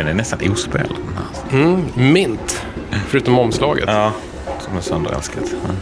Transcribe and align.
Den 0.00 0.08
är 0.08 0.14
nästan 0.14 0.52
ospelad. 0.52 0.96
här. 1.16 1.58
Mm, 1.58 1.84
mint. 1.94 2.62
Förutom 3.08 3.38
omslaget. 3.38 3.84
Ja, 3.86 4.12
som 4.60 4.76
är 4.76 4.80
sönderälskat. 4.80 5.44
Men... 5.66 5.76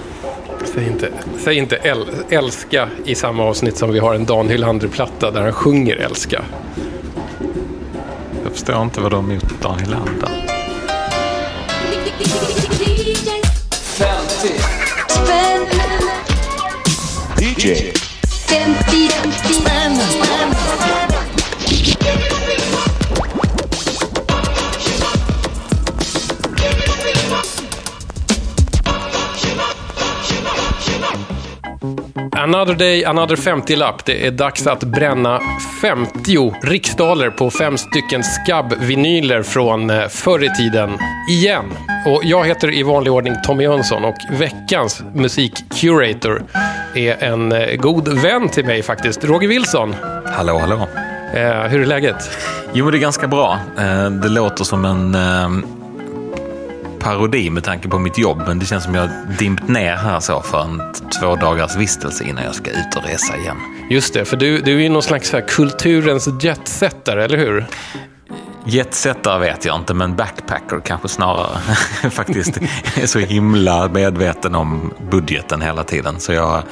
Säg 0.75 0.87
inte, 0.87 1.09
säg 1.45 1.57
inte 1.57 1.77
äl, 1.77 2.07
älska 2.29 2.89
i 3.05 3.15
samma 3.15 3.45
avsnitt 3.45 3.77
som 3.77 3.93
vi 3.93 3.99
har 3.99 4.15
en 4.15 4.25
Dan 4.25 4.49
Hylander-platta 4.49 5.31
där 5.31 5.41
han 5.43 5.53
sjunger 5.53 5.97
älska. 5.97 6.43
Jag 8.45 8.53
förstår 8.53 8.83
inte 8.83 9.01
vad 9.01 9.11
de 9.11 9.25
har 9.25 9.33
emot 9.33 9.63
Dan 9.63 9.79
Hylander. 9.79 10.31
50 13.79 14.49
Spänn, 15.09 15.67
DJ 17.41 17.93
50 18.49 19.53
spänn. 19.53 20.18
Another 32.49 32.75
day, 32.75 33.05
another 33.05 33.37
50-lapp. 33.37 34.05
Det 34.05 34.27
är 34.27 34.31
dags 34.31 34.67
att 34.67 34.85
bränna 34.85 35.41
50 35.83 36.55
riksdaler 36.63 37.31
på 37.31 37.51
fem 37.51 37.79
stycken 37.79 38.23
skabb-vinyler 38.23 39.43
från 39.43 39.91
eh, 39.91 40.09
förr 40.09 40.45
i 40.45 40.49
tiden. 40.49 40.91
Igen. 41.31 41.65
Och 42.07 42.21
jag 42.25 42.47
heter 42.47 42.75
i 42.75 42.83
vanlig 42.83 43.13
ordning 43.13 43.35
Tommy 43.45 43.65
Jönsson 43.65 44.05
och 44.05 44.15
veckans 44.33 45.03
musikcurator 45.15 46.43
är 46.95 47.23
en 47.25 47.53
eh, 47.53 47.77
god 47.77 48.09
vän 48.09 48.49
till 48.49 48.65
mig 48.65 48.83
faktiskt. 48.83 49.25
Roger 49.25 49.49
Wilson. 49.49 49.95
Hallå, 50.27 50.59
hallå. 50.59 50.89
Eh, 51.35 51.63
hur 51.63 51.81
är 51.83 51.87
läget? 51.87 52.31
Jo, 52.73 52.91
det 52.91 52.99
är 52.99 53.01
ganska 53.01 53.27
bra. 53.29 53.59
Eh, 53.79 54.11
Det 54.11 54.29
låter 54.29 54.65
som 54.65 54.85
en 54.85 55.15
eh, 55.15 55.49
parodi 56.99 57.51
med 57.51 57.65
tanke 57.65 57.89
på 57.89 57.99
mitt 57.99 58.19
jobb, 58.19 58.43
men 58.47 58.59
det 58.59 58.67
känns 58.67 58.85
som 58.85 58.95
jag 58.95 59.09
dimpt 59.39 59.69
ner 59.69 59.97
här 59.97 60.21
så 60.21 60.41
för 60.41 60.63
en 60.63 60.83
två 61.21 61.37
dagars 61.37 61.77
vistelse 61.77 62.25
innan 62.25 62.45
jag 62.45 62.55
ska 62.55 62.71
ut 62.71 62.97
och 62.97 63.05
resa 63.05 63.37
igen. 63.37 63.57
Just 63.91 64.15
det, 64.15 64.25
för 64.25 64.37
du, 64.37 64.61
du 64.61 64.77
är 64.77 64.81
ju 64.81 64.89
någon 64.89 65.03
slags 65.03 65.33
här 65.33 65.41
kulturens 65.41 66.29
jetsettare, 66.43 67.25
eller 67.25 67.39
hur? 67.39 67.67
Jetsettare 68.65 69.39
vet 69.39 69.65
jag 69.65 69.77
inte, 69.77 69.95
men 69.95 70.17
backpacker 70.17 70.81
kanske 70.81 71.09
snarare. 71.09 71.59
Faktiskt 72.11 72.59
är 72.95 73.07
så 73.07 73.19
himla 73.19 73.89
medveten 73.89 74.55
om 74.55 74.93
budgeten 75.11 75.63
hela 75.63 75.85
tiden. 75.85 76.21
Så 76.21 76.33
jag 76.33 76.63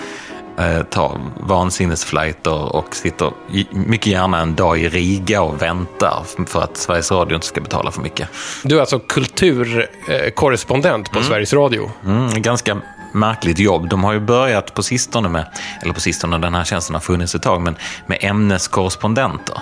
eh, 0.59 0.83
tar 0.83 1.21
vansinnesflighter 1.41 2.77
och 2.77 2.97
sitter 2.97 3.33
mycket 3.71 4.07
gärna 4.07 4.41
en 4.41 4.55
dag 4.55 4.79
i 4.79 4.89
Riga 4.89 5.43
och 5.43 5.63
väntar 5.63 6.25
för 6.47 6.63
att 6.63 6.77
Sveriges 6.77 7.13
Radio 7.13 7.35
inte 7.35 7.47
ska 7.47 7.61
betala 7.61 7.91
för 7.91 8.03
mycket. 8.03 8.29
Du 8.63 8.77
är 8.77 8.81
alltså 8.81 8.98
kulturkorrespondent 8.98 11.13
på 11.13 11.23
Sveriges 11.23 11.53
Radio. 11.53 11.91
Mm, 12.05 12.43
ganska 12.43 12.77
märkligt 13.12 13.59
jobb. 13.59 13.89
De 13.89 14.05
har 14.05 14.12
ju 14.12 14.21
börjat 14.21 14.75
på 14.75 14.83
sistone 14.83 15.29
med, 15.29 15.47
eller 15.83 15.95
på 15.95 16.01
sistone, 16.01 16.39
den 16.39 16.55
här 16.55 16.65
tjänsten 16.65 16.95
har 16.95 17.01
funnits 17.01 17.35
ett 17.35 17.43
tag, 17.43 17.63
men 17.63 17.77
med 18.07 18.19
ämneskorrespondenter. 18.21 19.61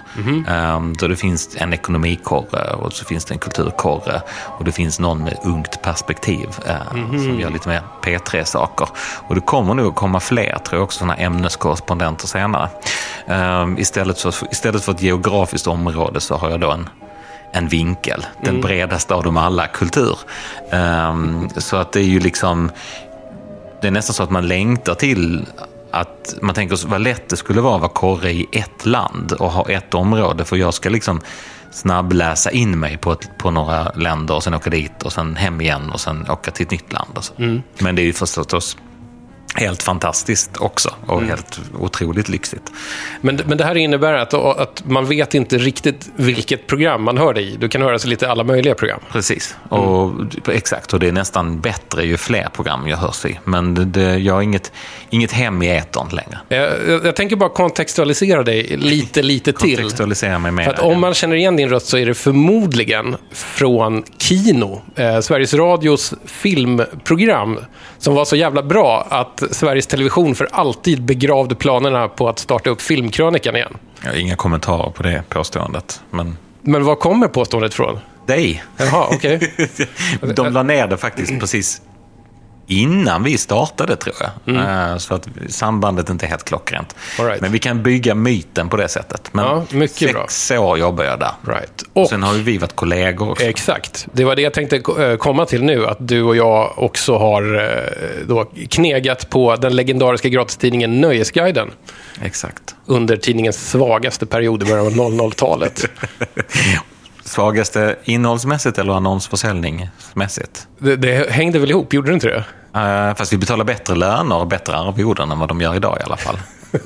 Ehm, 0.48 0.94
så 0.94 1.08
det 1.08 1.16
finns 1.16 1.56
en 1.56 1.72
ekonomikorre 1.72 2.74
och 2.74 2.92
så 2.92 3.04
finns 3.04 3.24
det 3.24 3.34
en 3.34 3.38
kulturkorre 3.38 4.20
och 4.58 4.64
det 4.64 4.72
finns 4.72 5.00
någon 5.00 5.24
med 5.24 5.38
ungt 5.44 5.82
perspektiv 5.82 6.48
eh, 6.66 6.90
som 7.10 7.40
gör 7.40 7.50
lite 7.50 7.68
mer 7.68 7.82
P3-saker. 8.02 8.88
Och 9.28 9.34
det 9.34 9.40
kommer 9.40 9.74
nog 9.74 9.86
att 9.86 9.94
komma 9.94 10.20
fler, 10.20 10.58
tror 10.64 10.78
jag 10.78 10.82
också, 10.82 10.98
sådana 10.98 11.16
ämneskorrespondenter 11.16 12.26
senare. 12.26 12.68
Ehm, 13.26 13.78
istället, 13.78 14.20
för, 14.20 14.34
istället 14.50 14.84
för 14.84 14.92
ett 14.92 15.02
geografiskt 15.02 15.66
område 15.66 16.20
så 16.20 16.36
har 16.36 16.50
jag 16.50 16.60
då 16.60 16.70
en 16.70 16.88
en 17.54 17.68
vinkel. 17.68 18.26
Den 18.40 18.60
bredaste 18.60 19.14
av 19.14 19.22
dem 19.22 19.36
alla, 19.36 19.66
kultur. 19.66 20.18
Ehm, 20.70 21.48
så 21.56 21.76
att 21.76 21.92
det 21.92 22.00
är 22.00 22.04
ju 22.04 22.20
liksom... 22.20 22.70
Det 23.80 23.86
är 23.86 23.90
nästan 23.90 24.14
så 24.14 24.22
att 24.22 24.30
man 24.30 24.48
längtar 24.48 24.94
till 24.94 25.46
att 25.90 26.34
man 26.42 26.54
tänker 26.54 26.88
vad 26.88 27.00
lätt 27.00 27.28
det 27.28 27.36
skulle 27.36 27.60
vara 27.60 27.74
att 27.74 27.80
vara 27.80 27.92
korre 27.92 28.32
i 28.32 28.46
ett 28.52 28.86
land 28.86 29.32
och 29.32 29.50
ha 29.50 29.70
ett 29.70 29.94
område. 29.94 30.44
För 30.44 30.56
jag 30.56 30.74
ska 30.74 30.88
liksom 30.88 31.20
snabbläsa 31.70 32.50
in 32.50 32.80
mig 32.80 32.96
på, 32.96 33.12
ett, 33.12 33.38
på 33.38 33.50
några 33.50 33.92
länder 33.92 34.34
och 34.34 34.42
sen 34.42 34.54
åka 34.54 34.70
dit 34.70 35.02
och 35.02 35.12
sen 35.12 35.36
hem 35.36 35.60
igen 35.60 35.90
och 35.90 36.00
sen 36.00 36.30
åka 36.30 36.50
till 36.50 36.66
ett 36.66 36.70
nytt 36.70 36.92
land. 36.92 37.18
Så. 37.20 37.32
Men 37.78 37.96
det 37.96 38.02
är 38.02 38.06
ju 38.06 38.12
förstås 38.12 38.76
helt 39.54 39.82
fantastiskt 39.82 40.56
också 40.56 40.94
och 41.06 41.22
helt 41.22 41.60
otroligt 41.78 42.28
lyxigt. 42.28 42.72
Men, 43.20 43.40
men 43.46 43.58
det 43.58 43.64
här 43.64 43.74
innebär 43.74 44.12
att, 44.12 44.34
att 44.34 44.82
man 44.86 45.06
vet 45.06 45.34
inte 45.34 45.58
riktigt 45.58 46.08
vilket 46.16 46.66
program 46.66 47.02
man 47.02 47.18
hör 47.18 47.34
dig 47.34 47.52
i. 47.52 47.56
Du 47.56 47.68
kan 47.68 47.82
höra 47.82 47.98
sig 47.98 48.10
lite 48.10 48.30
alla 48.30 48.44
möjliga 48.44 48.74
program. 48.74 49.00
Precis, 49.12 49.56
och 49.68 50.12
exakt. 50.48 50.94
Och 50.94 51.00
det 51.00 51.08
är 51.08 51.12
nästan 51.12 51.60
bättre 51.60 52.04
ju 52.04 52.16
fler 52.16 52.48
program 52.52 52.88
jag 52.88 52.96
hörs 52.96 53.24
i. 53.24 53.38
Men 53.44 53.74
det, 53.74 53.84
det, 53.84 54.18
jag 54.18 54.34
har 54.34 54.42
inget, 54.42 54.72
inget 55.10 55.32
hem 55.32 55.62
i 55.62 55.68
etern 55.68 56.08
längre. 56.08 56.38
Eh, 56.48 56.90
Jag, 56.90 57.06
jag 57.06 57.16
tänker 57.16 57.36
bara 57.36 57.50
kontextualisera 57.50 58.42
dig 58.42 58.76
lite, 58.76 59.22
lite 59.22 59.52
till. 59.52 59.76
Kontextualisera 59.76 60.38
mig 60.38 60.52
mer. 60.52 60.64
För 60.64 60.72
att 60.72 60.80
om 60.80 61.00
man 61.00 61.14
känner 61.14 61.36
igen 61.36 61.56
din 61.56 61.68
röst 61.68 61.86
så 61.86 61.96
är 61.96 62.06
det 62.06 62.14
förmodligen 62.14 63.16
från 63.32 64.04
Kino, 64.18 64.82
eh, 64.96 65.20
Sveriges 65.20 65.54
Radios 65.54 66.14
filmprogram, 66.24 67.58
som 67.98 68.14
var 68.14 68.24
så 68.24 68.36
jävla 68.36 68.62
bra 68.62 69.06
att 69.10 69.42
Sveriges 69.50 69.86
Television 69.86 70.34
för 70.34 70.48
alltid 70.52 71.02
begravde 71.02 71.54
planerna 71.54 72.08
på 72.08 72.28
att 72.28 72.38
starta 72.38 72.70
upp 72.70 72.80
Filmkrönikan 72.82 73.56
igen. 73.56 73.76
Har 74.04 74.12
inga 74.16 74.36
kommentarer 74.36 74.90
på 74.90 75.02
det 75.02 75.22
påståendet. 75.28 76.00
Men 76.10 76.36
Men 76.62 76.84
var 76.84 76.94
kommer 76.96 77.28
påståendet 77.28 77.74
från? 77.74 77.98
dig. 78.26 78.64
Jaha, 78.76 79.06
okej. 79.10 79.54
De 80.36 80.52
la 80.52 80.62
ner 80.62 80.86
det 80.86 80.96
faktiskt 80.96 81.40
precis 81.40 81.82
innan 82.66 83.22
vi 83.22 83.38
startade, 83.38 83.96
tror 83.96 84.14
jag. 84.44 84.56
Eh, 84.56 84.96
Så 84.96 85.14
att 85.14 85.28
sambandet 85.48 86.10
inte 86.10 86.26
är 86.26 86.28
helt 86.28 86.44
klockrent. 86.44 86.94
Right. 87.18 87.40
Men 87.40 87.52
vi 87.52 87.58
kan 87.58 87.82
bygga 87.82 88.14
myten 88.14 88.68
på 88.68 88.76
det 88.76 88.88
sättet. 88.88 89.28
Men 89.32 89.44
Ja, 89.44 89.64
mycket 89.70 90.10
sex 90.10 90.50
år 90.50 90.78
jobbar 90.78 91.04
jag 91.04 91.18
där. 91.20 91.32
Right. 91.46 91.82
Och, 91.92 92.08
Sen 92.08 92.22
har 92.22 92.34
ju 92.34 92.42
vi 92.42 92.58
varit 92.58 92.76
kollegor 92.76 93.30
också. 93.30 93.44
Exakt. 93.44 94.06
Det 94.12 94.24
var 94.24 94.36
det 94.36 94.42
jag 94.42 94.54
tänkte 94.54 94.76
eh, 94.98 95.16
komma 95.16 95.46
till 95.46 95.62
nu. 95.64 95.86
Att 95.86 95.98
du 96.08 96.22
och 96.22 96.36
jag 96.36 96.72
också 96.76 97.16
har 97.18 97.54
eh, 97.54 98.26
då 98.26 98.44
knegat 98.70 99.30
på 99.30 99.56
den 99.56 99.76
legendariska 99.76 100.28
gratistidningen 100.28 101.00
Nöjesguiden 101.00 101.70
Exakt. 102.22 102.74
under 102.86 103.16
tidningens 103.16 103.70
svagaste 103.70 104.26
period 104.26 104.62
i 104.62 104.66
början 104.66 104.86
av 104.86 104.92
00-talet. 104.92 105.84
Svagaste 107.24 107.96
innehållsmässigt 108.04 108.78
eller 108.78 108.92
annonsförsäljningsmässigt? 108.92 110.66
Det, 110.78 110.96
det 110.96 111.30
hängde 111.30 111.58
väl 111.58 111.70
ihop, 111.70 111.92
gjorde 111.92 112.10
det 112.10 112.14
inte 112.14 112.26
det? 112.26 112.44
Uh, 112.80 113.14
fast 113.14 113.32
vi 113.32 113.36
betalar 113.38 113.64
bättre 113.64 113.94
löner 113.94 114.36
och 114.36 114.46
bättre 114.46 114.76
arvoden 114.76 115.30
än 115.30 115.38
vad 115.38 115.48
de 115.48 115.60
gör 115.60 115.76
idag 115.76 115.98
i 116.00 116.02
alla 116.04 116.16
fall. 116.16 116.38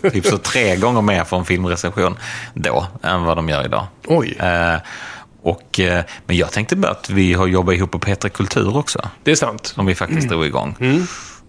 typ 0.12 0.26
så 0.26 0.38
tre 0.38 0.76
gånger 0.76 1.02
mer 1.02 1.24
för 1.24 1.36
en 1.36 1.44
filmrecension 1.44 2.16
då 2.54 2.86
än 3.02 3.24
vad 3.24 3.36
de 3.36 3.48
gör 3.48 3.64
idag. 3.64 3.86
Oj. 4.06 4.36
Eh, 4.38 4.80
och, 5.42 5.80
eh, 5.80 6.04
men 6.26 6.36
jag 6.36 6.52
tänkte 6.52 6.76
bara 6.76 6.92
att 6.92 7.10
vi 7.10 7.32
har 7.34 7.46
jobbat 7.46 7.74
ihop 7.74 7.90
på 7.90 7.98
Petra 7.98 8.28
Kultur 8.28 8.76
också. 8.76 9.08
Det 9.22 9.30
är 9.30 9.36
sant. 9.36 9.66
Som 9.66 9.86
vi 9.86 9.94
faktiskt 9.94 10.28
drog 10.28 10.46
igång. 10.46 10.76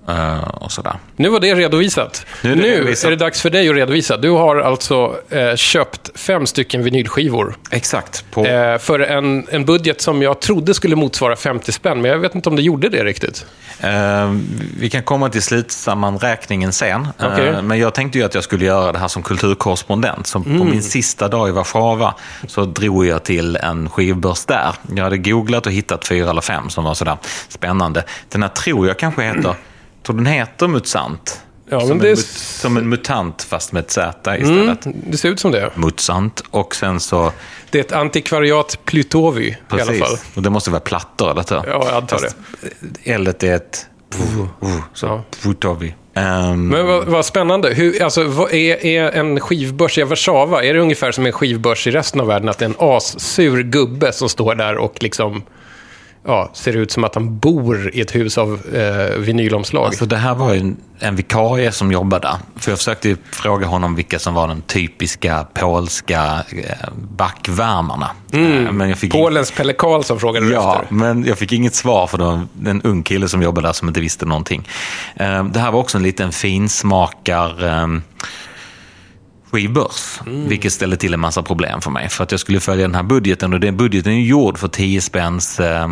Eh, 0.09 0.39
och 0.43 0.71
sådär. 0.71 0.95
Nu 1.15 1.29
var 1.29 1.39
det 1.39 1.55
redovisat. 1.55 2.25
Nu 2.43 2.55
Nu 2.55 2.61
är 2.63 2.67
är, 2.67 2.71
det 2.71 2.77
redovisat. 2.77 3.09
det 3.09 3.15
dags 3.15 3.41
för 3.41 3.49
dig 3.49 3.69
att 3.69 3.75
redovisa. 3.75 4.17
Du 4.17 4.29
har 4.29 4.55
alltså 4.55 5.15
eh, 5.29 5.55
köpt 5.55 6.19
fem 6.19 6.45
stycken 6.45 6.83
vinylskivor 6.83 7.55
Exakt. 7.71 8.25
På, 8.31 8.45
eh, 8.45 8.77
för 8.77 8.99
en, 8.99 9.47
en 9.49 9.65
budget 9.65 10.01
som 10.01 10.21
jag 10.21 10.39
trodde 10.41 10.73
skulle 10.73 10.95
motsvara 10.95 11.35
50 11.35 11.71
spänn, 11.71 12.01
men 12.01 12.11
jag 12.11 12.17
vet 12.19 12.35
inte 12.35 12.49
om 12.49 12.55
det 12.55 12.61
gjorde 12.61 12.89
det 12.89 13.03
riktigt. 13.03 13.45
Eh, 13.79 14.33
vi 14.79 14.89
kan 14.89 15.03
komma 15.03 15.29
till 15.29 15.41
slutsammanräkningen 15.41 16.71
sen. 16.73 17.07
Eh, 17.19 17.27
Okej. 17.33 17.61
men 17.61 17.79
jag 17.79 17.93
tänkte 17.93 18.17
ju 18.17 18.23
att 18.25 18.33
jag 18.35 18.43
skulle 18.43 18.65
göra 18.65 18.91
det 18.91 18.99
här 18.99 19.07
som 19.07 19.23
kulturkorrespondent. 19.23 20.27
Så 20.27 20.37
Mm. 20.39 20.59
på 20.59 20.65
min 20.65 20.83
sista 20.83 21.27
dag 21.27 21.49
i 21.49 21.51
Warszawa 21.51 22.13
så 22.47 22.65
drog 22.65 23.05
jag 23.05 23.23
till 23.23 23.55
en 23.55 23.89
skivbörs 23.89 24.45
där. 24.45 24.71
Jag 24.95 25.03
hade 25.03 25.17
googlat 25.17 25.65
och 25.65 25.71
hittat 25.71 26.07
fyra 26.07 26.29
eller 26.29 26.41
fem 26.41 26.69
som 26.69 26.83
var 26.83 26.93
sådär 26.93 27.17
spännande. 27.49 28.03
Den 28.29 28.41
här 28.43 28.49
tror 28.49 28.87
jag 28.87 28.99
kanske 28.99 29.21
heter, 29.23 29.55
tror 30.03 30.15
den 30.15 30.25
heter 30.25 30.67
Mutsant. 30.67 31.41
Ja, 31.71 31.79
som, 31.81 31.91
en, 31.91 31.97
det 31.97 32.09
är 32.09 32.15
som 32.61 32.77
en 32.77 32.89
mutant 32.89 33.41
fast 33.43 33.71
med 33.71 33.79
ett 33.83 33.91
Z 33.91 34.37
istället. 34.37 34.85
Mm, 34.85 34.97
det 35.07 35.17
ser 35.17 35.29
ut 35.29 35.39
som 35.39 35.51
det. 35.51 35.71
Mutsant. 35.75 36.43
Och 36.51 36.75
sen 36.75 36.99
så, 36.99 37.31
Det 37.69 37.77
är 37.79 37.83
ett 37.83 37.91
antikvariat 37.91 38.79
Plutovi 38.85 39.47
i 39.47 39.55
alla 39.69 39.85
fall. 39.85 39.95
precis, 39.99 40.25
och 40.35 40.41
det 40.41 40.49
måste 40.49 40.71
vara 40.71 40.79
plattor 40.79 41.31
eller 41.31 41.45
hur? 41.49 41.55
Ja, 41.55 41.85
jag 41.85 41.93
antar 41.93 42.17
Fast 42.17 42.35
L 43.03 43.27
är 43.27 43.55
ett... 43.55 43.85
Så, 44.93 45.05
Ja. 45.07 45.23
Putovi. 45.43 45.95
Ehm, 46.13 46.67
Men 46.67 46.87
vad, 46.87 47.05
vad 47.05 47.25
spännande. 47.25 47.73
Hur, 47.73 48.03
alltså, 48.03 48.23
vad 48.23 48.53
är, 48.53 48.85
är 48.85 49.11
en 49.11 49.39
skivbörs 49.39 49.97
i 49.97 50.03
Warszawa, 50.03 50.63
är 50.63 50.73
det 50.73 50.79
ungefär 50.79 51.11
som 51.11 51.25
en 51.25 51.31
skivbörs 51.31 51.87
i 51.87 51.91
resten 51.91 52.21
av 52.21 52.27
världen? 52.27 52.49
Att 52.49 52.57
det 52.57 52.65
är 52.65 52.69
en 52.69 52.75
assur 52.79 53.63
gubbe 53.63 54.11
som 54.11 54.29
står 54.29 54.55
där 54.55 54.77
och 54.77 55.03
liksom 55.03 55.43
ja, 56.29 56.49
ser 56.53 56.75
ut 56.77 56.91
som 56.91 57.03
att 57.03 57.15
han 57.15 57.39
bor 57.39 57.91
i 57.95 58.01
ett 58.01 58.15
hus 58.15 58.37
av 58.37 58.59
eh, 58.75 59.17
vinylomslag. 59.19 59.85
Alltså 59.85 60.05
det 60.05 60.17
här 60.17 60.35
var 60.35 60.53
ju 60.53 60.59
en, 60.59 60.77
en 60.99 61.15
vikarie 61.15 61.71
som 61.71 61.91
jobbade. 61.91 62.29
För 62.55 62.71
jag 62.71 62.77
försökte 62.77 63.15
fråga 63.31 63.67
honom 63.67 63.95
vilka 63.95 64.19
som 64.19 64.33
var 64.33 64.47
de 64.47 64.61
typiska 64.61 65.47
polska 65.53 66.43
eh, 66.49 66.89
backvärmarna. 67.15 68.09
Eh, 68.33 68.71
Men 68.71 68.89
jag 68.89 68.97
fick 68.97 69.11
Polens 69.11 69.51
Pelle 69.51 69.73
Karlsson 69.73 70.19
frågade 70.19 70.45
Ja, 70.49 70.81
efter. 70.81 70.95
men 70.95 71.25
jag 71.25 71.37
fick 71.37 71.51
inget 71.51 71.75
svar 71.75 72.07
för 72.07 72.17
det 72.17 72.23
var 72.23 72.47
en 72.65 72.81
ung 72.81 73.03
kille 73.03 73.27
som 73.27 73.41
jobbade 73.41 73.67
där 73.67 73.73
som 73.73 73.87
inte 73.87 74.01
visste 74.01 74.25
någonting. 74.25 74.67
Eh, 75.15 75.43
Det 75.43 75.59
här 75.59 75.71
var 75.71 75.79
också 75.79 75.97
en 75.97 76.03
liten 76.03 76.31
finsmakar 76.31 77.67
eh, 77.67 77.87
skivbörs, 79.51 80.19
vilket 80.25 80.73
ställde 80.73 80.97
till 80.97 81.13
en 81.13 81.19
massa 81.19 81.43
problem 81.43 81.81
för 81.81 81.91
mig. 81.91 82.09
För 82.09 82.23
att 82.23 82.31
jag 82.31 82.39
skulle 82.39 82.59
följa 82.59 82.81
den 82.87 82.95
här 82.95 83.03
budgeten 83.03 83.53
och 83.53 83.59
den 83.59 83.77
budgeten 83.77 84.13
är 84.13 84.19
gjord 84.21 84.57
för 84.57 84.67
10 84.67 85.01
spänns 85.01 85.59
eh, 85.59 85.87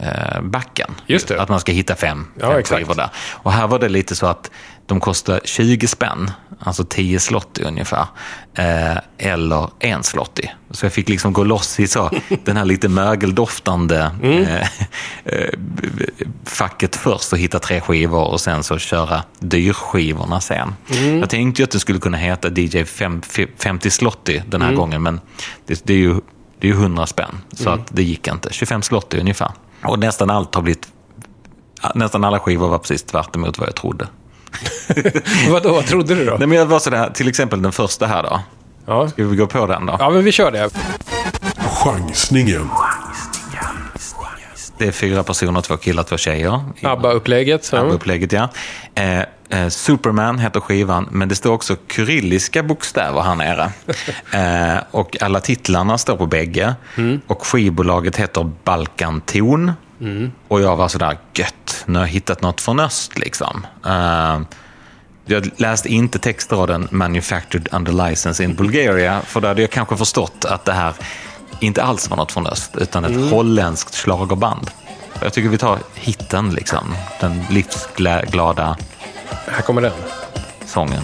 eh, 0.00 0.40
backen. 0.42 0.90
Att 1.38 1.48
man 1.48 1.60
ska 1.60 1.72
hitta 1.72 1.94
fem, 1.94 2.26
Ja, 2.40 2.50
fem 2.50 2.58
exakt. 2.58 2.78
skivor 2.78 2.94
där. 2.94 3.08
Och 3.32 3.52
här 3.52 3.66
var 3.66 3.78
det 3.78 3.88
lite 3.88 4.16
så 4.16 4.26
att 4.26 4.50
de 4.86 5.00
kostar 5.00 5.40
20 5.44 5.86
spänn, 5.86 6.30
alltså 6.60 6.84
10 6.84 7.20
slotty 7.20 7.62
ungefär, 7.64 8.06
eh, 8.54 8.98
eller 9.18 9.70
en 9.78 10.02
slotty. 10.02 10.42
Så 10.70 10.86
jag 10.86 10.92
fick 10.92 11.08
liksom 11.08 11.32
gå 11.32 11.44
loss 11.44 11.80
i 11.80 11.86
så, 11.86 12.10
den 12.44 12.56
här 12.56 12.64
lite 12.64 12.88
mögeldoftande 12.88 14.10
Mm. 14.22 14.42
eh, 14.42 14.68
eh, 15.24 15.48
facket 16.44 16.96
först 16.96 17.32
och 17.32 17.38
hitta 17.38 17.58
tre 17.58 17.80
skivor 17.80 18.24
och 18.24 18.40
sen 18.40 18.62
så 18.62 18.78
köra 18.78 19.22
dyrskivorna 19.40 20.40
sen. 20.40 20.74
Mm. 20.90 21.18
Jag 21.18 21.30
tänkte 21.30 21.62
ju 21.62 21.64
att 21.64 21.70
det 21.70 21.80
skulle 21.80 21.98
kunna 21.98 22.16
heta 22.16 22.48
DJ 22.48 22.84
fem- 22.84 23.22
50 23.58 23.90
slotty 23.90 24.40
den 24.48 24.62
Mm. 24.62 24.68
här 24.68 24.76
gången, 24.76 25.02
men 25.02 25.20
det, 25.66 25.80
det 25.84 25.92
är 25.92 25.98
ju 25.98 26.14
det 26.60 26.68
är 26.68 26.72
ju 26.72 26.78
100 26.78 27.06
spänn, 27.06 27.38
så 27.52 27.70
att 27.70 27.80
det 27.90 28.02
gick 28.02 28.28
inte. 28.28 28.48
25 28.52 28.82
slotty 28.82 29.18
ungefär. 29.20 29.50
Och 29.84 29.98
nästan 29.98 30.30
allt 30.30 30.54
har 30.54 30.62
blivit 30.62 30.88
Nästan 31.94 32.24
alla 32.24 32.38
skivor 32.38 32.68
var 32.68 32.78
precis 32.78 33.02
tvärt 33.02 33.36
emot 33.36 33.58
vad 33.58 33.68
jag 33.68 33.74
trodde. 33.74 34.08
Vadå, 35.50 35.72
vad 35.72 35.86
trodde 35.86 36.14
du 36.14 36.24
då? 36.24 36.36
Nej, 36.38 36.48
men 36.48 36.58
jag 36.58 36.66
var 36.66 36.78
sådär, 36.78 37.10
till 37.14 37.28
exempel 37.28 37.62
den 37.62 37.72
första 37.72 38.06
här 38.06 38.22
då. 38.22 38.40
Ja. 38.86 39.08
Ska 39.08 39.24
vi 39.24 39.36
gå 39.36 39.46
på 39.46 39.66
den 39.66 39.86
då? 39.86 39.96
ja, 39.98 40.10
men 40.10 40.24
vi 40.24 40.32
kör 40.32 40.50
det. 40.50 40.70
Chansningen. 41.84 42.70
Det 44.84 44.88
är 44.88 44.92
fyra 44.92 45.22
personer, 45.22 45.60
två 45.60 45.76
killar, 45.76 46.02
två 46.02 46.16
tjejer. 46.16 46.60
ABBA-upplägget. 46.82 47.74
ABBA-upplägget, 47.74 48.32
ja. 48.32 48.48
Eh, 48.94 49.20
eh, 49.48 49.68
Superman 49.68 50.38
heter 50.38 50.60
skivan, 50.60 51.08
men 51.10 51.28
det 51.28 51.34
står 51.34 51.52
också 51.52 51.76
kyrilliska 51.96 52.62
bokstäver 52.62 53.22
här 53.22 53.34
nere. 53.34 53.72
eh, 54.76 54.82
och 54.90 55.22
alla 55.22 55.40
titlarna 55.40 55.98
står 55.98 56.16
på 56.16 56.26
bägge. 56.26 56.74
Och 57.26 57.46
skivbolaget 57.46 58.16
heter 58.16 58.50
Balkanton. 58.64 59.72
Och 60.48 60.60
jag 60.60 60.76
var 60.76 60.88
sådär, 60.88 61.18
gött, 61.34 61.84
nu 61.86 61.98
har 61.98 62.06
jag 62.06 62.12
hittat 62.12 62.42
något 62.42 62.60
från 62.60 62.80
öst 62.80 63.18
liksom. 63.18 63.66
Eh, 63.86 64.40
jag 65.26 65.50
läste 65.56 65.88
inte 65.88 66.18
textraden 66.18 66.88
“Manufactured 66.90 67.68
under 67.72 68.08
license 68.08 68.44
in 68.44 68.54
Bulgaria” 68.54 69.20
för 69.20 69.40
då 69.40 69.48
hade 69.48 69.60
jag 69.60 69.70
kanske 69.70 69.96
förstått 69.96 70.44
att 70.44 70.64
det 70.64 70.72
här 70.72 70.94
inte 71.60 71.82
alls 71.82 72.10
var 72.10 72.16
något 72.16 72.32
från 72.32 72.46
öst, 72.46 72.70
utan 72.76 73.04
ett 73.04 73.30
holländskt 73.30 73.94
schlagerband. 73.94 74.70
Jag 75.22 75.32
tycker 75.32 75.48
vi 75.48 75.58
tar 75.58 75.78
hitten, 75.94 76.50
liksom. 76.50 76.94
Den 77.20 77.44
livsglada 77.50 78.76
Här 79.46 79.62
kommer 79.62 79.82
den. 79.82 79.92
sången. 80.66 81.02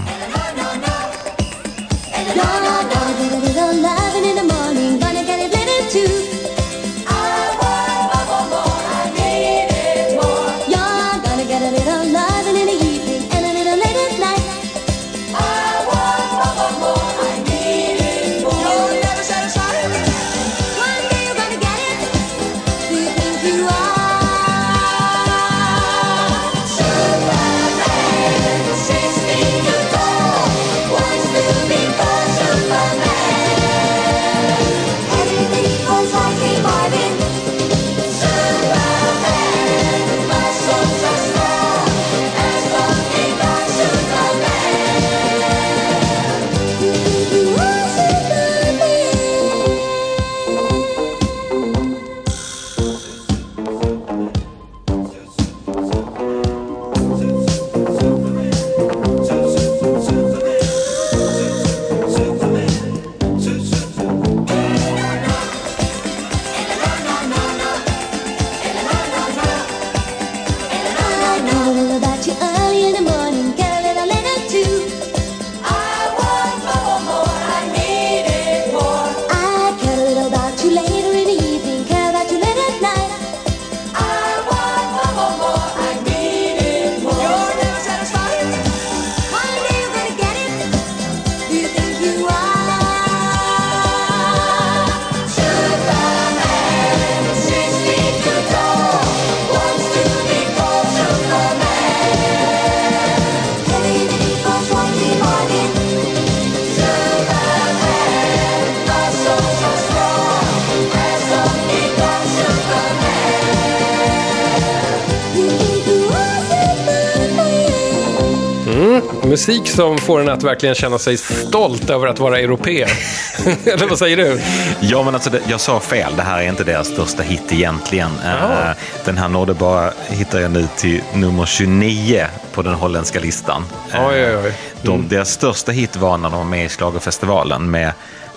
Som 119.80 119.98
får 119.98 120.20
en 120.20 120.28
att 120.28 120.42
verkligen 120.42 120.74
känna 120.74 120.98
sig 120.98 121.16
stolt 121.16 121.90
över 121.90 122.06
att 122.06 122.18
vara 122.18 122.38
europé. 122.38 122.82
Eller 123.64 123.88
vad 123.88 123.98
säger 123.98 124.16
du? 124.16 124.40
Ja, 124.80 125.02
men 125.02 125.14
alltså 125.14 125.30
det, 125.30 125.40
jag 125.48 125.60
sa 125.60 125.80
fel. 125.80 126.12
Det 126.16 126.22
här 126.22 126.42
är 126.42 126.48
inte 126.48 126.64
deras 126.64 126.88
största 126.88 127.22
hit 127.22 127.42
egentligen. 127.52 128.10
Eh, 128.24 128.70
Den 129.04 129.18
här 129.18 129.28
nådde 129.28 129.54
bara, 129.54 129.92
hittar 130.08 130.40
jag 130.40 130.50
nu, 130.50 130.68
till 130.76 131.00
nummer 131.14 131.46
29 131.46 132.26
på 132.54 132.62
den 132.62 132.74
holländska 132.74 133.20
listan. 133.20 133.64
Eh, 133.92 134.06
Oj, 134.08 134.26
oj, 134.26 134.36
oj. 134.44 134.52
De, 134.82 135.08
deras 135.08 135.30
största 135.30 135.72
hit 135.72 135.96
var 135.96 136.18
när 136.18 136.30
de 136.30 136.38
var 136.38 136.44
med 136.44 136.64
i 136.64 136.68
Schlagerfestivalen 136.68 137.70
med 137.70 137.92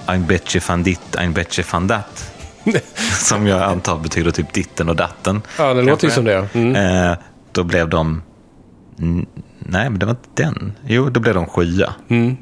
Ein 0.06 0.26
Betje 0.26 0.62
van 0.68 0.84
dit, 0.84 1.16
Ein 1.18 1.34
Betje 1.34 1.64
van 1.72 1.88
dat. 1.88 2.32
som 3.20 3.48
jag 3.48 3.62
antar 3.62 3.98
betyder 3.98 4.32
typ 4.32 4.54
ditten 4.54 4.90
och 4.90 4.96
datten. 4.96 5.42
Ja, 5.58 5.74
det 5.74 5.82
låter 5.82 6.08
ju 6.08 6.14
som 6.14 6.26
det. 6.26 6.48
Mm. 6.54 6.76
Eh, 6.76 7.18
då 7.52 7.64
blev 7.64 7.90
de... 7.90 8.22
Nej, 9.66 9.90
men 9.90 10.00
det 10.00 10.06
var 10.06 10.12
inte 10.12 10.44
den. 10.44 10.74
Jo, 10.88 11.10
då 11.10 11.20
blev 11.20 11.34
de 11.36 11.46
sjua. 11.46 11.94
Ja, 12.08 12.16
Mm. 12.16 12.38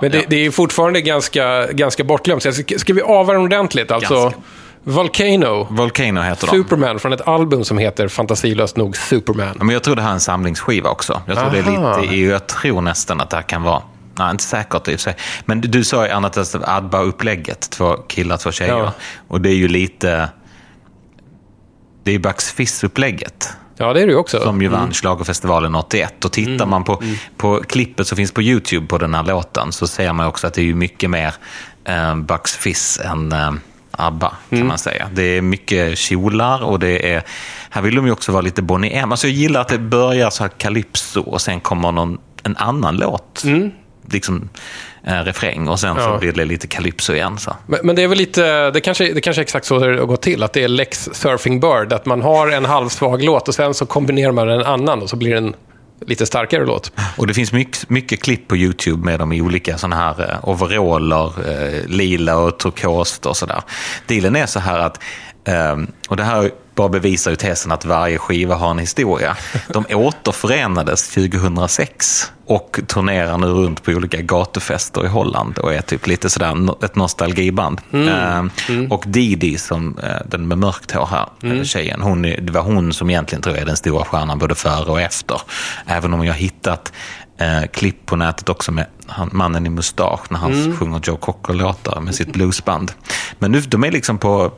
Men 0.00 0.10
det, 0.10 0.18
ja. 0.18 0.24
det 0.28 0.46
är 0.46 0.50
fortfarande 0.50 1.00
ganska, 1.00 1.66
ganska 1.72 2.04
bortglömt. 2.04 2.42
Ska, 2.54 2.78
ska 2.78 2.92
vi 2.92 3.02
ava 3.02 3.32
den 3.32 3.42
ordentligt? 3.42 3.90
Alltså, 3.90 4.14
Ganska. 4.22 4.40
Volcano. 4.86 5.66
Volcano 5.70 6.20
heter 6.20 6.46
de. 6.46 6.50
Superman 6.52 6.98
från 6.98 7.12
ett 7.12 7.28
album 7.28 7.64
som 7.64 7.78
heter 7.78 8.08
fantasilöst 8.08 8.76
nog 8.76 8.96
Superman. 8.96 9.54
Ja, 9.58 9.64
Men 9.64 9.72
jag 9.72 9.82
tror 9.82 9.96
det 9.96 10.02
här 10.02 10.08
är 10.08 10.14
en 10.14 10.20
samlingsskiva 10.20 10.90
också. 10.90 11.22
Jag 11.26 11.38
tror 11.38 11.50
det 11.50 11.58
är 11.58 12.02
lite, 12.02 12.16
jag 12.16 12.46
tror 12.46 12.80
nästan 12.80 13.20
att 13.20 13.30
det 13.30 13.36
här 13.36 13.42
kan 13.42 13.62
vara, 13.62 13.82
nej 14.18 14.30
inte 14.30 14.44
säkert 14.44 14.88
i 14.88 14.94
och 14.94 15.00
för 15.00 15.02
sig. 15.02 15.16
Men 15.44 15.60
du, 15.60 15.68
du 15.68 15.84
sa 15.84 16.06
ju 16.06 16.12
annat 16.12 16.36
att 16.36 16.54
ABBA-upplägget, 16.68 17.70
två 17.70 17.96
killar, 17.96 18.36
två 18.36 18.52
tjejer. 18.52 18.78
Ja. 18.78 18.92
Och 19.28 19.40
det 19.40 19.50
är 19.50 19.54
ju 19.56 19.68
lite, 19.68 20.28
det 22.02 22.10
är 22.10 22.12
ju 22.12 22.18
Bucks 22.18 22.52
Fizz-upplägget. 22.52 23.48
Ja, 23.76 23.92
det 23.92 24.02
är 24.02 24.06
det 24.06 24.14
också. 24.14 24.40
Som 24.40 24.62
ju 24.62 24.68
vann 24.68 24.92
Schlagerfestivalen 24.92 25.74
81. 25.74 26.24
Och 26.24 26.32
tittar 26.32 26.66
man 26.66 26.84
på, 26.84 27.02
på 27.36 27.62
klippet 27.68 28.06
som 28.06 28.16
finns 28.16 28.32
på 28.32 28.42
YouTube 28.42 28.86
på 28.86 28.98
den 28.98 29.14
här 29.14 29.22
låten 29.22 29.72
så 29.72 29.86
ser 29.86 30.12
man 30.12 30.26
också 30.26 30.46
att 30.46 30.54
det 30.54 30.60
är 30.60 30.64
ju 30.64 30.74
mycket 30.74 31.10
mer 31.10 31.34
eh, 31.84 32.16
Bucks 32.16 32.56
Fizz 32.56 33.00
än, 33.00 33.32
eh, 33.32 33.52
ABBA, 33.90 34.36
kan 34.50 34.66
man 34.66 34.78
säga. 34.78 35.08
Det 35.12 35.22
är 35.22 35.42
mycket 35.42 35.98
kjolar 35.98 36.62
och 36.62 36.78
det 36.78 37.12
är... 37.14 37.22
Här 37.70 37.82
vill 37.82 37.94
de 37.94 38.06
ju 38.06 38.12
också 38.12 38.32
vara 38.32 38.42
lite 38.42 38.62
Bonnie 38.62 38.90
M. 38.92 39.12
Alltså 39.12 39.26
jag 39.26 39.36
gillar 39.36 39.60
att 39.60 39.68
det 39.68 39.78
börjar 39.78 40.30
så 40.30 40.44
här 40.44 40.50
calypso 40.50 41.20
och 41.20 41.40
sen 41.40 41.60
kommer 41.60 41.92
någon, 41.92 42.18
en 42.42 42.56
annan 42.56 42.96
låt. 42.96 43.42
Liksom 44.10 44.48
eh, 45.06 45.12
refräng 45.24 45.68
och 45.68 45.80
sen 45.80 45.94
så 45.94 46.00
Ja. 46.00 46.18
blir 46.18 46.32
det 46.32 46.44
lite 46.44 46.66
calypso 46.66 47.12
igen. 47.12 47.38
Så. 47.38 47.56
Men, 47.66 47.80
men 47.82 47.96
det 47.96 48.02
är 48.02 48.08
väl 48.08 48.18
lite, 48.18 48.70
det 48.70 48.80
kanske, 48.80 49.12
det 49.12 49.20
kanske 49.20 49.40
är 49.40 49.44
exakt 49.44 49.66
så 49.66 49.78
det 49.78 49.86
har 49.98 50.06
gått 50.06 50.22
till, 50.22 50.42
att 50.42 50.52
det 50.52 50.64
är 50.64 50.68
Lex 50.68 51.08
Surfing 51.12 51.60
Bird, 51.60 51.92
att 51.92 52.06
man 52.06 52.22
har 52.22 52.48
en 52.50 52.64
halvsvag 52.64 53.22
låt 53.22 53.48
och 53.48 53.54
sen 53.54 53.74
så 53.74 53.86
kombinerar 53.86 54.32
man 54.32 54.48
en 54.48 54.62
annan 54.64 55.02
och 55.02 55.10
så 55.10 55.16
blir 55.16 55.30
det 55.30 55.36
en 55.38 55.54
lite 56.06 56.26
starkare 56.26 56.66
låt. 56.66 56.92
Och 57.16 57.26
det 57.26 57.34
finns 57.34 57.52
mycket, 57.52 57.90
mycket 57.90 58.22
klipp 58.22 58.48
på 58.48 58.56
YouTube 58.56 59.04
med 59.04 59.18
dem 59.18 59.32
i 59.32 59.40
olika 59.42 59.78
sådana 59.78 59.96
här 59.96 60.30
eh, 60.30 60.48
overaller, 60.48 61.32
eh, 61.50 61.86
lila 61.88 62.36
och 62.36 62.58
turkost 62.58 63.26
och 63.26 63.36
sådär. 63.36 63.62
Dealen 64.06 64.36
är 64.36 64.46
så 64.46 64.60
här 64.60 64.78
att, 64.78 65.00
eh, 65.48 65.76
och 66.08 66.16
det 66.16 66.24
här 66.24 66.50
bara 66.74 66.88
bevisar 66.88 67.30
ju 67.30 67.36
tesen 67.36 67.72
att 67.72 67.84
varje 67.84 68.18
skiva 68.18 68.54
har 68.54 68.70
en 68.70 68.78
historia. 68.78 69.36
De 69.68 69.84
återförenades 69.90 71.08
2006 71.08 72.32
och 72.46 72.80
turnerar 72.86 73.38
nu 73.38 73.46
runt 73.46 73.82
på 73.82 73.90
olika 73.90 74.20
gatufester 74.22 75.04
i 75.04 75.08
Holland 75.08 75.58
och 75.58 75.74
är 75.74 75.80
typ 75.80 76.06
lite 76.06 76.30
sådär 76.30 76.84
ett 76.84 76.96
nostalgiband. 76.96 77.80
Eh, 77.92 78.42
Och 78.90 79.04
Didi, 79.06 79.58
som 79.58 79.98
eh, 79.98 80.16
den 80.26 80.48
med 80.48 80.58
mörkt 80.58 80.90
hår 80.92 81.06
här, 81.06 81.28
eh, 81.42 81.62
tjejen, 81.62 82.02
hon, 82.02 82.22
det 82.22 82.50
var 82.50 82.62
hon 82.62 82.92
som 82.92 83.10
egentligen 83.10 83.42
tror 83.42 83.54
jag 83.56 83.62
är 83.62 83.66
den 83.66 83.76
stora 83.76 84.04
stjärnan 84.04 84.38
både 84.38 84.54
före 84.54 84.90
och 84.90 85.00
efter. 85.00 85.40
Även 85.86 86.14
om 86.14 86.24
jag 86.24 86.32
har 86.32 86.38
hittat 86.38 86.92
eh, 87.38 87.62
klipp 87.72 88.06
på 88.06 88.16
nätet 88.16 88.48
också 88.48 88.72
med 88.72 88.86
han, 89.06 89.30
mannen 89.32 89.66
i 89.66 89.70
mustasch 89.70 90.20
när 90.30 90.38
han 90.38 90.76
sjunger 90.78 91.00
Joe 91.04 91.16
Cocker-låtar 91.16 92.00
med 92.00 92.14
sitt 92.14 92.32
bluesband. 92.32 92.92
Men 93.38 93.52
nu, 93.52 93.60
de 93.60 93.84
är 93.84 93.90
liksom 93.90 94.18
på, 94.18 94.52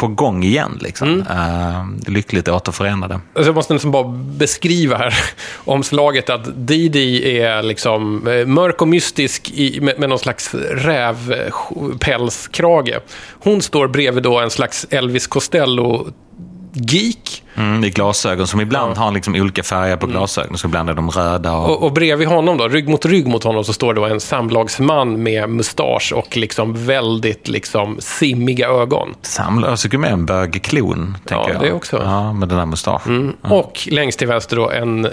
på 0.00 0.06
gång 0.06 0.44
igen. 0.44 0.78
Liksom. 0.80 1.24
Eh, 1.30 1.84
lyckligt 2.12 2.48
återförenade. 2.48 3.14
Alltså 3.14 3.48
jag 3.48 3.54
måste 3.54 3.74
nästan 3.74 3.90
bara 3.90 4.08
beskriva 4.38 4.96
här 4.96 5.14
omslaget 5.64 6.30
att 6.30 6.66
Didi 6.66 7.38
är 7.38 7.62
liksom 7.62 8.28
eh, 8.28 8.46
mörk 8.46 8.82
och 8.82 8.88
mystisk 8.88 9.50
i, 9.50 9.80
med, 9.80 9.98
med 9.98 10.08
någon 10.08 10.18
slags 10.18 10.54
rävpälskrage. 10.54 12.98
Hon 13.40 13.62
står 13.62 13.88
bredvid 13.88 14.22
då 14.22 14.40
en 14.40 14.50
slags 14.50 14.86
Elvis 14.90 15.26
Costello-geek. 15.26 17.42
Mm, 17.56 17.84
I 17.84 17.90
glasögon 17.90 18.46
som 18.46 18.60
ibland 18.60 18.96
har 18.96 19.12
liksom 19.12 19.34
olika 19.34 19.62
färger 19.62 19.96
på 19.96 20.06
glasögonen. 20.06 20.58
Så 20.58 20.66
ibland 20.66 20.90
är 20.90 20.94
de 20.94 21.10
röda 21.10 21.52
och... 21.52 21.70
Och, 21.70 21.82
och 21.82 21.92
bredvid 21.92 22.28
honom 22.28 22.58
då, 22.58 22.68
rygg 22.68 22.88
mot 22.88 23.06
rygg 23.06 23.26
mot 23.26 23.44
honom, 23.44 23.64
så 23.64 23.72
står 23.72 23.94
då 23.94 24.04
en 24.04 24.20
samlagsman 24.20 25.22
med 25.22 25.48
mustasch 25.50 26.12
och 26.16 26.36
liksom 26.36 26.86
väldigt 26.86 27.48
liksom 27.48 27.96
simmiga 28.00 28.68
ögon. 28.68 29.14
Samla, 29.22 29.68
jag 29.68 29.78
tycker 29.78 29.98
med 29.98 30.12
en 30.12 30.26
bögklon, 30.26 31.16
tänker 31.26 31.48
Ja, 31.48 31.52
jag. 31.52 31.62
det 31.62 31.72
också. 31.72 32.02
Ja, 32.04 32.32
med 32.32 32.48
den 32.48 32.58
där 32.58 32.66
mustaschen. 32.66 33.36
Och 33.42 33.88
längst 33.90 34.18
till 34.18 34.28
vänster 34.28 34.56
då 34.56 34.70
en 34.70 35.04
eh, 35.04 35.10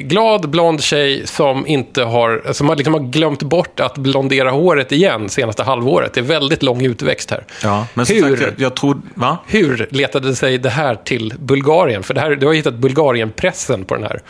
glad 0.00 0.48
blond 0.50 0.82
tjej 0.82 1.26
som 1.26 1.66
inte 1.66 2.02
har, 2.02 2.42
som 2.52 2.68
har, 2.68 2.76
liksom 2.76 2.94
har 2.94 3.00
glömt 3.00 3.42
bort 3.42 3.80
att 3.80 3.98
blondera 3.98 4.50
håret 4.50 4.92
igen 4.92 5.28
senaste 5.28 5.62
halvåret. 5.62 6.14
Det 6.14 6.20
är 6.20 6.24
väldigt 6.24 6.62
lång 6.62 6.84
utväxt 6.84 7.30
här. 7.30 7.44
Ja, 7.62 7.86
men 7.94 8.06
Hur? 8.06 8.20
sagt, 8.36 8.42
jag, 8.42 8.52
jag 8.56 8.76
tror... 8.76 9.00
Va? 9.14 9.38
Hur 9.46 9.86
letade 9.90 10.34
sig 10.34 10.58
det 10.58 10.70
här 10.70 10.94
till 10.94 11.34
Bulgarien? 11.38 11.68
För 12.02 12.14
det 12.14 12.20
här, 12.20 12.30
du 12.30 12.46
har 12.46 12.54
hittat 12.54 12.74
Bulgarien-pressen 12.74 13.84
på 13.84 13.94
den 13.94 14.04
här. 14.04 14.20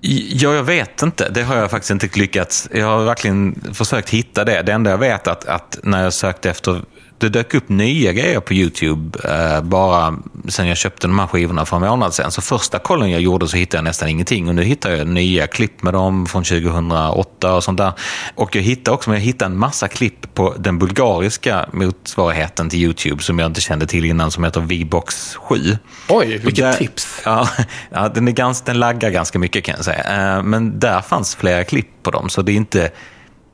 Ja, 0.00 0.54
jag 0.54 0.62
vet 0.62 1.02
inte. 1.02 1.28
Det 1.28 1.42
har 1.42 1.56
jag 1.56 1.70
faktiskt 1.70 1.90
inte 1.90 2.08
lyckats. 2.18 2.68
Jag 2.72 2.86
har 2.86 3.04
verkligen 3.04 3.60
försökt 3.74 4.10
hitta 4.10 4.44
det. 4.44 4.62
Det 4.62 4.72
enda 4.72 4.90
jag 4.90 4.98
vet 4.98 5.26
att, 5.26 5.44
att 5.44 5.78
när 5.82 6.02
jag 6.04 6.12
sökte 6.12 6.50
efter... 6.50 6.82
Det 7.20 7.28
dök 7.28 7.54
upp 7.54 7.68
nya 7.68 8.12
grejer 8.12 8.40
på 8.40 8.54
YouTube 8.54 9.18
eh, 9.28 9.62
bara 9.62 10.14
sen 10.48 10.66
jag 10.68 10.76
köpte 10.76 11.06
de 11.06 11.18
här 11.18 11.26
skivorna 11.26 11.66
för 11.66 11.76
en 11.76 11.82
månad 11.82 12.14
sedan. 12.14 12.30
Så 12.30 12.42
första 12.42 12.78
kollen 12.78 13.10
jag 13.10 13.20
gjorde 13.20 13.48
så 13.48 13.56
hittade 13.56 13.78
jag 13.78 13.84
nästan 13.84 14.08
ingenting. 14.08 14.48
Och 14.48 14.54
nu 14.54 14.62
hittar 14.62 14.90
jag 14.90 15.06
nya 15.06 15.46
klipp 15.46 15.82
med 15.82 15.94
dem 15.94 16.26
från 16.26 16.44
2008 16.44 17.54
och 17.54 17.64
sånt 17.64 17.78
där. 17.78 17.92
Och 18.34 18.56
jag 18.56 18.62
hittade 18.62 18.94
också 18.94 19.10
men 19.10 19.18
jag 19.18 19.24
hittade 19.24 19.50
en 19.52 19.58
massa 19.58 19.88
klipp 19.88 20.34
på 20.34 20.54
den 20.58 20.78
bulgariska 20.78 21.68
motsvarigheten 21.72 22.70
till 22.70 22.78
YouTube 22.78 23.22
som 23.22 23.38
jag 23.38 23.46
inte 23.46 23.60
kände 23.60 23.86
till 23.86 24.04
innan 24.04 24.30
som 24.30 24.44
heter 24.44 24.60
Vbox 24.60 25.34
7. 25.36 25.78
Oj, 26.08 26.26
vilket 26.44 26.64
Där- 26.64 26.72
tips. 26.72 27.20
Ja, 27.24 27.48
ja 27.90 28.08
den, 28.08 28.28
är 28.28 28.32
ganska, 28.32 28.64
den 28.64 28.78
laggar 28.80 29.10
ganska 29.10 29.38
mycket 29.38 29.64
kan 29.64 29.74
jag 29.76 29.84
säga. 29.84 30.36
Eh, 30.36 30.42
Men 30.42 30.78
där 30.80 31.00
fanns 31.00 31.34
flera 31.36 31.64
klipp 31.64 31.88
på 32.02 32.10
dem, 32.10 32.28
så 32.28 32.42
det 32.42 32.52
är 32.52 32.56
inte... 32.56 32.90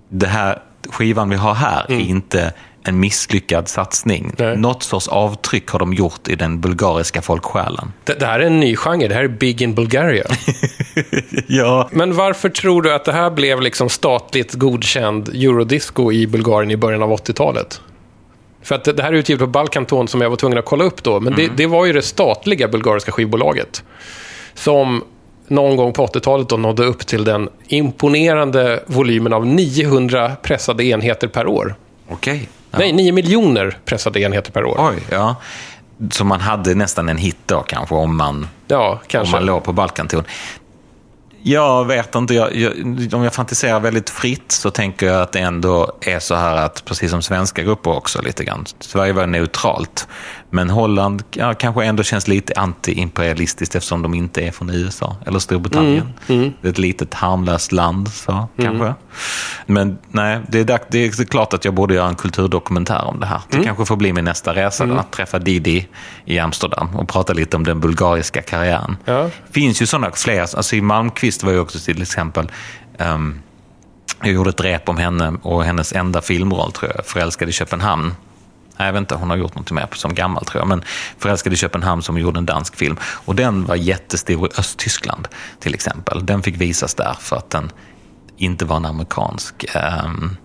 Det 0.08 0.26
här 0.26 0.58
skivan 0.90 1.28
vi 1.30 1.36
har 1.36 1.54
här 1.54 1.86
är 1.88 1.98
inte 2.00 2.52
en 2.88 3.00
misslyckad 3.00 3.68
satsning. 3.68 4.32
Nej. 4.38 4.56
Något 4.56 4.82
sorts 4.82 5.08
avtryck 5.08 5.68
har 5.68 5.78
de 5.78 5.94
gjort 5.94 6.28
i 6.28 6.34
den 6.34 6.60
bulgariska 6.60 7.22
folksjälen. 7.22 7.92
Det, 8.04 8.20
det 8.20 8.26
här 8.26 8.40
är 8.40 8.46
en 8.46 8.60
ny 8.60 8.76
genre. 8.76 9.08
Det 9.08 9.14
här 9.14 9.24
är 9.24 9.28
Big 9.28 9.62
in 9.62 9.74
Bulgaria. 9.74 10.24
ja. 11.46 11.88
Men 11.92 12.16
varför 12.16 12.48
tror 12.48 12.82
du 12.82 12.94
att 12.94 13.04
det 13.04 13.12
här 13.12 13.30
blev 13.30 13.60
liksom 13.60 13.88
statligt 13.88 14.54
godkänd 14.54 15.28
eurodisco 15.28 16.12
i 16.12 16.26
Bulgarien 16.26 16.70
i 16.70 16.76
början 16.76 17.02
av 17.02 17.10
80-talet? 17.10 17.80
För 18.62 18.74
att 18.74 18.84
det 18.84 19.02
här 19.02 19.12
är 19.12 19.16
utgivet 19.16 19.40
på 19.40 19.46
Balkanton 19.46 20.08
som 20.08 20.20
jag 20.20 20.30
var 20.30 20.36
tvungen 20.36 20.58
att 20.58 20.64
kolla 20.64 20.84
upp 20.84 21.02
då. 21.02 21.20
Men 21.20 21.34
det, 21.34 21.50
det 21.56 21.66
var 21.66 21.86
ju 21.86 21.92
det 21.92 22.02
statliga 22.02 22.68
bulgariska 22.68 23.12
skivbolaget. 23.12 23.84
Som 24.54 25.04
någon 25.48 25.76
gång 25.76 25.92
på 25.92 26.06
80-talet 26.06 26.48
då 26.48 26.56
nådde 26.56 26.84
upp 26.84 27.06
till 27.06 27.24
den 27.24 27.48
imponerande 27.68 28.82
volymen 28.86 29.32
av 29.32 29.46
900 29.46 30.36
pressade 30.42 30.84
enheter 30.84 31.28
per 31.28 31.46
år. 31.46 31.74
Okej. 32.08 32.48
Ja. 32.70 32.78
Nej, 32.78 32.92
9 32.92 33.12
miljoner 33.12 33.78
pressade 33.84 34.20
enheter 34.20 34.52
per 34.52 34.64
år. 34.64 34.76
Oj, 34.90 35.02
ja. 35.10 35.36
Så 36.10 36.24
man 36.24 36.40
hade 36.40 36.74
nästan 36.74 37.08
en 37.08 37.16
hit 37.16 37.36
då 37.46 37.60
kanske 37.62 37.94
om 37.94 38.16
man 38.16 38.48
Ja, 38.68 38.90
om 38.92 38.98
kanske. 39.06 39.36
man 39.36 39.44
låg 39.46 39.64
på 39.64 39.72
Balkanton. 39.72 40.24
Jag 41.42 41.84
vet 41.84 42.14
inte, 42.14 42.34
jag, 42.34 42.56
jag, 42.56 42.72
om 43.14 43.22
jag 43.22 43.34
fantiserar 43.34 43.80
väldigt 43.80 44.10
fritt 44.10 44.52
så 44.52 44.70
tänker 44.70 45.06
jag 45.06 45.22
att 45.22 45.32
det 45.32 45.38
ändå 45.40 45.92
är 46.00 46.18
så 46.18 46.34
här 46.34 46.56
att, 46.56 46.84
precis 46.84 47.10
som 47.10 47.22
svenska 47.22 47.62
grupper 47.62 47.90
också 47.96 48.22
lite 48.22 48.44
grann, 48.44 48.64
Sverige 48.80 49.12
var 49.12 49.26
neutralt. 49.26 50.08
Men 50.50 50.70
Holland 50.70 51.22
ja, 51.30 51.54
kanske 51.54 51.84
ändå 51.84 52.02
känns 52.02 52.28
lite 52.28 52.52
anti-imperialistiskt 52.56 53.76
eftersom 53.76 54.02
de 54.02 54.14
inte 54.14 54.42
är 54.42 54.50
från 54.50 54.70
USA 54.70 55.16
eller 55.26 55.38
Storbritannien. 55.38 56.12
Mm, 56.28 56.52
Det 56.62 56.68
är 56.68 56.72
ett 56.72 56.78
litet 56.78 57.14
harmlöst 57.14 57.72
land, 57.72 58.08
så 58.12 58.48
kanske. 58.60 58.94
Men 59.66 59.98
nej, 60.08 60.40
det 60.48 60.58
är, 60.70 60.80
det 60.88 60.98
är 61.04 61.24
klart 61.24 61.54
att 61.54 61.64
jag 61.64 61.74
borde 61.74 61.94
göra 61.94 62.08
en 62.08 62.14
kulturdokumentär 62.14 63.04
om 63.04 63.20
det 63.20 63.26
här. 63.26 63.40
Det 63.48 63.54
Mm. 63.56 63.66
kanske 63.66 63.84
får 63.84 63.96
bli 63.96 64.12
min 64.12 64.24
nästa 64.24 64.54
resa, 64.54 64.86
då, 64.86 64.94
att 64.94 65.10
träffa 65.12 65.38
Didi 65.38 65.88
i 66.24 66.38
Amsterdam 66.38 66.96
och 66.96 67.08
prata 67.08 67.32
lite 67.32 67.56
om 67.56 67.64
den 67.64 67.80
bulgariska 67.80 68.42
karriären. 68.42 68.96
Ja. 69.04 69.30
finns 69.50 69.82
ju 69.82 69.86
sådana 69.86 70.10
fler. 70.12 70.40
Alltså 70.40 70.76
i 70.76 70.80
Malmqvist 70.80 71.35
var 71.42 71.52
ju 71.52 71.58
också 71.58 71.78
till 71.78 72.02
exempel... 72.02 72.50
ehm, 72.98 73.40
jag 74.22 74.32
gjorde 74.32 74.50
ett 74.50 74.60
rep 74.60 74.88
om 74.88 74.96
henne 74.96 75.34
och 75.42 75.64
hennes 75.64 75.92
enda 75.92 76.22
filmroll, 76.22 76.72
tror 76.72 76.92
jag, 76.94 77.06
Förälskad 77.06 77.48
i 77.48 77.52
Köpenhamn. 77.52 78.14
Nej, 78.78 78.86
jag 78.86 78.92
vet 78.92 79.00
inte, 79.00 79.14
hon 79.14 79.30
har 79.30 79.36
gjort 79.36 79.54
något 79.54 79.70
mer 79.70 79.88
som 79.92 80.14
gammal 80.14 80.44
tror 80.44 80.60
jag. 80.60 80.68
Men 80.68 80.82
Förälskad 81.18 81.52
i 81.52 81.56
Köpenhamn 81.56 82.02
som 82.02 82.18
gjorde 82.18 82.38
en 82.38 82.46
dansk 82.46 82.76
film. 82.76 82.96
Och 83.02 83.34
den 83.34 83.64
var 83.64 83.76
jättestor 83.76 84.48
i 84.48 84.50
Östtyskland 84.58 85.28
till 85.60 85.74
exempel. 85.74 86.26
Den 86.26 86.42
fick 86.42 86.60
visas 86.60 86.94
där 86.94 87.16
för 87.20 87.36
att 87.36 87.50
den 87.50 87.72
inte 88.36 88.64
var 88.64 88.76
en 88.76 88.84
amerikansk 88.84 89.64
ehm, 89.74 90.36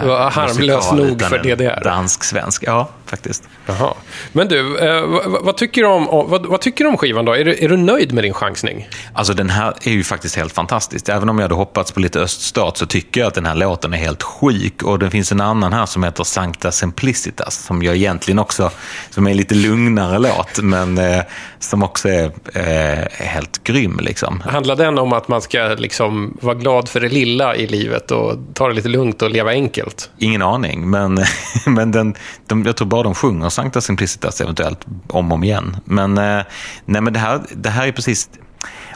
Det 0.00 0.06
var 0.06 0.30
harmlös 0.30 0.92
nog 0.92 1.22
för 1.22 1.38
DDR. 1.38 1.84
Dansk-svensk, 1.84 2.62
ja 2.66 2.88
faktiskt. 3.08 3.48
Jaha. 3.66 3.94
Men 4.32 4.48
du, 4.48 4.78
eh, 4.78 5.06
vad, 5.06 5.44
vad, 5.44 5.56
tycker 5.56 5.82
du 5.82 5.88
om, 5.88 6.28
vad, 6.30 6.46
vad 6.46 6.60
tycker 6.60 6.84
du 6.84 6.90
om 6.90 6.96
skivan 6.96 7.24
då? 7.24 7.32
Är 7.32 7.44
du, 7.44 7.64
är 7.64 7.68
du 7.68 7.76
nöjd 7.76 8.12
med 8.12 8.24
din 8.24 8.34
chansning? 8.34 8.88
Alltså 9.12 9.34
den 9.34 9.50
här 9.50 9.74
är 9.82 9.90
ju 9.90 10.04
faktiskt 10.04 10.36
helt 10.36 10.52
fantastisk. 10.52 11.08
Även 11.08 11.28
om 11.28 11.38
jag 11.38 11.44
hade 11.44 11.54
hoppats 11.54 11.92
på 11.92 12.00
lite 12.00 12.20
öststat 12.20 12.76
så 12.76 12.86
tycker 12.86 13.20
jag 13.20 13.28
att 13.28 13.34
den 13.34 13.46
här 13.46 13.54
låten 13.54 13.94
är 13.94 13.98
helt 13.98 14.22
sjuk. 14.22 14.82
Och 14.82 14.98
det 14.98 15.10
finns 15.10 15.32
en 15.32 15.40
annan 15.40 15.72
här 15.72 15.86
som 15.86 16.04
heter 16.04 16.24
Sancta 16.24 16.72
Simplicitas 16.72 17.68
som 17.68 17.82
jag 17.82 17.96
egentligen 17.96 18.38
också, 18.38 18.70
som 19.10 19.26
är 19.26 19.30
en 19.30 19.36
lite 19.36 19.54
lugnare 19.54 20.18
låt, 20.18 20.62
men 20.62 20.98
eh, 20.98 21.22
som 21.58 21.82
också 21.82 22.08
är 22.08 22.30
eh, 22.54 23.26
helt 23.26 23.64
grym 23.64 23.98
liksom. 24.02 24.40
Handlar 24.40 24.76
den 24.76 24.98
om 24.98 25.12
att 25.12 25.28
man 25.28 25.42
ska 25.42 25.58
liksom 25.78 26.38
vara 26.40 26.54
glad 26.54 26.88
för 26.88 27.00
det 27.00 27.08
lilla 27.08 27.56
i 27.56 27.66
livet 27.66 28.10
och 28.10 28.34
ta 28.54 28.68
det 28.68 28.74
lite 28.74 28.88
lugnt 28.88 29.22
och 29.22 29.30
leva 29.30 29.50
enkelt? 29.50 30.10
Ingen 30.18 30.42
aning, 30.42 30.90
men, 30.90 31.24
men 31.66 31.92
den, 31.92 32.14
de, 32.46 32.62
jag 32.64 32.76
tror 32.76 32.88
bara 32.88 32.97
de 33.02 33.14
sjunger 33.14 33.48
Sancta 33.48 33.80
Simplicitas 33.80 34.40
eventuellt 34.40 34.86
om 35.08 35.32
och 35.32 35.34
om 35.34 35.44
igen. 35.44 35.76
Men, 35.84 36.18
eh, 36.18 36.42
nej, 36.84 37.02
men 37.02 37.12
det, 37.12 37.18
här, 37.18 37.40
det 37.54 37.70
här 37.70 37.86
är 37.86 37.92
precis... 37.92 38.30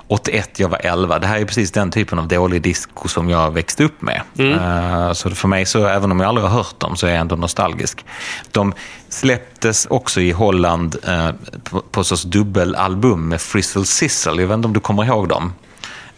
81, 0.08 0.58
jag 0.58 0.68
var 0.68 0.80
11. 0.82 1.18
Det 1.18 1.26
här 1.26 1.38
är 1.38 1.44
precis 1.44 1.70
den 1.70 1.90
typen 1.90 2.18
av 2.18 2.28
dålig 2.28 2.62
disco 2.62 3.08
som 3.08 3.30
jag 3.30 3.50
växte 3.50 3.84
upp 3.84 4.02
med. 4.02 4.22
Eh, 4.52 5.12
så 5.12 5.30
för 5.30 5.48
mig, 5.48 5.66
så 5.66 5.86
även 5.86 6.12
om 6.12 6.20
jag 6.20 6.28
aldrig 6.28 6.46
har 6.46 6.56
hört 6.56 6.80
dem, 6.80 6.96
så 6.96 7.06
är 7.06 7.10
jag 7.10 7.20
ändå 7.20 7.36
nostalgisk. 7.36 8.04
De 8.50 8.74
släpptes 9.08 9.86
också 9.86 10.20
i 10.20 10.30
Holland 10.30 10.96
eh, 11.08 11.30
på, 11.64 11.80
på 11.80 12.04
sorts 12.04 12.22
dubbelalbum 12.22 13.28
med 13.28 13.40
Frizzle 13.40 13.84
Sizzle. 13.84 14.42
Jag 14.42 14.48
vet 14.48 14.54
inte 14.54 14.66
om 14.66 14.74
du 14.74 14.80
kommer 14.80 15.04
ihåg 15.04 15.28
dem? 15.28 15.52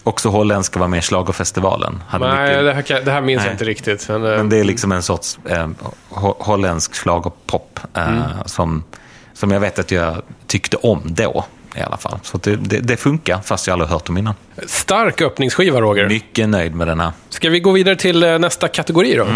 Också 0.05 0.29
holländska 0.29 0.81
var 0.81 0.89
med 0.89 0.99
i 0.99 1.03
Schlagerfestivalen. 1.03 2.03
Hade 2.09 2.35
Nej, 2.35 2.49
mycket- 2.49 2.65
det 2.65 2.73
här, 2.75 2.83
kan- 2.83 3.05
det 3.05 3.11
här 3.11 3.21
minns 3.21 3.39
Nej. 3.39 3.47
jag 3.47 3.55
inte 3.55 3.65
riktigt. 3.65 4.09
Men, 4.09 4.25
eh, 4.25 4.31
men 4.37 4.49
det 4.49 4.59
är 4.61 4.65
liksom 4.65 4.93
en 4.93 5.03
sorts 5.03 5.39
eh, 5.49 5.69
ho- 6.11 6.37
holländsk 6.39 6.95
schlagerpop. 6.95 7.81
eh, 7.97 8.23
som, 8.47 8.85
som 9.35 9.51
jag 9.51 9.61
vet 9.61 9.79
att 9.79 9.91
jag 9.91 10.23
tyckte 10.47 10.77
om 10.77 11.01
då 11.05 11.45
i 11.77 11.81
alla 11.81 11.97
fall. 11.97 12.19
Så 12.23 12.39
det, 12.39 12.57
det, 12.57 12.79
det 12.81 12.97
funkar, 12.97 13.41
fast 13.45 13.67
jag 13.67 13.73
aldrig 13.73 13.91
hört 13.91 14.07
dem 14.07 14.19
innan. 14.19 14.35
Stark 14.67 15.21
öppningsskiva, 15.21 15.81
Roger. 15.81 16.09
Mycket 16.09 16.49
nöjd 16.49 16.75
med 16.75 16.87
den 16.89 17.01
här. 17.01 17.13
Ska 17.29 17.51
vi 17.51 17.61
gå 17.61 17.73
vidare 17.73 17.97
till 17.97 18.23
eh, 18.23 18.39
nästa 18.39 18.69
kategori 18.69 19.15
då? 19.17 19.27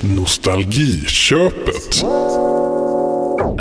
Nostalgiköpet. 0.00 2.04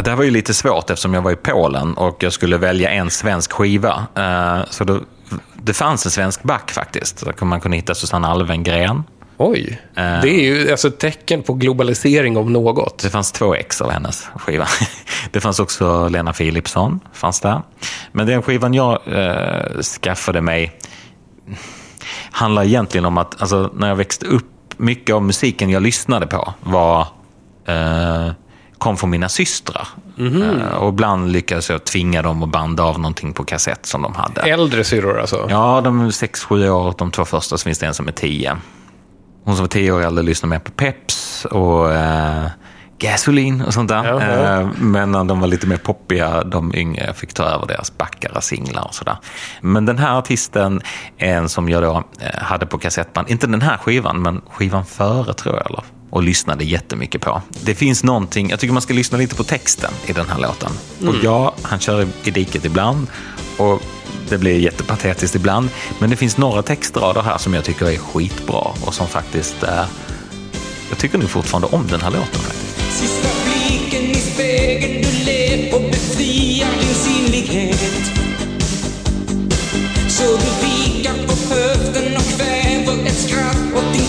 Det 0.03 0.10
här 0.10 0.15
var 0.15 0.24
ju 0.24 0.31
lite 0.31 0.53
svårt 0.53 0.89
eftersom 0.89 1.13
jag 1.13 1.21
var 1.21 1.31
i 1.31 1.36
Polen 1.36 1.93
och 1.93 2.24
jag 2.24 2.33
skulle 2.33 2.57
välja 2.57 2.89
en 2.89 3.10
svensk 3.12 3.51
skiva. 3.51 4.05
Eh, 4.15 4.60
Så 4.69 4.83
då, 4.83 5.00
det 5.63 5.73
fanns 5.73 6.05
en 6.05 6.11
svensk 6.11 6.43
back 6.43 6.71
faktiskt. 6.71 7.25
Där 7.25 7.45
man 7.45 7.61
kunde 7.61 7.77
hitta 7.77 7.95
Susanne 7.95 8.27
Alvengren. 8.27 9.03
Oj. 9.38 9.81
Det 9.95 10.29
är 10.29 10.41
ju 10.41 10.71
alltså 10.71 10.88
ett 10.88 11.00
tecken 11.00 11.43
på 11.43 11.53
globalisering 11.53 12.38
om 12.38 12.53
något. 12.53 13.00
Det 13.03 13.09
fanns 13.09 13.31
två 13.31 13.55
ex 13.55 13.81
av 13.81 13.91
hennes 13.91 14.23
skiva. 14.35 14.67
Det 15.31 15.41
fanns 15.41 15.59
också 15.59 16.07
Lena 16.07 16.33
Philipsson. 16.33 17.00
Fanns 17.13 17.39
där. 17.39 17.61
Men 18.11 18.27
den 18.27 18.41
skivan 18.41 18.73
jag 18.73 19.00
eh, 19.07 19.81
skaffade 19.81 20.41
mig 20.41 20.79
handlar 22.31 22.63
egentligen 22.63 23.05
om 23.05 23.17
att 23.17 23.41
alltså, 23.41 23.71
när 23.73 23.88
jag 23.88 23.95
växte 23.95 24.25
upp, 24.25 24.45
mycket 24.77 25.15
av 25.15 25.23
musiken 25.23 25.69
jag 25.69 25.83
lyssnade 25.83 26.27
på 26.27 26.53
var, 26.59 27.07
eh, 27.65 28.31
kom 28.77 28.97
från 28.97 29.09
mina 29.09 29.29
systrar. 29.29 29.88
Eh, 30.22 30.75
och 30.75 30.90
ibland 30.90 31.32
lyckades 31.32 31.70
jag 31.70 31.84
tvinga 31.84 32.22
dem 32.22 32.44
att 32.44 32.50
banda 32.50 32.84
av 32.84 33.00
någonting 33.00 33.34
på 33.34 33.44
kassett 33.44 33.86
som 33.86 34.01
de 34.01 34.16
hade. 34.16 34.42
Äldre 34.42 34.84
syrror 34.84 35.20
alltså? 35.20 35.48
Ja, 35.50 35.82
de 35.84 36.00
är 36.08 36.12
sex, 36.12 36.44
sju 36.44 36.70
år. 36.70 36.94
De 36.98 37.12
två 37.12 37.25
första 37.25 37.58
så 37.58 37.63
finns 37.63 37.80
det 37.80 37.86
en 37.86 37.94
som 37.94 38.08
är 38.08 38.12
tio. 38.12 38.58
Hon 39.44 39.56
som 39.56 39.63
var 39.63 39.68
tio 39.68 39.92
år 39.92 40.01
äldre 40.01 40.24
lyssnade 40.24 40.50
mer 40.50 40.60
på 40.60 40.72
Peps 40.72 41.46
och 41.46 41.94
eh, 41.94 42.46
Gasoline 43.01 43.62
och 43.62 43.74
sånt 43.74 43.89
där. 43.89 44.05
Jaha. 44.05 44.60
Eh, 44.62 44.70
men 44.77 45.12
när 45.12 45.24
de 45.24 45.39
var 45.39 45.48
lite 45.48 45.67
mer 45.67 45.77
poppiga, 45.77 46.43
de 46.43 46.75
yngre, 46.75 47.13
fick 47.13 47.34
ta 47.34 47.43
över 47.43 47.67
deras 47.67 47.98
backare 47.98 48.41
singlar 48.41 48.88
och 48.88 48.96
sådär. 48.96 49.15
Men 49.62 49.86
den 49.86 49.98
här 49.98 50.17
artisten 50.17 50.81
är 51.17 51.36
en 51.38 51.50
som 51.50 51.70
jag 51.70 51.84
då 51.84 52.03
eh, 52.20 52.43
hade 52.43 52.65
på 52.65 52.77
kassettband. 52.77 53.29
Inte 53.29 53.48
den 53.48 53.62
här 53.62 53.77
skivan, 53.77 54.22
men 54.22 54.41
skivan 54.50 54.86
före 54.86 55.34
tror 55.34 55.55
jag. 55.55 55.65
Eller? 55.65 55.84
Och 56.10 56.24
lyssnade 56.24 56.63
jättemycket 56.63 57.22
på. 57.22 57.41
Det 57.65 57.75
finns 57.75 58.03
någonting, 58.03 58.50
jag 58.50 58.60
tycker 58.60 58.74
man 58.74 58.81
ska 58.81 58.93
lyssna 58.93 59.17
lite 59.17 59.36
på 59.36 59.43
texten 59.43 59.91
i 60.05 60.13
den 60.13 60.25
här 60.29 60.39
låten. 60.39 60.72
Och 61.08 61.15
ja, 61.24 61.53
han 61.62 61.79
kör 61.79 62.08
i 62.24 62.31
diket 62.31 62.65
ibland. 62.65 63.08
Och 63.58 63.81
det 64.29 64.38
blir 64.38 64.60
jättepatetiskt 64.60 65.36
ibland. 65.36 65.70
Men 66.00 66.10
det 66.10 66.15
finns 66.15 66.38
några 66.38 66.62
textrader 66.62 67.22
här 67.22 67.38
som 67.38 67.53
jag 67.53 67.63
tycker 67.63 67.86
är 67.86 67.98
skitbra 67.98 68.67
och 68.86 68.93
som 68.93 69.08
faktiskt... 69.08 69.63
Eh, 69.63 69.86
jag 70.91 71.00
tycker 71.00 71.17
nog 71.17 71.29
fortfarande 71.29 71.67
om 71.67 71.88
den 71.88 72.01
här 72.01 72.12
låten 72.12 72.41
faktiskt. 72.41 73.00
Sista 73.00 73.29
blicken 73.45 74.12
i 74.12 74.15
spegeln, 74.15 75.01
du 75.01 75.25
ler 75.25 75.75
och 75.75 75.81
befriar 75.81 76.71
din 76.81 76.95
sinnlighet. 76.95 78.21
Så 80.10 80.24
du 80.24 80.51
vikar 80.67 81.27
på 81.27 81.53
höften 81.53 82.17
och 82.17 82.24
kväver 82.38 83.07
ett 83.07 83.19
skratt 83.19 83.57
åt 83.75 83.93
din 83.93 84.00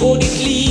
Hold 0.00 0.24
it 0.24 0.30
clean. 0.30 0.69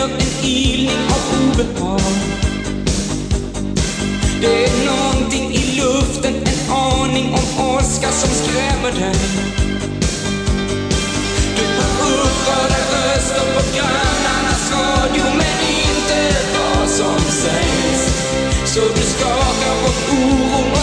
Känner 0.00 0.14
en 0.14 0.44
ilning 0.44 0.98
av 1.14 1.22
obehag. 1.40 2.00
Det 4.40 4.64
är 4.64 4.84
någonting 4.86 5.52
i 5.52 5.80
luften, 5.80 6.34
en 6.34 6.72
aning 6.72 7.34
om 7.34 7.66
åska 7.66 8.10
som 8.12 8.30
skrämmer 8.30 8.92
dig. 9.00 9.20
Du 11.56 11.64
får 11.96 12.12
upprörda 12.12 12.80
röster 12.92 13.46
på 13.54 13.62
grannarnas 13.76 14.72
radio 14.72 15.24
men 15.24 15.58
inte 15.84 16.36
vad 16.54 16.88
som 16.88 17.20
sägs. 17.42 18.02
Så 18.74 18.80
du 18.80 19.02
skakar 19.02 19.74
på 19.82 20.12
oron 20.12 20.79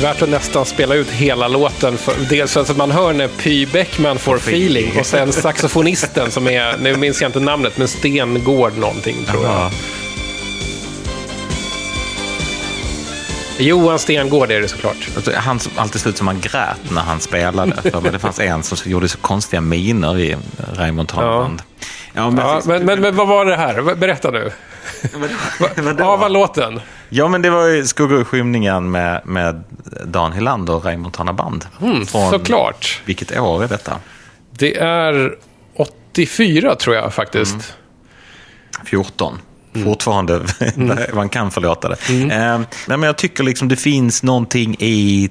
värt 0.00 0.22
att 0.22 0.28
nästan 0.28 0.64
spela 0.66 0.94
ut 0.94 1.10
hela 1.10 1.48
låten. 1.48 1.98
För, 1.98 2.14
dels 2.28 2.52
så 2.52 2.60
att 2.60 2.76
man 2.76 2.90
hör 2.90 3.12
när 3.12 3.28
Py 3.28 3.66
Bäckman 3.66 4.18
får 4.18 4.36
feeling 4.36 4.92
och 5.00 5.06
sen 5.06 5.32
saxofonisten 5.32 6.30
som 6.30 6.48
är, 6.48 6.76
nu 6.78 6.96
minns 6.96 7.20
jag 7.20 7.28
inte 7.28 7.40
namnet, 7.40 7.78
men 7.78 7.88
Sten 7.88 8.44
Gård 8.44 8.78
någonting 8.78 9.16
tror 9.24 9.44
jag. 9.44 9.52
Ja. 9.52 9.70
Johan 13.58 13.98
Stengård 13.98 14.50
är 14.50 14.60
det 14.60 14.68
såklart. 14.68 15.08
Han 15.34 15.58
som 15.58 15.72
alltid 15.76 16.00
såg 16.00 16.10
ut 16.10 16.16
som 16.16 16.26
han 16.26 16.40
grät 16.40 16.90
när 16.90 17.00
han 17.00 17.20
spelade. 17.20 17.82
För 17.82 18.12
det 18.12 18.18
fanns 18.18 18.40
en 18.40 18.62
som 18.62 18.90
gjorde 18.90 19.08
så 19.08 19.18
konstiga 19.18 19.60
miner 19.60 20.18
i 20.18 20.36
Raymond 20.74 21.10
Holmland. 21.12 21.62
Ja, 22.12 22.30
men, 22.30 22.46
Ja, 22.46 22.62
men, 22.64 22.84
men, 22.84 23.00
men 23.00 23.16
vad 23.16 23.28
var 23.28 23.44
det 23.44 23.56
här? 23.56 23.94
Berätta 23.94 24.30
nu. 24.30 24.52
Vadå? 25.76 26.04
Ja, 26.04 26.16
vad 26.16 26.32
låten? 26.32 26.80
Ja, 27.08 27.28
men 27.28 27.42
det 27.42 27.50
var 27.50 27.66
ju 27.66 27.86
Skuggor 27.86 28.20
i 28.20 28.24
skymningen 28.24 28.90
med, 28.90 29.20
med 29.24 29.64
Dan 30.04 30.32
Hylander 30.32 30.74
och 30.74 30.84
Raymond 30.84 31.14
Tanna 31.14 31.32
Band. 31.32 31.66
Mm, 31.82 32.06
såklart. 32.06 33.02
Vilket 33.04 33.38
år 33.38 33.64
är 33.64 33.68
detta? 33.68 33.96
Det 34.50 34.78
är 34.78 35.34
84 35.76 36.74
tror 36.76 36.96
jag 36.96 37.14
faktiskt. 37.14 37.74
14. 38.84 39.38
Mm. 39.74 39.86
Fortfarande, 39.88 40.40
man 41.14 41.28
kan 41.28 41.50
förlåta 41.50 41.88
det. 41.88 41.96
Eh, 42.10 42.58
nej, 42.58 42.66
men 42.86 43.02
jag 43.02 43.16
tycker 43.16 43.44
liksom 43.44 43.68
det 43.68 43.76
finns 43.76 44.22
någonting 44.22 44.76
i 44.78 45.30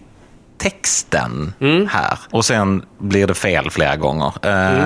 texten 0.57 1.53
Mm. 1.61 1.87
här. 1.87 2.19
Och 2.31 2.45
sen 2.45 2.83
blir 2.99 3.27
det 3.27 3.33
fel 3.33 3.69
flera 3.71 3.95
gånger. 3.95 4.33
Eh, 4.41 4.85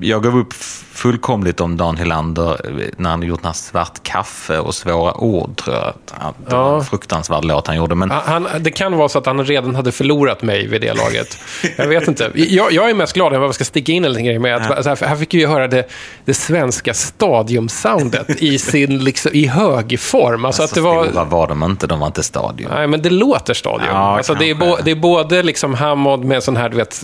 Jag 0.00 0.22
gav 0.22 0.38
upp 0.38 0.52
fullkomligt 0.92 1.60
om 1.60 1.76
Dan 1.76 1.96
Hylander 1.96 2.50
eh, 2.80 2.86
när 2.96 3.10
han 3.10 3.22
gjort 3.22 3.40
den 3.40 3.46
här 3.46 3.52
Svart 3.52 4.02
kaffe 4.02 4.58
och 4.58 4.74
Svåra 4.74 5.14
ord, 5.16 5.56
tror 5.56 5.76
jag. 5.76 5.84
att 5.86 6.34
Det 6.48 6.56
var 6.56 6.78
en 6.78 6.84
fruktansvärd 6.84 7.44
låt 7.44 7.66
han 7.66 7.76
gjorde. 7.76 7.94
Men 7.94 8.10
Han, 8.10 8.48
det 8.60 8.70
kan 8.70 8.96
vara 8.96 9.08
så 9.08 9.18
att 9.18 9.26
han 9.26 9.44
redan 9.44 9.74
hade 9.74 9.92
förlorat 9.92 10.42
mig 10.42 10.66
vid 10.66 10.80
det 10.80 10.94
laget. 10.94 11.38
Jag 11.76 11.86
vet 11.88 12.08
inte. 12.08 12.30
Jag, 12.34 12.72
jag 12.72 12.90
är 12.90 12.94
mest 12.94 13.12
glad 13.12 13.32
jag 13.32 13.54
ska 13.54 13.64
sticka 13.64 13.92
in 13.92 14.04
en 14.04 14.10
liten 14.12 14.24
grej 14.24 14.38
med 14.38 14.56
att 14.56 14.84
så 14.98 15.04
här, 15.06 15.16
fick 15.16 15.34
vi 15.34 15.46
höra 15.46 15.68
det, 15.68 15.88
det 16.24 16.34
svenska 16.34 16.94
stadiumsoundet 16.94 18.42
i 18.42 18.58
sin 18.58 19.04
liksom, 19.04 19.30
i 19.34 19.46
hög 19.46 20.00
form. 20.00 20.44
Alltså 20.44 20.62
att 20.62 20.68
så 20.68 20.74
det 20.74 20.80
var... 20.80 21.24
var 21.24 21.46
de 21.46 21.62
inte, 21.62 21.86
de 21.86 22.00
var 22.00 22.06
inte 22.06 22.22
stadion. 22.22 22.70
Nej, 22.74 22.86
men 22.86 23.02
det 23.02 23.10
låter 23.10 23.54
stadion. 23.54 23.86
Ja, 23.90 24.16
alltså, 24.16 24.34
det, 24.34 24.50
är 24.50 24.54
bo, 24.54 24.76
det 24.84 24.90
är 24.90 24.94
både 24.94 25.42
liksom 25.42 25.74
Hammond 25.74 26.24
med 26.24 26.42
sån 26.42 26.56
här 26.56 26.68
du 26.68 26.76
vet, 26.76 26.94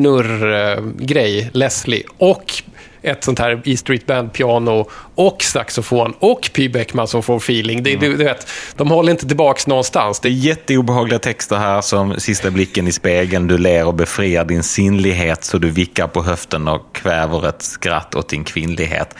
snurr-grej, 0.00 1.50
Leslie, 1.52 2.04
och 2.18 2.62
ett 3.02 3.24
sånt 3.24 3.38
här 3.38 3.62
E 3.64 3.76
Street 3.76 4.06
Band-piano 4.06 4.88
och 5.14 5.42
saxofon 5.42 6.14
och 6.18 6.50
Py 6.52 6.68
Bäckman 6.68 7.08
som 7.08 7.22
får 7.22 7.36
feeling. 7.36 7.82
Det, 7.82 7.96
du, 7.96 8.16
du 8.16 8.24
vet, 8.24 8.48
de 8.76 8.90
håller 8.90 9.12
inte 9.12 9.26
tillbaks 9.26 9.66
någonstans. 9.66 10.20
Det 10.20 10.28
är 10.28 10.32
jätteobehagliga 10.32 11.18
texter 11.18 11.56
här 11.56 11.80
som 11.80 12.20
Sista 12.20 12.50
blicken 12.50 12.88
i 12.88 12.92
spegeln, 12.92 13.46
du 13.46 13.58
ler 13.58 13.86
och 13.86 13.94
befriar 13.94 14.44
din 14.44 14.62
sinnlighet 14.62 15.44
så 15.44 15.58
du 15.58 15.70
vickar 15.70 16.06
på 16.06 16.22
höften 16.22 16.68
och 16.68 16.94
kväver 16.94 17.48
ett 17.48 17.62
skratt 17.62 18.14
åt 18.14 18.28
din 18.28 18.44
kvinnlighet. 18.44 19.14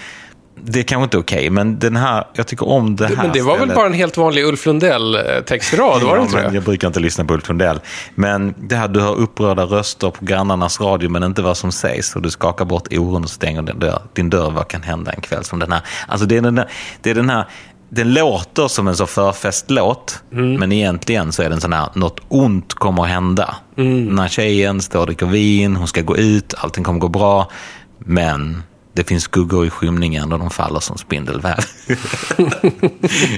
Det 0.64 0.78
är 0.78 0.82
kanske 0.82 1.04
inte 1.04 1.18
okej, 1.18 1.50
men 1.50 1.78
den 1.78 1.96
här, 1.96 2.24
jag 2.34 2.46
tycker 2.46 2.68
om 2.68 2.96
det 2.96 3.06
här 3.06 3.16
Men 3.16 3.32
det 3.32 3.40
var 3.42 3.52
väl 3.52 3.58
stället. 3.58 3.74
bara 3.76 3.86
en 3.86 3.92
helt 3.92 4.16
vanlig 4.16 4.44
Ulf 4.44 4.66
Lundell-textrad, 4.66 6.02
var 6.02 6.14
det 6.14 6.20
Ja, 6.20 6.22
inte 6.22 6.42
det? 6.48 6.54
Jag 6.54 6.62
brukar 6.64 6.86
inte 6.88 7.00
lyssna 7.00 7.24
på 7.24 7.34
Ulf 7.34 7.48
Lundell. 7.48 7.80
Men 8.14 8.54
det 8.58 8.76
här, 8.76 8.88
du 8.88 9.00
hör 9.00 9.14
upprörda 9.14 9.62
röster 9.64 10.10
på 10.10 10.24
grannarnas 10.24 10.80
radio, 10.80 11.10
men 11.10 11.22
inte 11.22 11.42
vad 11.42 11.56
som 11.56 11.72
sägs. 11.72 12.16
Och 12.16 12.22
du 12.22 12.30
skakar 12.30 12.64
bort 12.64 12.88
oron 12.92 13.24
och 13.24 13.30
stänger 13.30 13.62
din 13.62 13.78
dörr. 13.78 14.02
Din 14.12 14.30
dörr, 14.30 14.50
vad 14.50 14.68
kan 14.68 14.82
hända 14.82 15.12
en 15.12 15.20
kväll 15.20 15.44
som 15.44 15.58
den 15.58 15.72
här? 15.72 15.80
Alltså 16.08 16.26
det 16.26 16.36
är 16.36 16.40
den, 16.42 16.54
där, 16.54 16.68
det 17.02 17.10
är 17.10 17.14
den 17.14 17.30
här, 17.30 17.44
den 17.88 18.14
låter 18.14 18.68
som 18.68 18.88
en 18.88 18.96
så 18.96 19.06
förfestlåt, 19.06 20.22
men 20.30 20.72
egentligen 20.72 21.32
så 21.32 21.42
är 21.42 21.50
den 21.50 21.60
sån 21.60 21.72
här, 21.72 21.88
något 21.94 22.20
ont 22.28 22.74
kommer 22.74 23.02
att 23.02 23.08
hända. 23.08 23.54
Den 23.74 24.18
här 24.18 24.28
tjejen 24.28 24.80
står 24.80 25.00
och 25.00 25.06
dricker 25.06 25.26
vin, 25.26 25.76
hon 25.76 25.88
ska 25.88 26.00
gå 26.02 26.16
ut, 26.16 26.54
allting 26.58 26.84
kommer 26.84 26.98
gå 27.00 27.08
bra, 27.08 27.50
men 27.98 28.62
det 29.00 29.08
finns 29.08 29.22
skuggor 29.24 29.66
i 29.66 29.70
skymningen 29.70 30.32
och 30.32 30.38
de 30.38 30.50
faller 30.50 30.80
som 30.80 30.98
spindelväv. 30.98 31.58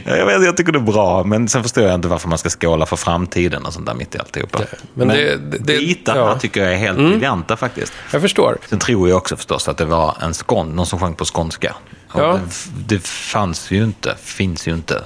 Ja, 0.04 0.16
jag, 0.16 0.26
vet, 0.26 0.44
jag 0.44 0.56
tycker 0.56 0.72
det 0.72 0.78
är 0.78 0.92
bra, 0.92 1.24
men 1.24 1.48
sen 1.48 1.62
förstår 1.62 1.84
jag 1.84 1.94
inte 1.94 2.08
varför 2.08 2.28
man 2.28 2.38
ska 2.38 2.48
skåla 2.50 2.86
för 2.86 2.96
framtiden 2.96 3.66
och 3.66 3.72
sånt 3.72 3.86
där 3.86 3.94
mitt 3.94 4.14
i 4.14 4.18
alltihopa. 4.18 4.60
men 4.94 5.08
det- 5.08 5.36
det- 5.36 5.58
det- 5.58 5.78
bitarna 5.78 6.20
ja. 6.20 6.38
tycker 6.38 6.62
jag 6.62 6.72
är 6.72 6.76
helt 6.76 6.98
briljanta 6.98 7.56
faktiskt. 7.56 7.92
Jag 8.12 8.22
förstår. 8.22 8.58
Sen 8.70 8.78
tror 8.78 9.08
jag 9.08 9.16
också 9.18 9.36
förstås 9.36 9.68
att 9.68 9.76
det 9.76 9.84
var 9.84 10.16
en 10.20 10.34
skån, 10.34 10.68
någon 10.76 10.86
som 10.86 10.98
sjöng 11.00 11.14
på 11.14 11.24
skånska. 11.24 11.74
Ja. 12.14 12.38
det, 12.86 12.96
det 12.96 13.06
fanns 13.06 13.70
ju 13.70 13.84
inte, 13.84 14.16
finns 14.22 14.68
ju 14.68 14.72
inte, 14.74 15.04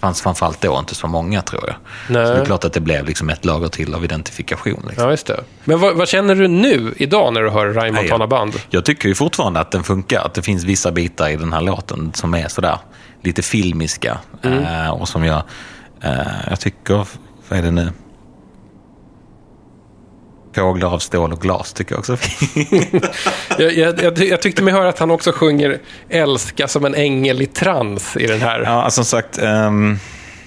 fanns 0.00 0.22
framförallt 0.22 0.60
då 0.60 0.78
inte 0.78 0.94
så 0.94 1.06
många 1.06 1.42
tror 1.42 1.64
jag. 1.66 1.76
Nej. 2.08 2.26
Så 2.26 2.32
det 2.32 2.40
är 2.40 2.44
klart 2.44 2.64
att 2.64 2.72
det 2.72 2.80
blev 2.80 3.06
liksom 3.06 3.30
ett 3.30 3.44
lager 3.44 3.68
till 3.68 3.94
av 3.94 4.04
identifikation. 4.04 4.84
Liksom. 4.88 5.04
Ja, 5.04 5.10
just 5.10 5.26
det. 5.26 5.40
Men 5.64 5.80
vad, 5.80 5.96
vad 5.96 6.08
känner 6.08 6.34
du 6.34 6.48
nu, 6.48 6.94
idag, 6.96 7.32
när 7.32 7.42
du 7.42 7.50
hör 7.50 7.66
Raymond 7.66 7.94
Nej, 7.94 8.08
Tana 8.08 8.26
Band? 8.26 8.52
Jag 8.70 8.84
tycker 8.84 9.08
ju 9.08 9.14
fortfarande 9.14 9.60
att 9.60 9.70
den 9.70 9.84
funkar. 9.84 10.20
Att 10.20 10.34
det 10.34 10.42
finns 10.42 10.64
vissa 10.64 10.92
bitar 10.92 11.28
i 11.28 11.36
den 11.36 11.52
här 11.52 11.60
låten 11.60 12.12
som 12.14 12.34
är 12.34 12.48
sådär 12.48 12.78
lite 13.22 13.42
filmiska. 13.42 14.18
Mm. 14.42 14.64
Eh, 14.64 14.90
och 14.90 15.08
som 15.08 15.24
jag, 15.24 15.42
eh, 16.02 16.50
jag 16.50 16.60
tycker, 16.60 17.06
vad 17.48 17.58
är 17.58 17.62
det 17.62 17.70
nu? 17.70 17.92
Fåglar 20.58 20.94
av 20.94 20.98
stål 20.98 21.32
och 21.32 21.40
glas 21.40 21.72
tycker 21.72 21.92
jag 21.92 21.98
också. 21.98 22.16
Jag, 23.58 23.72
jag, 23.72 24.02
jag, 24.02 24.18
jag 24.18 24.42
tyckte 24.42 24.62
mig 24.62 24.74
höra 24.74 24.88
att 24.88 24.98
han 24.98 25.10
också 25.10 25.32
sjunger 25.32 25.78
Älska 26.08 26.68
som 26.68 26.84
en 26.84 26.94
ängel 26.94 27.42
i 27.42 27.46
trans 27.46 28.16
i 28.16 28.26
den 28.26 28.40
här. 28.40 28.60
ja, 28.64 28.70
alltså, 28.82 29.04
som 29.04 29.18
sagt, 29.20 29.38
ehm, 29.38 29.98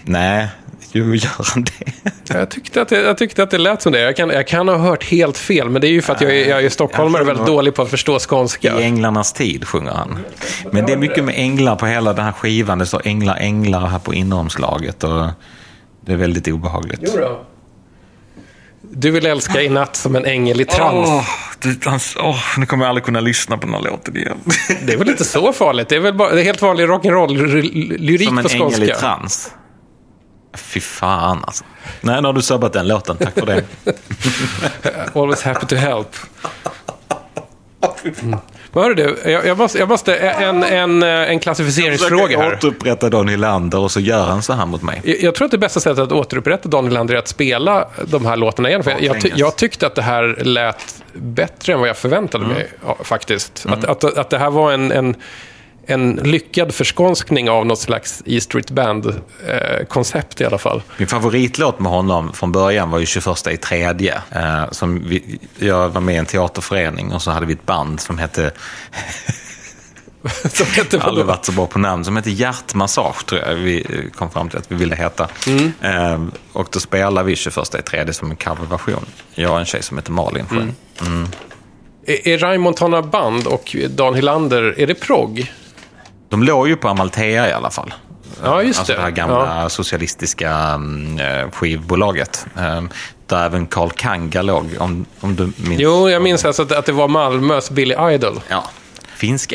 nej, 0.03 0.47
jo, 0.91 1.15
gör 1.15 1.53
han 1.53 1.63
det? 1.63 2.33
Jag, 2.33 2.49
tyckte 2.49 2.81
att 2.81 2.89
det, 2.89 3.01
jag 3.01 3.17
tyckte 3.17 3.43
att 3.43 3.51
det 3.51 3.57
lät 3.57 3.81
som 3.81 3.91
det. 3.91 3.99
Jag 3.99 4.15
kan, 4.15 4.29
jag 4.29 4.47
kan 4.47 4.67
ha 4.67 4.77
hört 4.77 5.03
helt 5.03 5.37
fel, 5.37 5.69
men 5.69 5.81
det 5.81 5.87
är 5.87 5.91
ju 5.91 6.01
för 6.01 6.13
att 6.13 6.21
jag, 6.21 6.31
är- 6.35 6.49
jag 6.49 6.63
är 6.65 6.69
stockholmare 6.69 7.21
och 7.21 7.27
väldigt 7.29 7.45
dålig 7.47 7.73
på 7.75 7.81
att 7.81 7.89
förstå 7.89 8.19
skånska. 8.19 8.79
I 8.79 8.83
Änglarnas 8.83 9.33
tid 9.33 9.67
sjunger 9.67 9.91
han. 9.91 10.19
Men 10.71 10.85
det 10.85 10.93
är 10.93 10.97
mycket 10.97 11.23
med 11.23 11.35
änglar 11.37 11.75
på 11.75 11.85
hela 11.85 12.13
den 12.13 12.25
här 12.25 12.31
skivan. 12.31 12.77
Det 12.79 12.85
står 12.85 13.01
änglar, 13.05 13.35
änglar 13.39 13.87
här 13.87 13.99
på 13.99 14.13
inneromslaget. 14.13 15.03
Och 15.03 15.27
det 16.05 16.11
är 16.13 16.17
väldigt 16.17 16.47
obehagligt. 16.47 16.99
Jodå. 17.13 17.39
Du 18.93 19.11
vill 19.11 19.25
älska 19.25 19.61
i 19.61 19.69
natt 19.69 19.95
som 19.95 20.15
en 20.15 20.25
ängel 20.25 20.61
i 20.61 20.65
trans. 20.65 21.07
Åh, 21.09 21.25
det, 21.61 21.87
alltså, 21.87 22.19
åh, 22.19 22.39
nu 22.57 22.65
kommer 22.65 22.85
jag 22.85 22.89
aldrig 22.89 23.03
kunna 23.05 23.19
lyssna 23.19 23.57
på 23.57 23.65
den 23.65 23.73
här 23.75 23.81
låten 23.81 24.17
igen. 24.17 24.37
Det 24.85 24.93
är 24.93 24.97
väl 24.97 25.09
inte 25.09 25.25
så 25.25 25.53
farligt? 25.53 25.89
Det 25.89 25.95
är 25.95 25.99
väl 25.99 26.13
bara, 26.13 26.29
det 26.35 26.41
är 26.41 26.45
helt 26.45 26.61
vanlig 26.61 26.85
rock'n'roll-lyrik 26.85 28.27
Som 28.27 28.37
en 28.37 28.43
på 28.43 28.49
ängel 28.49 28.67
i 28.67 28.77
skånska. 28.77 28.95
trans. 28.95 29.51
Fy 30.57 30.79
fan 30.79 31.43
alltså. 31.43 31.63
Nej, 32.01 32.21
nu 32.21 32.27
har 32.27 32.33
du 32.33 32.41
sabbat 32.41 32.73
den 32.73 32.87
låten. 32.87 33.17
Tack 33.17 33.33
för 33.33 33.45
det. 33.45 33.63
Always 35.19 35.43
happy 35.43 35.65
to 35.65 35.75
help. 35.75 36.07
Mm. 38.21 38.39
Men 38.73 38.83
hörru 38.83 38.93
du, 38.95 39.31
jag, 39.31 39.45
jag 39.45 39.57
måste, 39.57 39.79
jag 39.79 39.89
måste 39.89 40.15
en, 40.15 40.63
en, 40.63 41.03
en 41.03 41.39
klassificeringsfråga 41.39 42.23
Försöker 42.23 42.43
här. 42.43 42.53
återupprätta 42.53 43.09
Don 43.09 43.27
Hylander 43.27 43.79
och 43.79 43.91
så 43.91 43.99
gör 43.99 44.25
han 44.25 44.41
så 44.41 44.53
här 44.53 44.65
mot 44.65 44.81
mig. 44.81 45.01
Jag, 45.03 45.21
jag 45.21 45.35
tror 45.35 45.45
att 45.45 45.51
det 45.51 45.57
bästa 45.57 45.79
sättet 45.79 45.99
att 45.99 46.11
återupprätta 46.11 46.69
Daniel 46.69 46.93
Lander 46.93 47.15
är 47.15 47.19
att 47.19 47.27
spela 47.27 47.87
de 48.05 48.25
här 48.25 48.35
låtarna 48.35 48.69
igen. 48.69 48.83
För 48.83 48.91
jag, 48.91 49.01
jag, 49.01 49.31
jag 49.35 49.55
tyckte 49.55 49.87
att 49.87 49.95
det 49.95 50.01
här 50.01 50.37
lät 50.41 51.03
bättre 51.13 51.73
än 51.73 51.79
vad 51.79 51.89
jag 51.89 51.97
förväntade 51.97 52.45
mig, 52.45 52.67
ja, 52.85 52.97
faktiskt. 53.03 53.65
Att, 53.69 53.85
att, 53.85 54.03
att 54.03 54.29
det 54.29 54.37
här 54.37 54.49
var 54.49 54.71
en, 54.71 54.91
en, 54.91 55.15
en 55.91 56.15
lyckad 56.23 56.73
förskånskning 56.73 57.49
av 57.49 57.65
något 57.65 57.79
slags 57.79 58.23
E 58.25 58.41
Street 58.41 58.71
Band-koncept 58.71 60.41
i 60.41 60.45
alla 60.45 60.57
fall. 60.57 60.81
Min 60.97 61.07
favoritlåt 61.07 61.79
med 61.79 61.91
honom 61.91 62.33
från 62.33 62.51
början 62.51 62.89
var 62.91 62.99
ju 62.99 63.05
21 63.05 63.47
i 63.51 63.57
tredje. 63.57 64.21
Eh, 64.31 64.71
som 64.71 65.03
vi, 65.07 65.39
jag 65.59 65.89
var 65.89 66.01
med 66.01 66.15
i 66.15 66.17
en 66.17 66.25
teaterförening 66.25 67.13
och 67.13 67.21
så 67.21 67.31
hade 67.31 67.45
vi 67.45 67.53
ett 67.53 67.65
band 67.65 67.99
som 67.99 68.17
hette, 68.17 68.51
Som 70.53 70.65
hette 70.67 70.97
har 70.97 71.07
aldrig 71.07 71.25
vadå? 71.25 71.35
varit 71.37 71.45
så 71.45 71.51
bra 71.51 71.65
på 71.67 71.79
namn, 71.79 72.05
som 72.05 72.15
hette 72.15 72.31
Hjärtmassage 72.31 73.25
tror 73.25 73.41
jag 73.41 73.55
vi 73.55 73.77
eh, 73.79 74.11
kom 74.17 74.29
fram 74.29 74.49
till 74.49 74.57
att 74.59 74.71
vi 74.71 74.75
ville 74.75 74.95
heta. 74.95 75.27
Eh, 75.81 76.23
och 76.53 76.67
då 76.71 76.79
spelade 76.79 77.27
vi 77.27 77.35
21 77.35 77.75
i 77.79 77.81
tredje 77.81 78.13
som 78.13 78.29
en 78.31 78.35
coverversion. 78.37 79.05
Jag 79.35 79.51
och 79.51 79.59
en 79.59 79.65
tjej 79.65 79.83
som 79.83 79.97
heter 79.97 80.11
Malin 80.11 80.45
sjöng. 80.47 80.73
Är, 82.05 82.27
är 82.27 82.37
Raymond 82.37 82.75
Tonna 82.75 83.01
Band 83.01 83.47
och 83.47 83.75
Dan 83.89 84.15
Hylander, 84.15 84.75
är 84.77 84.87
det 84.87 84.95
progg? 84.95 85.51
De 86.31 86.43
låg 86.43 86.67
ju 86.67 86.75
på 86.75 86.87
Amalthea 86.87 87.49
i 87.49 87.53
alla 87.53 87.69
fall. 87.69 87.93
Ja, 88.43 88.63
just 88.63 88.79
alltså 88.79 88.93
det. 88.93 88.99
det 88.99 89.03
här 89.03 89.11
gamla 89.11 89.69
socialistiska 89.69 90.51
mm, 90.51 91.19
eh, 91.19 91.51
skivbolaget. 91.51 92.45
Eh, 92.57 92.81
där 93.27 93.45
även 93.45 93.65
Carl 93.65 93.91
Kanga 93.91 94.41
låg, 94.41 94.65
om, 94.79 95.05
om 95.19 95.35
du 95.35 95.43
minns. 95.43 95.81
Jo, 95.81 96.09
jag 96.09 96.21
minns 96.21 96.45
alltså 96.45 96.61
att, 96.61 96.71
att 96.71 96.85
det 96.85 96.91
var 96.91 97.07
Malmös 97.07 97.71
Billy 97.71 97.95
Idol. 98.13 98.39
Ja. 98.49 98.63
Finsk. 99.15 99.53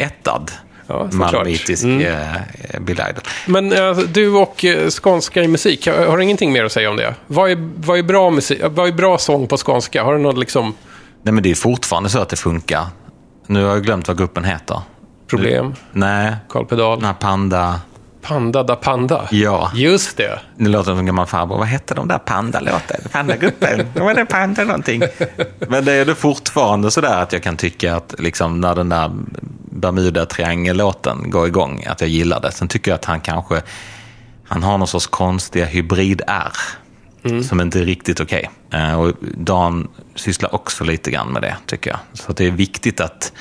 Ja. 0.87 1.09
Malmöitisk 1.13 1.85
eh, 1.85 2.81
Bill 2.81 3.01
Idol. 3.11 3.23
Men 3.47 3.73
eh, 3.73 3.99
du 3.99 4.31
och 4.31 4.65
eh, 4.65 4.91
skånska 4.91 5.43
i 5.43 5.49
musik, 5.49 5.87
har, 5.87 6.07
har 6.07 6.17
du 6.17 6.23
ingenting 6.23 6.53
mer 6.53 6.65
att 6.65 6.73
säga 6.73 6.91
om 6.91 6.97
det? 6.97 7.15
Vad 7.27 7.51
är, 7.51 7.71
vad 7.77 7.99
är, 7.99 8.03
bra, 8.03 8.31
musik, 8.31 8.61
vad 8.71 8.89
är 8.89 8.93
bra 8.93 9.19
sång 9.19 9.47
på 9.47 9.57
skånska? 9.57 10.03
Har 10.03 10.13
du 10.13 10.19
något 10.23 10.39
liksom, 10.39 10.75
Nej, 11.23 11.33
men 11.33 11.43
det 11.43 11.51
är 11.51 11.55
fortfarande 11.55 12.09
så 12.09 12.19
att 12.19 12.29
det 12.29 12.37
funkar. 12.37 12.87
Nu 13.47 13.65
har 13.65 13.71
jag 13.71 13.83
glömt 13.83 14.09
vad 14.09 14.19
gruppen 14.19 14.45
heter. 14.45 14.81
Problem? 15.27 15.75
Nej, 15.93 16.37
Carl 16.49 16.65
Pedal? 16.67 17.03
här 17.03 17.13
Panda. 17.13 17.81
Panda 18.23 18.63
da 18.63 18.77
Panda? 18.77 19.29
Ja, 19.31 19.71
Just 19.75 20.17
det. 20.17 20.41
det 20.57 20.69
låter 20.69 20.91
som 20.91 20.99
en 20.99 21.07
gammal 21.07 21.27
farbror. 21.27 21.59
Vad 21.59 21.67
hette 21.67 21.95
de 21.95 22.09
där 22.09 22.19
Panda-låten? 22.19 23.01
Panda-gruppen? 23.13 23.87
Vad 23.95 24.11
är 24.11 24.15
det 24.15 24.27
Panda 24.27 24.65
någonting? 24.65 25.03
Men 25.69 25.85
det 25.85 25.93
är 25.93 26.05
det 26.05 26.15
fortfarande 26.15 26.91
så 26.91 27.01
där 27.01 27.23
att 27.23 27.33
jag 27.33 27.43
kan 27.43 27.57
tycka 27.57 27.97
att 27.97 28.15
liksom, 28.19 28.61
när 28.61 28.75
den 28.75 28.89
där 28.89 29.11
Bermuda-triangellåten 30.11 31.31
går 31.31 31.47
igång, 31.47 31.85
att 31.87 32.01
jag 32.01 32.11
gillar 32.11 32.41
det. 32.41 32.53
Sen 32.53 32.69
tycker 32.69 32.91
jag 32.91 32.97
att 32.99 33.05
han 33.05 33.21
kanske, 33.21 33.63
han 34.49 34.63
har 34.63 34.79
någon 34.79 34.89
sorts 34.89 35.07
konstiga 35.07 35.67
hybrid-R. 35.67 36.53
Som 37.49 37.61
inte 37.61 37.81
är 37.81 37.85
riktigt 37.85 38.21
okej. 38.21 38.51
Eh, 38.73 39.01
Och 39.01 39.13
Dan 39.21 39.89
sysslar 40.15 40.55
också 40.55 40.85
lite 40.85 41.11
grann 41.11 41.29
med 41.33 41.43
det, 41.43 41.57
tycker 41.67 41.91
jag. 41.91 41.99
Så 42.13 42.33
det 42.33 42.47
är 42.47 42.51
viktigt 42.51 43.01
att, 43.01 43.33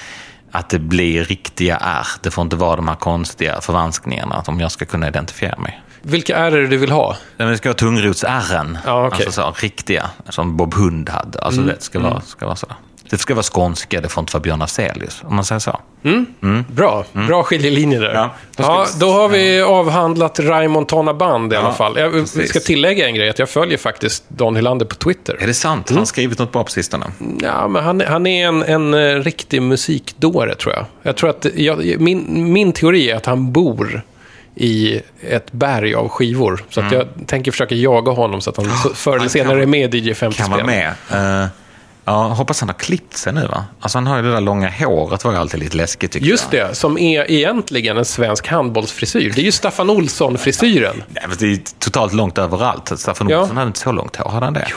att 0.56 0.70
det 0.70 0.80
blir 0.80 1.24
riktiga 1.24 1.78
R. 1.78 2.08
Det 2.22 2.32
får 2.32 2.42
inte 2.42 2.56
vara 2.56 2.76
de 2.76 2.88
här 2.88 2.96
konstiga 2.96 3.62
förvanskningarna 3.62 4.44
om 4.48 4.60
jag 4.60 4.72
ska 4.72 4.86
kunna 4.86 5.08
identifiera 5.08 5.60
mig. 5.60 5.82
Vilka 6.02 6.38
är 6.38 6.52
det 6.52 6.68
du 6.68 6.78
vill 6.78 6.92
ha? 6.92 7.18
Det 7.38 7.58
ska 7.58 7.70
vara 7.70 7.78
tungrots-R'n. 7.78 8.78
Ja, 8.86 9.08
okej. 9.08 9.26
Alltså 9.26 9.42
så, 9.42 9.56
riktiga, 9.62 10.10
som 10.30 10.58
Bob 10.58 10.74
Hund 10.74 11.10
hade. 11.10 11.40
Alltså 11.40 11.62
det 11.62 11.82
ska 11.82 12.00
vara, 12.00 12.22
ska 12.22 12.46
vara 12.46 12.56
så. 12.56 12.68
Det 13.10 13.18
ska 13.18 13.34
vara 13.34 13.44
skånska, 13.44 14.02
det 14.02 14.10
får 14.10 14.22
inte 14.22 14.34
vara 14.34 14.42
Björn 14.42 14.62
Afzelius, 14.62 15.22
om 15.24 15.36
man 15.36 15.46
säger 15.46 15.60
så. 15.60 15.80
Bra, 16.68 17.06
bra 17.14 17.44
skiljelinjer 17.44 18.02
där. 18.02 18.10
Mm. 18.10 18.20
Ja, 18.22 18.30
Ja, 18.58 18.66
då 18.78 18.84
vi- 18.94 19.00
då 19.00 19.12
har 19.12 19.30
vi 19.30 19.62
avhandlat 19.62 20.40
Raymond 20.40 20.88
Tana 20.88 21.14
Band 21.14 21.54
i 21.54 21.56
alla 21.56 21.68
Ja, 21.68 21.74
fall. 21.74 21.98
Jag 21.98 22.12
precis. 22.12 22.50
ska 22.50 22.60
tillägga 22.60 23.08
en 23.08 23.16
grej, 23.16 23.30
att 23.30 23.40
jag 23.40 23.50
följer 23.50 23.78
faktiskt 23.78 24.24
Dan 24.30 24.56
Hylander 24.56 24.86
på 24.86 24.96
Twitter. 24.96 25.38
Är 25.42 25.48
det 25.48 25.54
sant? 25.54 25.90
Har 25.90 25.98
han 25.98 26.06
skrivit 26.06 26.40
något 26.40 26.52
bra 26.52 26.64
på 26.64 26.72
sistone? 26.72 27.06
Ja, 27.42 27.68
men 27.68 27.84
han, 27.84 28.02
han 28.02 28.28
är 28.28 28.48
en, 28.48 28.64
en 28.64 28.94
eh, 28.94 29.00
riktig 29.24 29.62
musikdåre, 29.62 30.56
tror 30.56 30.74
jag. 30.74 30.86
Jag 31.04 31.16
tror 31.18 31.30
att, 31.30 31.46
jag, 31.56 32.00
min, 32.02 32.54
min 32.54 32.74
teori 32.74 33.10
är 33.12 33.16
att 33.16 33.26
han 33.26 33.52
bor 33.52 34.02
i 34.56 35.02
ett 35.30 35.52
berg 35.52 35.96
av 35.96 36.10
skivor. 36.10 36.64
Så 36.70 36.82
att 36.82 36.92
jag 36.92 37.08
tänker 37.28 37.52
försöka 37.52 37.76
jaga 37.76 38.12
honom 38.12 38.42
så 38.42 38.50
att 38.50 38.58
han 38.58 38.66
förr 38.96 39.12
eller 39.12 39.16
Mm. 39.16 39.20
han 39.22 39.30
senare 39.30 39.62
är 39.62 39.66
med 39.66 39.96
i 39.96 39.98
DJ 40.10 40.14
50 40.14 40.38
Kan 40.38 40.52
vara 40.52 40.64
med. 40.66 40.88
Eh, 41.12 41.48
ja, 42.06 42.28
hoppas 42.28 42.60
han 42.60 42.70
har 42.70 42.74
klippt 42.74 43.18
sig 43.18 43.34
nu 43.34 43.48
va? 43.48 43.66
Alltså 43.80 43.98
han 43.98 44.08
har 44.08 44.18
ju 44.18 44.24
det 44.24 44.32
där 44.32 44.42
långa 44.42 44.70
håret, 44.70 45.24
var 45.24 45.32
ju 45.32 45.38
alltid 45.38 45.60
lite 45.60 45.78
läskigt 45.78 46.12
tycker 46.12 46.28
Just 46.28 46.54
jag. 46.54 46.70
det, 46.70 46.76
som 46.76 46.98
är 46.98 47.32
egentligen 47.32 47.98
en 47.98 48.06
svensk 48.06 48.48
handbollsfrisyr. 48.48 49.32
Det 49.36 49.42
är 49.42 49.46
ju 49.46 49.52
Staffan 49.52 49.90
Olsson-frisyren. 49.90 51.04
Nej, 51.10 51.24
men 51.28 51.38
det 51.40 51.46
är 51.54 51.60
totalt 51.80 52.14
långt 52.14 52.38
överallt. 52.38 52.92
Staffan 53.00 53.30
Ja. 53.30 53.42
Olsson 53.42 53.58
hade 53.58 53.68
inte 53.68 53.80
så 53.80 53.92
långt 53.92 54.16
hår, 54.16 54.30
hade 54.30 54.46
han 54.46 54.54
det? 54.54 54.68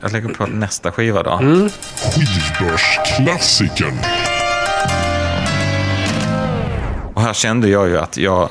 Jag 0.00 0.12
lägger 0.12 0.28
på 0.28 0.46
nästa 0.46 0.92
skiva 0.92 1.22
då. 1.22 1.30
Mm. 1.32 1.70
Skivbörsklassikern. 1.96 3.98
Och 7.14 7.22
här 7.22 7.32
kände 7.32 7.68
jag 7.68 7.88
ju 7.88 7.98
att 7.98 8.16
jag... 8.16 8.50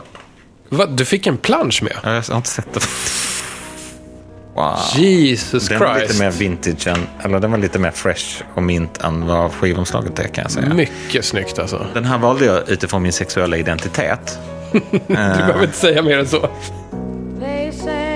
Va, 0.69 0.85
du 0.85 1.05
fick 1.05 1.27
en 1.27 1.37
plansch 1.37 1.83
med? 1.83 1.93
Jag 2.03 2.11
har 2.33 2.37
inte 2.37 2.49
sett 2.49 2.73
det. 2.73 2.79
Wow. 4.55 4.75
Jesus 4.95 5.67
Den 5.67 5.79
var 5.79 5.93
lite 5.93 6.05
Christ. 6.05 6.19
mer 6.19 6.31
vintage 6.31 6.87
än, 6.87 7.07
eller 7.23 7.39
den 7.39 7.51
var 7.51 7.57
lite 7.57 7.79
mer 7.79 7.91
fresh 7.91 8.43
och 8.55 8.63
mint 8.63 8.97
än 8.97 9.27
vad 9.27 9.51
skivomslaget 9.51 10.19
är 10.19 10.27
kan 10.27 10.41
jag 10.41 10.51
säga. 10.51 10.73
Mycket 10.73 11.25
snyggt 11.25 11.59
alltså. 11.59 11.85
Den 11.93 12.05
här 12.05 12.17
valde 12.17 12.45
jag 12.45 12.69
utifrån 12.69 13.03
min 13.03 13.13
sexuella 13.13 13.57
identitet. 13.57 14.39
Du 14.71 15.13
behöver 15.15 15.63
inte 15.63 15.77
säga 15.77 16.01
mer 16.01 16.19
än 16.19 16.27
så. 16.27 16.49
They 17.39 17.71
say 17.71 18.11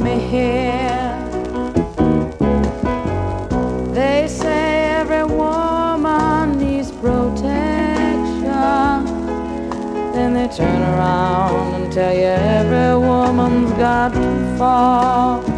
me 0.00 0.18
here. 0.18 1.18
They 3.92 4.26
say 4.28 4.90
every 5.00 5.24
woman 5.24 6.58
needs 6.58 6.90
protection. 6.90 7.44
Then 10.12 10.34
they 10.34 10.48
turn 10.48 10.82
around 10.82 11.74
and 11.74 11.92
tell 11.92 12.14
you 12.14 12.22
every 12.24 12.98
woman's 13.06 13.72
got 13.72 14.12
to 14.12 14.56
fall. 14.58 15.53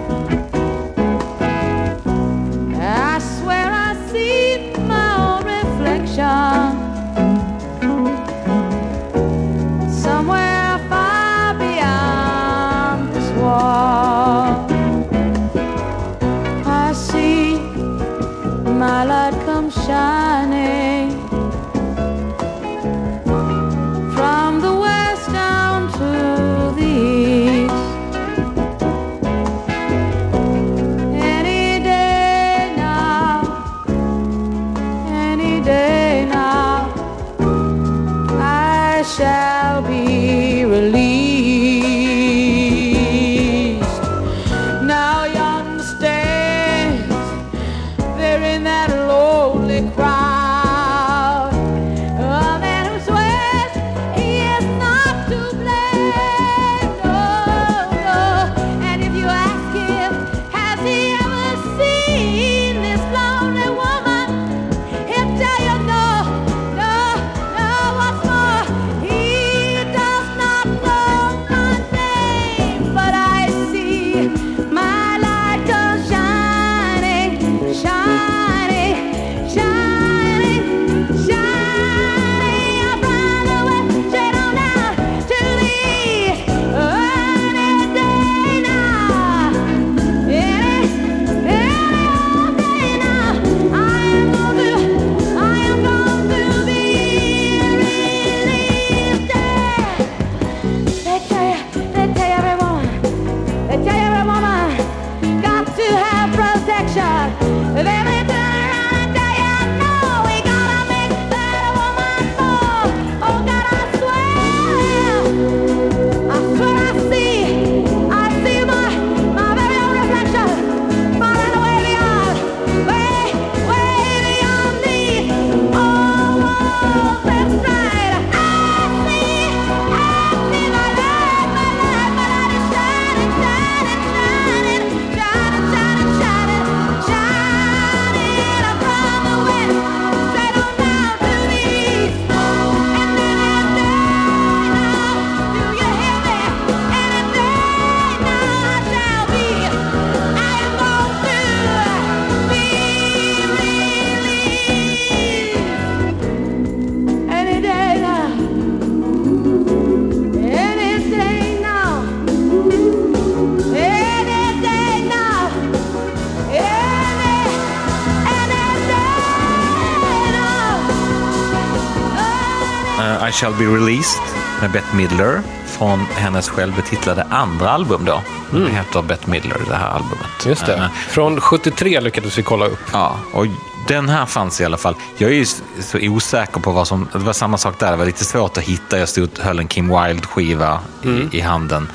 Shall 173.37 173.53
be 173.55 173.65
released 173.65 174.23
med 174.61 174.71
Bette 174.71 174.97
Midler. 174.97 175.43
från 175.67 175.99
hennes 176.15 176.49
självbetitlade 176.49 177.27
andra 177.31 177.71
album 177.71 178.05
då. 178.05 178.23
Det 178.51 178.71
heter 178.71 179.03
Bette 179.03 179.31
Midler, 179.31 179.57
det 179.69 179.75
här 179.75 179.89
albumet. 179.91 180.27
Mm. 180.41 180.49
Just 180.51 180.67
det. 180.67 180.75
Eh, 180.75 180.89
Från 181.09 181.41
73 181.41 182.01
lyckades 182.01 182.39
vi 182.39 182.43
kolla 182.43 182.67
upp. 182.67 182.79
Ja, 182.93 183.17
och 183.33 183.47
den 183.89 184.09
här 184.09 184.27
fanns 184.27 184.61
i 184.61 184.65
alla 184.65 184.77
fall. 184.77 184.95
Jag 185.19 185.31
är 185.31 185.35
ju 185.35 185.45
så 185.81 185.99
osäker 185.99 186.61
på 186.61 186.71
vad 186.71 186.89
som... 186.89 187.09
Det 187.13 187.19
var 187.19 187.33
samma 187.33 187.59
sak 187.59 187.79
där, 187.79 187.91
det 187.91 187.97
var 187.97 188.07
lite 188.07 188.25
svårt 188.25 188.59
att 188.59 188.65
hitta. 188.65 188.99
Jag 188.99 189.09
stod 189.09 189.39
höll 189.39 189.59
en 189.59 189.69
Kim 189.69 189.89
Wilde-skiva 189.89 190.79
i, 191.03 191.39
i 191.39 191.41
handen 191.41 191.89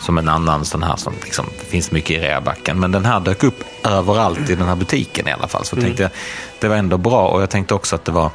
som 0.00 0.18
en 0.18 0.28
annan 0.28 0.64
sån 0.64 0.82
här 0.82 0.96
som 0.96 1.12
liksom, 1.24 1.46
finns 1.68 1.90
mycket 1.90 2.10
i 2.10 2.20
reabacken. 2.20 2.80
Men 2.80 2.92
den 2.92 3.04
här 3.04 3.20
dök 3.20 3.42
upp 3.44 3.64
överallt 3.84 4.50
i 4.50 4.54
den 4.54 4.68
här 4.68 4.76
butiken 4.76 5.28
i 5.28 5.32
alla 5.32 5.48
fall. 5.48 5.64
Så 5.64 5.76
tänkte 5.76 6.02
jag, 6.02 6.12
det 6.60 6.68
var 6.68 6.76
ändå 6.76 6.98
bra 6.98 7.28
och 7.28 7.42
jag 7.42 7.50
tänkte 7.50 7.74
också 7.74 7.94
att 7.96 8.04
det 8.04 8.12
var 8.12 8.30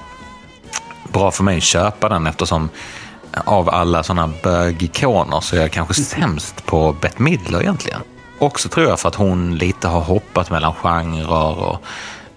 bra 1.11 1.31
för 1.31 1.43
mig 1.43 1.57
att 1.57 1.63
köpa 1.63 2.09
den 2.09 2.27
eftersom 2.27 2.69
av 3.45 3.69
alla 3.69 4.03
sådana 4.03 4.33
bögikoner 4.43 5.39
så 5.39 5.55
är 5.55 5.59
jag 5.61 5.71
kanske 5.71 5.93
sämst 5.93 6.65
på 6.65 6.95
Bette 7.01 7.21
Midler 7.21 7.61
egentligen. 7.61 8.01
Också 8.39 8.69
tror 8.69 8.87
jag 8.87 8.99
för 8.99 9.09
att 9.09 9.15
hon 9.15 9.57
lite 9.57 9.87
har 9.87 10.01
hoppat 10.01 10.49
mellan 10.49 10.73
genrer 10.73 11.59
och 11.59 11.83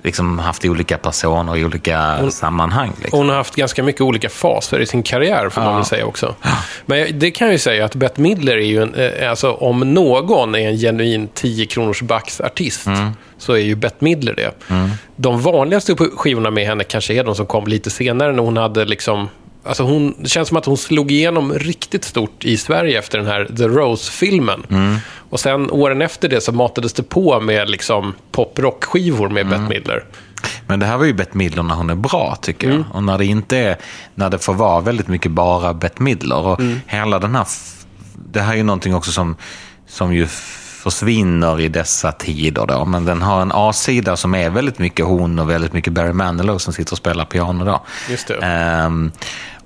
liksom 0.03 0.39
haft 0.39 0.65
olika 0.65 0.99
personer 0.99 1.57
i 1.57 1.65
olika 1.65 2.31
sammanhang. 2.31 2.93
Liksom. 2.99 3.19
Hon 3.19 3.29
har 3.29 3.37
haft 3.37 3.55
ganska 3.55 3.83
mycket 3.83 4.01
olika 4.01 4.29
faser 4.29 4.81
i 4.81 4.87
sin 4.87 5.03
karriär, 5.03 5.49
får 5.49 5.63
man 5.63 5.77
väl 5.77 5.85
säga 5.85 6.07
också. 6.07 6.35
Men 6.87 7.19
det 7.19 7.31
kan 7.31 7.47
jag 7.47 7.53
ju 7.53 7.59
säga 7.59 7.85
att 7.85 7.95
Bette 7.95 8.21
Midler 8.21 8.57
är 8.57 8.67
ju 8.67 8.83
en, 8.83 8.95
eh, 8.95 9.31
alltså 9.31 9.53
om 9.53 9.95
någon 9.95 10.55
är 10.55 10.69
en 10.69 10.77
genuin 10.77 11.29
10 11.35 11.67
kronors 11.67 12.03
artist 12.41 12.87
så 13.43 13.53
är 13.53 13.59
ju 13.59 13.75
Bette 13.75 14.05
Midler 14.05 14.35
det. 14.35 14.53
De 15.17 15.41
vanligaste 15.43 15.95
skivorna 15.97 16.51
med 16.51 16.67
henne 16.67 16.85
kanske 16.85 17.15
är 17.15 17.25
de 17.25 17.35
som 17.35 17.47
kom 17.47 17.67
lite 17.67 17.91
senare 17.91 18.33
när 18.33 18.43
hon 18.43 18.57
hade 18.57 18.85
liksom 18.85 19.29
Alltså 19.65 19.83
hon, 19.83 20.15
det 20.19 20.29
känns 20.29 20.49
som 20.49 20.57
att 20.57 20.65
hon 20.67 20.77
slog 20.77 21.13
igenom 21.13 21.53
riktigt 21.55 22.05
stort 22.05 22.45
i 22.45 22.57
Sverige 22.57 22.99
efter 22.99 23.19
den 23.19 23.27
här 23.27 23.45
The 23.57 23.65
Rose-filmen. 23.69 25.01
Och 25.31 25.41
sen 25.41 25.71
åren 25.71 26.03
efter 26.03 26.29
det 26.29 26.41
så 26.41 26.53
matades 26.53 26.93
det 26.93 27.03
på 27.03 27.41
med 27.41 27.71
liksom 27.71 28.15
pop-rock-skivor 28.33 29.29
med 29.29 29.49
Bette 29.49 29.63
Midler. 29.63 30.05
Men 30.67 30.81
det 30.81 30.87
här 30.87 30.97
var 30.97 31.05
ju 31.05 31.13
Bette 31.13 31.37
Midler 31.39 31.63
när 31.63 31.75
hon 31.75 31.91
är 31.91 31.95
bra, 31.95 32.37
tycker 32.43 32.67
Mm. 32.67 32.79
jag. 32.89 32.97
Och 32.97 33.03
när 33.03 33.19
det 33.19 33.25
inte 33.27 33.59
är, 33.59 33.77
när 34.15 34.31
det 34.31 34.39
får 34.39 34.55
vara 34.55 34.81
väldigt 34.81 35.09
mycket 35.09 35.31
bara 35.33 35.75
Bette 35.75 36.03
Midler. 36.03 36.37
Och 36.47 36.61
Mm. 36.61 36.81
hela 36.87 37.19
den 37.19 37.35
här, 37.35 37.47
det 38.33 38.41
här 38.41 38.53
är 38.53 38.57
ju 38.57 38.63
någonting 38.63 38.95
också 38.95 39.11
som, 39.13 39.37
som 39.89 40.15
ju 40.15 40.27
försvinner 40.83 41.61
i 41.61 41.69
dessa 41.69 42.13
tider 42.13 42.67
då. 42.67 42.85
Men 42.85 43.05
den 43.05 43.23
har 43.23 43.43
en 43.43 43.53
A-sida 43.55 44.17
som 44.17 44.35
är 44.35 44.51
väldigt 44.51 44.79
mycket 44.79 45.07
hon 45.07 45.39
och 45.39 45.51
väldigt 45.51 45.73
mycket 45.73 45.93
Barry 45.93 46.13
Manilow 46.13 46.59
som 46.59 46.73
sitter 46.73 46.93
och 46.93 46.99
spelar 46.99 47.25
piano 47.25 47.65
då. 47.65 47.83
Just 48.11 48.29
det. 48.29 48.35
Ehm, 48.35 49.13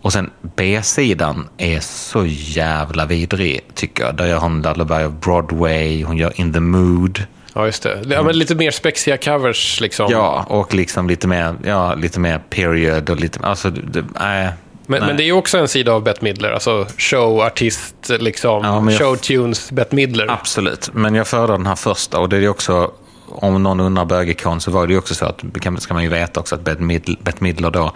och 0.03 0.13
sen 0.13 0.31
B-sidan 0.57 1.49
är 1.59 1.81
så 1.81 2.27
jävla 2.27 3.07
vidrig, 3.07 3.61
tycker 3.75 4.05
jag. 4.05 4.17
Där 4.17 4.27
gör 4.27 4.39
hon 4.39 4.63
Lullaby 4.63 5.05
of 5.05 5.13
Broadway, 5.13 6.05
hon 6.05 6.17
gör 6.17 6.41
In 6.41 6.53
the 6.53 6.61
Mood. 6.61 7.27
Ja, 7.55 7.67
just 7.67 7.83
det. 7.83 8.03
Ja, 8.09 8.23
men 8.23 8.39
lite 8.39 8.55
mer 8.55 8.71
spexiga 8.71 9.17
covers 9.17 9.81
liksom. 9.81 10.07
Ja, 10.11 10.47
och 10.49 10.75
liksom 10.75 11.09
lite 11.09 11.29
mer, 11.29 11.55
ja, 11.65 11.95
lite 11.95 12.21
mer 12.21 12.39
period 12.39 13.11
och 13.11 13.21
lite, 13.21 13.41
alltså, 13.43 13.71
det, 13.71 14.05
nej. 14.21 14.53
Men, 14.87 15.01
men 15.07 15.17
det 15.17 15.23
är 15.23 15.25
ju 15.27 15.33
också 15.33 15.59
en 15.59 15.69
sida 15.69 15.93
av 15.93 16.03
Bette 16.03 16.25
Midler. 16.25 16.51
Alltså 16.51 16.87
showartist, 16.99 17.95
liksom. 18.09 18.65
Ja, 18.65 18.91
jag- 18.91 18.99
Showtunes, 19.01 19.71
Bette 19.73 19.95
Midler. 19.97 20.31
Absolut, 20.31 20.91
men 20.95 21.15
jag 21.15 21.27
föredrar 21.27 21.57
den 21.57 21.67
här 21.67 21.75
första 21.77 22.19
och 22.19 22.29
det 22.29 22.37
är 22.37 22.41
ju 22.41 22.49
också, 22.49 22.91
om 23.29 23.63
någon 23.63 23.81
undrar 23.81 24.05
bögikon 24.05 24.61
så 24.61 24.71
var 24.71 24.87
det 24.87 24.93
ju 24.93 24.99
också 24.99 25.15
så 25.15 25.27
att, 25.27 25.43
ska 25.79 25.95
man 25.95 26.03
ju 26.03 26.09
veta 26.09 26.41
också 26.41 26.55
att 26.55 26.61
Bette 26.65 26.83
Midler, 26.83 27.17
Bette 27.23 27.45
Midler 27.45 27.71
då 27.71 27.93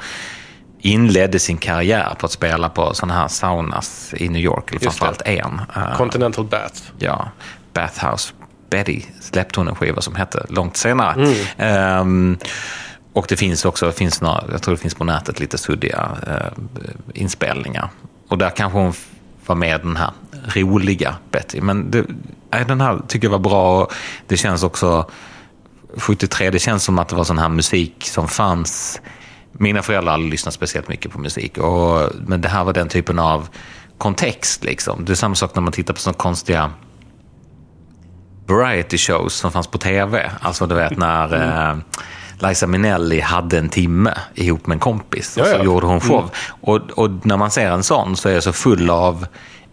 inledde 0.82 1.38
sin 1.38 1.58
karriär 1.58 2.14
på 2.18 2.26
att 2.26 2.32
spela 2.32 2.68
på 2.68 2.94
sådana 2.94 3.14
här 3.14 3.28
saunas 3.28 4.14
i 4.16 4.28
New 4.28 4.42
York, 4.42 4.70
eller 4.70 4.80
framförallt 4.80 5.22
en. 5.22 5.60
Eh, 5.76 5.96
Continental 5.96 6.44
Bath. 6.44 6.80
ja, 6.98 7.28
Bathhouse 7.72 8.32
Betty 8.70 9.02
släppte 9.20 9.60
hon 9.60 9.68
en 9.68 9.74
skiva 9.74 10.00
som 10.00 10.14
hette 10.14 10.46
långt 10.48 10.76
senare. 10.76 11.14
Mm. 11.14 11.34
Ehm, 11.58 12.38
och 13.12 13.26
det 13.28 13.36
finns 13.36 13.64
också, 13.64 13.86
det 13.86 13.92
finns 13.92 14.20
några, 14.20 14.44
jag 14.52 14.62
tror 14.62 14.74
det 14.74 14.80
finns 14.80 14.94
på 14.94 15.04
nätet 15.04 15.40
lite 15.40 15.58
suddiga 15.58 16.10
eh, 16.26 16.52
inspelningar. 17.14 17.90
Och 18.28 18.38
där 18.38 18.50
kanske 18.50 18.78
hon 18.78 18.92
var 19.46 19.54
med 19.54 19.80
den 19.80 19.96
här 19.96 20.10
roliga 20.54 21.16
Betty. 21.30 21.60
Men 21.60 21.90
det, 21.90 22.04
den 22.50 22.80
här 22.80 23.02
tycker 23.08 23.26
jag 23.26 23.32
var 23.32 23.38
bra 23.38 23.82
och 23.82 23.92
det 24.26 24.36
känns 24.36 24.62
också 24.62 25.10
73, 25.96 26.50
det 26.50 26.58
känns 26.58 26.84
som 26.84 26.98
att 26.98 27.08
det 27.08 27.16
var 27.16 27.24
sån 27.24 27.38
här 27.38 27.48
musik 27.48 27.94
som 28.04 28.28
fanns. 28.28 29.00
Mina 29.52 29.82
föräldrar 29.82 30.18
lyssnat 30.18 30.54
speciellt 30.54 30.88
mycket 30.88 31.12
på 31.12 31.18
musik. 31.18 31.58
Och, 31.58 32.10
men 32.26 32.40
det 32.40 32.48
här 32.48 32.64
var 32.64 32.72
den 32.72 32.88
typen 32.88 33.18
av 33.18 33.48
kontext. 33.98 34.64
Liksom. 34.64 35.04
Det 35.04 35.12
är 35.12 35.14
samma 35.14 35.34
sak 35.34 35.54
när 35.54 35.62
man 35.62 35.72
tittar 35.72 35.94
på 35.94 36.00
sådana 36.00 36.18
konstiga 36.18 36.72
variety 38.46 38.98
shows 38.98 39.34
som 39.34 39.52
fanns 39.52 39.66
på 39.66 39.78
tv. 39.78 40.30
Alltså 40.40 40.66
du 40.66 40.74
vet 40.74 40.98
när 40.98 41.34
eh, 41.34 41.76
Liza 42.42 42.66
Minnelli 42.66 43.20
hade 43.20 43.58
en 43.58 43.68
timme 43.68 44.14
ihop 44.34 44.66
med 44.66 44.74
en 44.74 44.80
kompis. 44.80 45.36
Och 45.36 45.46
så 45.46 45.52
ja. 45.52 45.64
gjorde 45.64 45.86
hon 45.86 46.00
show. 46.00 46.30
Och, 46.60 46.90
och 46.90 47.26
när 47.26 47.36
man 47.36 47.50
ser 47.50 47.70
en 47.70 47.82
sån 47.82 48.16
så 48.16 48.28
är 48.28 48.32
jag 48.32 48.42
så 48.42 48.52
full 48.52 48.90
av 48.90 49.26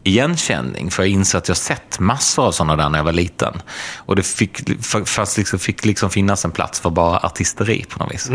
igenkänning. 0.08 0.92
För 0.92 1.04
jag 1.04 1.10
inser 1.10 1.38
att 1.38 1.48
jag 1.48 1.58
sett 1.58 2.00
massor 2.00 2.46
av 2.46 2.52
sådana 2.52 2.76
där 2.76 2.90
när 2.90 3.00
jag 3.00 3.04
var 3.04 3.12
liten. 3.12 3.54
Och 3.98 4.16
det 4.16 4.24
fick, 4.24 4.84
fast 5.06 5.38
liksom, 5.38 5.60
fick 5.60 5.86
liksom 5.86 6.10
finnas 6.10 6.46
en 6.46 6.52
plats 6.52 6.80
för 6.80 6.90
bara 6.90 7.18
artisteri 7.18 7.86
på 7.90 8.04
något 8.04 8.14
vis. 8.14 8.30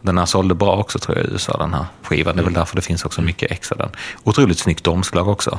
Den 0.00 0.18
här 0.18 0.26
sålde 0.26 0.54
bra 0.54 0.76
också 0.76 0.98
tror 0.98 1.18
jag 1.18 1.26
i 1.26 1.30
USA, 1.30 1.56
den 1.58 1.74
här 1.74 1.84
skivan. 2.02 2.36
Det 2.36 2.42
är 2.42 2.44
väl 2.44 2.52
därför 2.52 2.76
det 2.76 2.82
finns 2.82 3.04
också 3.04 3.22
mycket 3.22 3.50
extra 3.50 3.76
den. 3.76 3.90
Otroligt 4.24 4.58
snyggt 4.58 4.86
omslag 4.86 5.28
också. 5.28 5.58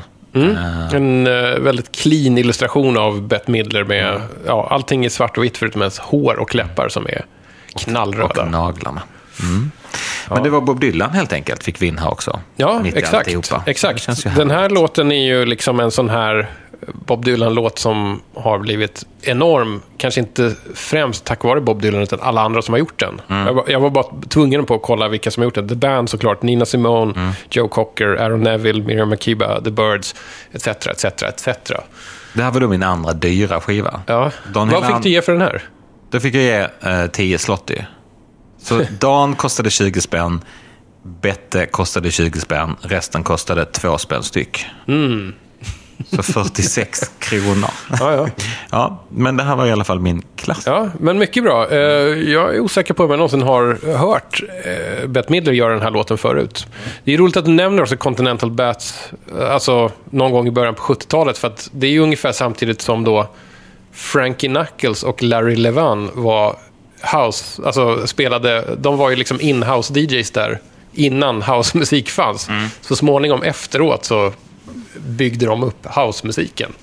En 0.94 1.28
eh, 1.28 1.60
väldigt 1.60 1.92
clean 1.92 2.38
illustration 2.38 2.98
av 2.98 3.28
Bette 3.28 3.52
Midler 3.52 3.84
med 3.84 4.22
ja, 4.46 4.68
allting 4.70 5.06
i 5.06 5.10
svart 5.10 5.38
och 5.38 5.44
vitt 5.44 5.58
förutom 5.58 5.82
ens 5.82 6.00
hår 6.00 6.40
och 6.40 6.56
läppar 6.56 6.90
som 6.90 7.06
är 7.06 7.26
knallröda. 7.78 8.42
Och 8.42 8.52
naglarna. 8.52 9.02
Mm. 9.42 9.72
Men 10.30 10.44
det 10.44 10.50
var 10.50 10.62
Bob 10.62 10.80
Dylan 10.80 11.12
helt 11.12 11.34
enkelt, 11.34 11.64
fick 11.64 11.82
vi 11.82 11.88
in 11.88 11.98
här 11.98 12.12
också. 12.12 12.40
Ja, 12.56 12.82
exakt. 12.86 13.14
alltihopa. 13.14 13.64
Exakt. 13.66 14.36
Den 14.36 14.50
här 14.52 14.70
låten 14.70 15.12
är 15.12 15.26
ju 15.26 15.46
liksom 15.46 15.80
en 15.80 15.92
sån 15.92 16.10
här 16.10 16.50
Bob 16.94 17.26
Dylan-låt 17.26 17.80
som 17.80 18.22
har 18.36 18.60
blivit 18.60 19.06
enorm. 19.22 19.82
Kanske 19.98 20.20
inte 20.20 20.56
främst 20.76 21.26
tack 21.26 21.44
vare 21.44 21.62
Bob 21.62 21.82
Dylan, 21.82 22.02
utan 22.02 22.20
alla 22.22 22.42
andra 22.42 22.62
som 22.62 22.74
har 22.74 22.80
gjort 22.80 23.00
den. 23.00 23.22
Mm. 23.30 23.48
Jag, 23.48 23.54
var, 23.54 23.64
jag 23.68 23.80
var 23.80 23.90
bara 23.90 24.06
tvungen 24.30 24.66
på 24.66 24.76
att 24.76 24.82
kolla 24.82 25.08
vilka 25.08 25.32
som 25.32 25.42
har 25.42 25.46
gjort 25.46 25.56
den. 25.56 25.68
The 25.68 25.76
Band 25.76 26.10
såklart, 26.10 26.42
Nina 26.42 26.66
Simone, 26.66 27.14
Mm. 27.16 27.32
Joe 27.50 27.68
Cocker, 27.68 28.08
Aaron 28.08 28.42
Neville, 28.42 28.84
Miriam 28.84 29.10
Makeba, 29.10 29.62
The 29.62 29.72
Birds, 29.72 30.16
etc. 30.52 30.68
etc, 30.68 31.06
etc. 31.06 31.48
Det 32.34 32.44
här 32.44 32.52
var 32.52 32.60
då 32.60 32.68
min 32.68 32.84
andra 32.84 33.14
dyra 33.14 33.62
skiva. 33.62 34.02
Ja. 34.06 34.32
Vad 34.54 34.88
fick 34.88 35.04
du 35.04 35.10
ge 35.10 35.22
för 35.22 35.32
den 35.32 35.42
här? 35.42 35.64
Då 36.14 36.20
fick 36.20 36.36
jag 36.36 36.44
ge 36.44 36.68
eh, 36.92 37.08
10 37.08 37.38
slotty. 37.38 37.76
Så 38.62 38.82
Dan 39.00 39.36
kostade 39.36 39.70
20 39.70 40.02
spänn, 40.02 40.42
Bette 41.22 41.66
kostade 41.66 42.12
20 42.12 42.40
spänn, 42.40 42.76
resten 42.82 43.24
kostade 43.24 43.66
2 43.66 43.98
spänn 43.98 44.24
styck. 44.24 44.66
Så 46.12 46.24
46 46.24 47.12
kronor. 47.20 47.70
Ja, 48.00 48.14
ja. 48.16 48.28
Ja, 48.70 49.04
men 49.10 49.38
det 49.38 49.44
här 49.44 49.56
var 49.56 49.66
i 49.68 49.72
alla 49.72 49.84
fall 49.84 50.00
min 50.00 50.24
klass. 50.36 50.64
Ja, 50.66 50.90
men 51.00 51.18
mycket 51.18 51.44
bra. 51.44 51.70
Eh, 51.72 51.78
Jag 52.32 52.56
är 52.56 52.60
osäker 52.60 52.94
på 52.94 53.04
om 53.04 53.10
jag 53.10 53.18
någonsin 53.18 53.42
har 53.42 53.98
hört 53.98 54.42
eh, 54.66 55.08
Bette 55.08 55.32
Midler 55.32 55.54
göra 55.54 55.74
den 55.74 55.82
här 55.82 55.92
låten 55.92 56.18
förut. 56.18 56.68
Det 57.04 57.14
är 57.14 57.18
roligt 57.18 57.38
att 57.38 57.46
du 57.46 57.52
nämner 57.52 57.82
också 57.84 57.98
Continental 57.98 58.52
Bats, 58.52 59.12
alltså 59.50 59.92
någon 60.10 60.32
gång 60.32 60.48
i 60.48 60.52
början 60.52 60.76
på 60.76 60.82
70-talet, 60.84 61.38
för 61.38 61.48
att 61.48 61.70
det 61.74 61.88
är 61.88 61.92
ju 61.92 62.00
ungefär 62.00 62.32
samtidigt 62.32 62.82
som 62.82 63.04
då 63.04 63.28
Frankie 63.94 64.50
Knuckles 64.50 65.04
och 65.04 65.24
Larry 65.24 65.56
Levan 65.56 66.12
var 66.14 66.56
house, 67.14 67.62
alltså 67.66 68.08
spelade, 68.08 68.76
de 68.78 68.98
var 68.98 69.10
ju 69.10 69.16
liksom 69.16 69.42
in-house 69.42 70.00
DJs 70.00 70.32
där 70.32 70.60
innan 70.94 71.42
housemusik 71.42 72.10
fanns. 72.10 72.50
Så 72.82 72.96
småningom 72.96 73.44
efteråt 73.44 74.06
så 74.06 74.34
byggde 74.98 75.46
de 75.46 75.64
upp 75.64 75.86
housemusiken. 75.86 76.74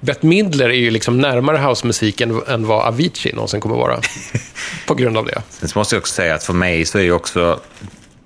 Bette 0.00 0.26
Midler 0.26 0.68
är 0.68 0.74
ju 0.74 0.90
liksom 0.90 1.18
närmare 1.18 1.58
housemusiken 1.58 2.42
än 2.48 2.66
vad 2.66 2.86
Avicii 2.86 3.32
någonsin 3.32 3.60
kommer 3.60 3.76
vara. 3.76 4.00
på 4.86 4.94
grund 4.94 5.16
av 5.16 5.24
det. 5.24 5.42
Sen 5.50 5.68
så 5.68 5.78
måste 5.78 5.94
jag 5.94 6.00
också 6.00 6.14
säga 6.14 6.34
att 6.34 6.44
för 6.44 6.52
mig 6.52 6.84
så 6.84 6.98
är 6.98 7.02
ju 7.02 7.12
också 7.12 7.60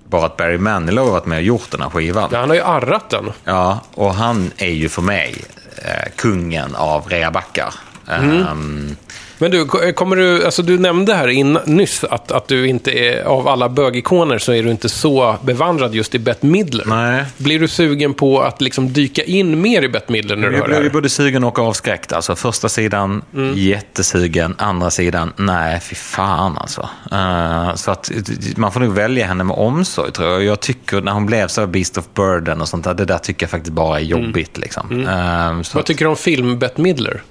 bara 0.09 0.25
att 0.25 0.37
Barry 0.37 0.57
Manilow 0.57 1.05
har 1.05 1.11
varit 1.11 1.25
med 1.25 1.37
och 1.37 1.43
gjort 1.43 1.71
den 1.71 1.81
här 1.81 1.89
skivan. 1.89 2.29
Ja, 2.31 2.39
han 2.39 2.49
har 2.49 2.55
ju 2.55 2.61
arrat 2.61 3.09
den. 3.09 3.31
Ja, 3.43 3.79
och 3.93 4.13
han 4.13 4.51
är 4.57 4.69
ju 4.71 4.89
för 4.89 5.01
mig 5.01 5.35
eh, 5.77 6.11
kungen 6.15 6.75
av 6.75 7.09
reabackar. 7.09 7.73
Mm. 8.09 8.37
Ehm, 8.47 8.95
Men 9.39 9.51
du, 9.51 9.65
ko- 9.65 9.93
kommer 9.95 10.15
du, 10.15 10.45
alltså 10.45 10.61
du 10.61 10.79
nämnde 10.79 11.13
här 11.13 11.27
in, 11.27 11.59
nyss 11.65 12.03
att, 12.03 12.31
att 12.31 12.47
du 12.47 12.67
inte 12.67 12.91
är, 12.91 13.23
av 13.23 13.47
alla 13.47 13.69
bögikoner 13.69 14.37
så 14.37 14.51
är 14.53 14.63
du 14.63 14.71
inte 14.71 14.89
så 14.89 15.35
bevandrad 15.41 15.95
just 15.95 16.15
i 16.15 16.19
Bette 16.19 16.45
Midler. 16.45 16.83
Nej. 16.87 17.23
Blir 17.37 17.59
du 17.59 17.67
sugen 17.67 18.13
på 18.13 18.41
att 18.41 18.61
liksom 18.61 18.93
dyka 18.93 19.23
in 19.23 19.61
mer 19.61 19.81
i 19.81 19.89
Bette 19.89 20.11
Midler 20.11 20.35
när 20.35 20.49
du 20.49 20.53
Jag 20.53 20.61
hör 20.61 20.67
det 20.67 20.67
blev 20.69 20.79
ju 20.83 20.89
här? 20.89 20.93
både 20.93 21.09
sugen 21.09 21.43
och 21.43 21.59
avskräckt. 21.59 22.13
Alltså, 22.13 22.35
första 22.35 22.69
sidan, 22.69 23.21
jättesugen. 23.55 24.55
Andra 24.57 24.89
sidan, 24.91 25.33
nej, 25.37 25.79
fy 25.79 25.95
fan 25.95 26.57
alltså. 26.57 26.89
Eh, 27.11 27.75
så 27.75 27.91
att 27.91 28.11
man 28.55 28.71
får 28.71 28.79
nog 28.79 28.93
välja 28.93 29.25
henne 29.27 29.43
med 29.43 29.55
omsorg, 29.57 30.11
tror 30.11 30.29
jag. 30.29 30.43
Jag 30.43 30.59
tycker, 30.59 31.01
när 31.01 31.11
hon 31.11 31.25
blev 31.25 31.47
så 31.47 31.61
här 31.61 31.67
Beast 31.67 31.97
of 31.97 32.05
Burden 32.13 32.61
och 32.61 32.67
sånt 32.67 32.83
där, 32.83 32.93
det 32.93 33.05
där 33.05 33.17
tycker 33.17 33.43
jag 33.43 33.51
faktiskt 33.51 33.73
bara 33.73 33.99
är 33.99 34.03
jobbigt. 34.03 34.57
Liksom. 34.57 35.07
Eh, 35.07 35.61
så 35.61 35.77
Vad 35.77 35.85
tycker 35.85 36.05
du 36.05 36.09
om 36.09 36.17
film 36.17 36.59
Bette 36.59 36.81
Midler? 36.81 37.21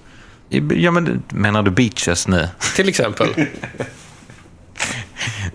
Ja, 0.49 0.91
men 0.91 1.23
menar 1.29 1.63
du 1.63 1.71
Beaches 1.71 2.29
nu? 2.29 2.49
Till 2.77 2.89
exempel. 2.89 3.29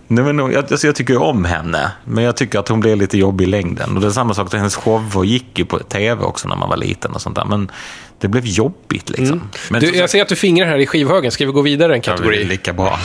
Nej, 0.08 0.24
men, 0.24 0.38
jag, 0.38 0.56
alltså, 0.56 0.88
jag 0.88 0.96
tycker 0.96 1.18
om 1.22 1.46
henne, 1.46 1.92
men 2.06 2.24
jag 2.24 2.38
tycker 2.38 2.60
att 2.60 2.68
hon 2.68 2.80
blir 2.80 2.96
lite 2.96 3.18
jobbig 3.18 3.46
i 3.46 3.48
längden. 3.48 3.96
Och 3.96 4.02
det 4.02 4.08
är 4.08 4.12
samma 4.12 4.34
sak, 4.34 4.54
hennes 4.54 4.76
shower 4.76 5.24
gick 5.24 5.60
ju 5.60 5.66
på 5.66 5.80
tv 5.80 6.24
också 6.24 6.48
när 6.48 6.56
man 6.56 6.70
var 6.70 6.78
liten 6.78 7.12
och 7.12 7.22
sånt 7.22 7.36
där. 7.36 7.46
Men 7.46 7.72
det 8.20 8.28
blev 8.28 8.46
jobbigt 8.46 9.10
liksom. 9.10 9.50
Men 9.70 9.82
Du, 9.82 9.96
jag 9.96 10.10
ser 10.10 10.22
att 10.22 10.28
du 10.28 10.36
fingrar 10.36 10.68
här 10.68 10.78
i 10.78 10.88
skivhögen. 10.88 11.32
Ska 11.32 11.46
vi 11.46 11.52
gå 11.52 11.62
vidare 11.62 11.96
en 11.96 12.02
det 12.02 12.08
är 12.12 12.16
kategori? 12.18 12.44
lika 12.44 12.74
bra. 12.74 13.00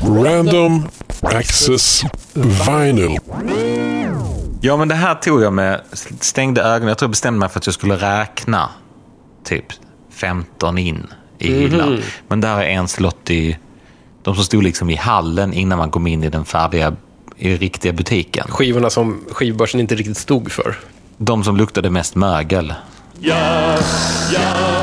Random 0.00 0.88
Access 1.22 2.02
Vinyl. 2.32 3.18
Ja, 4.60 4.76
men 4.76 4.88
det 4.88 4.94
här 4.94 5.14
tog 5.14 5.42
jag 5.42 5.52
med 5.52 5.80
stängde 6.20 6.62
ögonen. 6.62 6.88
Jag 6.88 6.98
tror 6.98 7.06
jag 7.06 7.10
bestämde 7.10 7.38
mig 7.40 7.48
för 7.48 7.58
att 7.58 7.66
jag 7.66 7.74
skulle 7.74 7.96
räkna 7.96 8.70
typ 9.44 9.64
15 10.14 10.78
in 10.78 11.06
i 11.40 11.52
hyllan. 11.52 12.02
Men 12.28 12.40
där 12.40 12.56
är 12.56 12.62
en 12.62 12.88
slott 12.88 13.30
i... 13.30 13.58
De 14.22 14.34
som 14.34 14.44
stod 14.44 14.62
liksom 14.62 14.90
i 14.90 14.94
hallen 14.94 15.52
innan 15.52 15.78
man 15.78 15.90
kom 15.90 16.06
in 16.06 16.24
i 16.24 16.28
den 16.28 16.44
färdiga, 16.44 16.96
i 17.36 17.56
riktiga 17.56 17.92
butiken. 17.92 18.46
Skivorna 18.48 18.90
som 18.90 19.24
skivbörsen 19.30 19.80
inte 19.80 19.94
riktigt 19.94 20.16
stod 20.16 20.52
för. 20.52 20.78
De 21.16 21.44
som 21.44 21.56
luktade 21.56 21.90
mest 21.90 22.14
mögel. 22.14 22.74
Ja, 23.20 23.78
ja, 24.32 24.82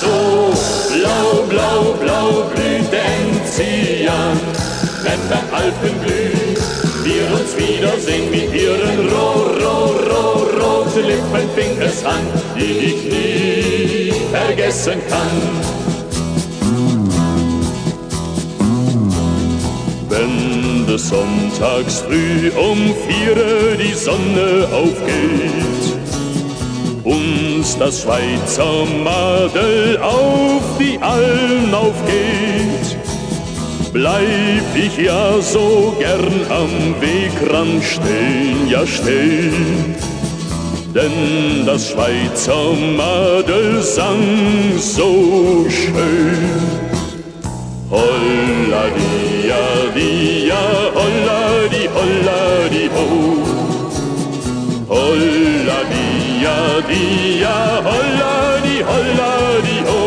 so 0.00 0.54
blau, 0.92 1.46
blau, 1.48 1.94
blau 2.00 2.50
blüht 2.54 2.92
Enzian. 2.92 4.36
Wenn 5.04 5.20
beim 5.28 5.48
Alpenglüh 5.52 6.56
wir 7.04 7.24
uns 7.32 7.56
wiedersehen 7.56 8.30
mit 8.30 8.54
ihren 8.54 9.08
roh, 9.08 9.50
roh, 9.62 9.90
roh, 10.10 10.48
rote 10.60 11.00
Lippen 11.00 11.48
fing 11.54 11.78
es 11.82 12.04
an, 12.04 12.24
die 12.56 12.78
ich 12.88 13.04
nie 13.04 14.12
vergessen 14.32 15.00
kann. 15.10 15.93
Des 20.94 21.08
Sonntags 21.08 22.04
früh 22.06 22.50
um 22.50 22.78
vier 23.06 23.76
die 23.76 23.94
Sonne 23.94 24.68
aufgeht, 24.72 25.84
uns 27.02 27.76
das 27.78 28.02
Schweizer 28.02 28.84
Madel 29.02 29.98
auf 29.98 30.62
die 30.78 30.96
Alm 31.00 31.74
aufgeht, 31.74 32.96
bleib 33.92 34.68
ich 34.76 34.96
ja 34.96 35.40
so 35.40 35.96
gern 35.98 36.34
am 36.50 36.72
Wegrand 37.00 37.82
stehen, 37.82 38.68
ja 38.68 38.86
stehen. 38.86 39.96
Denn 40.94 41.66
das 41.66 41.90
Schweizer 41.90 42.72
Madel 42.96 43.82
sang 43.82 44.78
so 44.78 45.66
schön. 45.68 46.84
Holla 47.90 48.84
dia 48.94 49.24
dia, 49.94 50.23
holla 50.52 51.68
di 51.68 51.86
holla 51.94 52.68
di 52.68 52.88
ho. 52.94 53.06
Holla 54.88 55.78
dia 55.92 56.58
dia, 56.88 57.56
holla 57.88 58.60
di 58.62 58.76
holla 58.82 59.34
di 59.66 59.78
ho. 59.88 60.02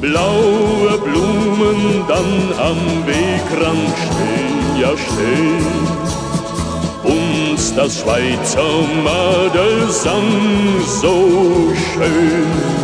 Blaue 0.00 0.98
Blumen 1.04 2.04
dann 2.08 2.32
am 2.68 2.80
Wegrand 3.06 3.94
stehen, 4.04 4.80
ja 4.80 4.92
stehen. 4.96 5.82
Uns 7.04 7.74
das 7.74 8.00
Schweizer 8.00 8.72
Madel 9.04 9.90
sang 9.90 10.30
so 11.00 11.72
schön. 11.92 12.81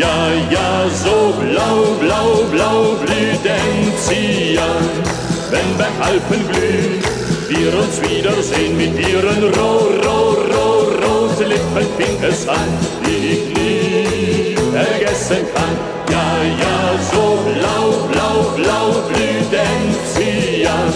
Ja, 0.00 0.32
ja, 0.50 0.88
so 0.88 1.34
blau, 1.38 1.94
blau, 2.00 2.44
blau 2.50 2.96
blüht 3.02 3.44
Enzian, 3.44 4.86
wenn 5.50 5.76
beim 5.76 5.96
Alpenglüh 6.00 7.02
wir 7.50 7.74
uns 7.78 8.00
wiedersehen 8.00 8.78
mit 8.78 8.98
ihren 8.98 9.42
roh, 9.58 9.90
roh, 10.06 10.36
roh, 10.54 10.86
roten 11.04 11.48
Lippen 11.48 11.86
fing 11.98 12.16
es 12.22 12.48
an, 12.48 12.70
die 13.04 13.26
ich 13.34 13.44
nie 13.54 14.56
vergessen 14.72 15.44
kann. 15.52 15.76
Ja, 16.10 16.28
ja, 16.64 16.78
so 17.12 17.38
blau, 17.44 18.08
blau, 18.10 18.36
blau 18.56 19.02
blüht 19.10 19.52
Enzian, 19.52 20.94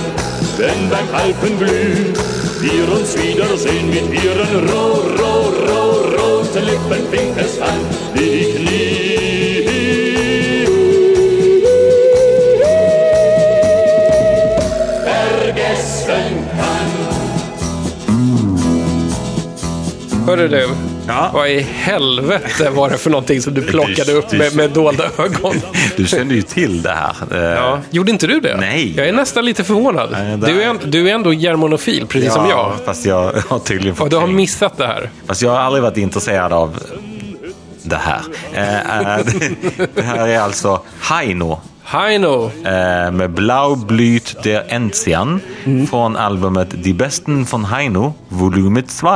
wenn 0.56 0.88
beim 0.88 1.08
Alpenglüh 1.12 2.14
wir 2.62 2.92
uns 2.96 3.14
wiedersehen 3.18 3.90
mit 3.90 4.24
ihren 4.24 4.66
roh, 4.70 5.04
roh, 5.20 5.52
roh, 5.68 5.94
roten 6.16 6.64
Lippen 6.64 7.04
fing 7.10 7.34
es 7.36 7.60
an, 7.60 7.80
die 8.14 8.30
ich 8.44 8.58
nie 8.60 8.93
Hörru 20.36 20.48
du, 20.48 20.68
Ja. 21.08 21.30
vad 21.34 21.48
i 21.50 21.60
helvete 21.60 22.70
var 22.70 22.90
det 22.90 22.98
för 22.98 23.10
någonting 23.10 23.40
som 23.42 23.54
du 23.54 23.62
plockade 23.62 24.12
upp 24.12 24.32
med, 24.32 24.56
med 24.56 24.70
dolda 24.70 25.04
ögon? 25.18 25.54
Du 25.96 26.06
kände 26.06 26.34
ju 26.34 26.42
till 26.42 26.82
det 26.82 26.90
här. 26.92 27.14
Eh, 27.30 27.38
Ja. 27.58 27.78
Gjorde 27.90 28.10
inte 28.10 28.26
du 28.26 28.40
det? 28.40 28.56
Nej. 28.56 28.94
Jag 28.96 29.08
är 29.08 29.12
nästan 29.12 29.44
lite 29.44 29.64
förvånad. 29.64 30.10
Det- 30.12 30.46
du, 30.46 30.62
är, 30.62 30.74
du 30.84 31.08
är 31.10 31.14
ändå 31.14 31.32
germanofil, 31.32 32.06
precis 32.06 32.32
som 32.32 32.48
jag. 32.48 32.72
Fast 32.84 33.06
jag 33.06 33.32
har 33.48 33.58
tydligen 33.58 33.92
Och 33.92 33.98
fått 33.98 34.10
du 34.10 34.16
har 34.16 34.26
missat 34.26 34.76
det 34.78 34.86
här. 34.86 35.10
Fast 35.26 35.42
jag 35.42 35.50
har 35.50 35.58
aldrig 35.58 35.82
varit 35.82 35.96
intresserad 35.96 36.52
av 36.52 36.78
det 37.82 37.96
här. 37.96 38.20
Eh, 38.52 39.18
eh, 39.18 39.24
det 39.94 40.02
här 40.02 40.28
är 40.28 40.38
alltså 40.40 40.80
Haino 41.00 41.60
Heino. 41.84 42.50
eh, 42.64 43.10
med 43.12 43.30
Blau 43.30 43.74
blüht 43.76 44.36
der 44.42 44.64
Enzian 44.68 45.40
från 45.90 46.16
albumet 46.16 46.68
Die 46.84 46.94
Besten 46.94 47.44
von 47.44 47.64
Haino, 47.64 48.14
volym 48.28 48.82
2. 48.82 49.08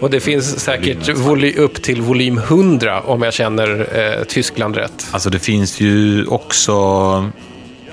Och 0.00 0.10
det 0.10 0.20
finns 0.20 0.60
säkert 0.60 1.16
voly, 1.16 1.54
upp 1.56 1.82
till 1.82 2.02
volym 2.02 2.38
100 2.38 3.00
om 3.00 3.22
jag 3.22 3.34
känner 3.34 3.98
eh, 3.98 4.24
Tyskland 4.24 4.76
rätt. 4.76 5.06
Alltså 5.10 5.30
det 5.30 5.38
finns 5.38 5.80
ju 5.80 6.26
också, 6.26 6.82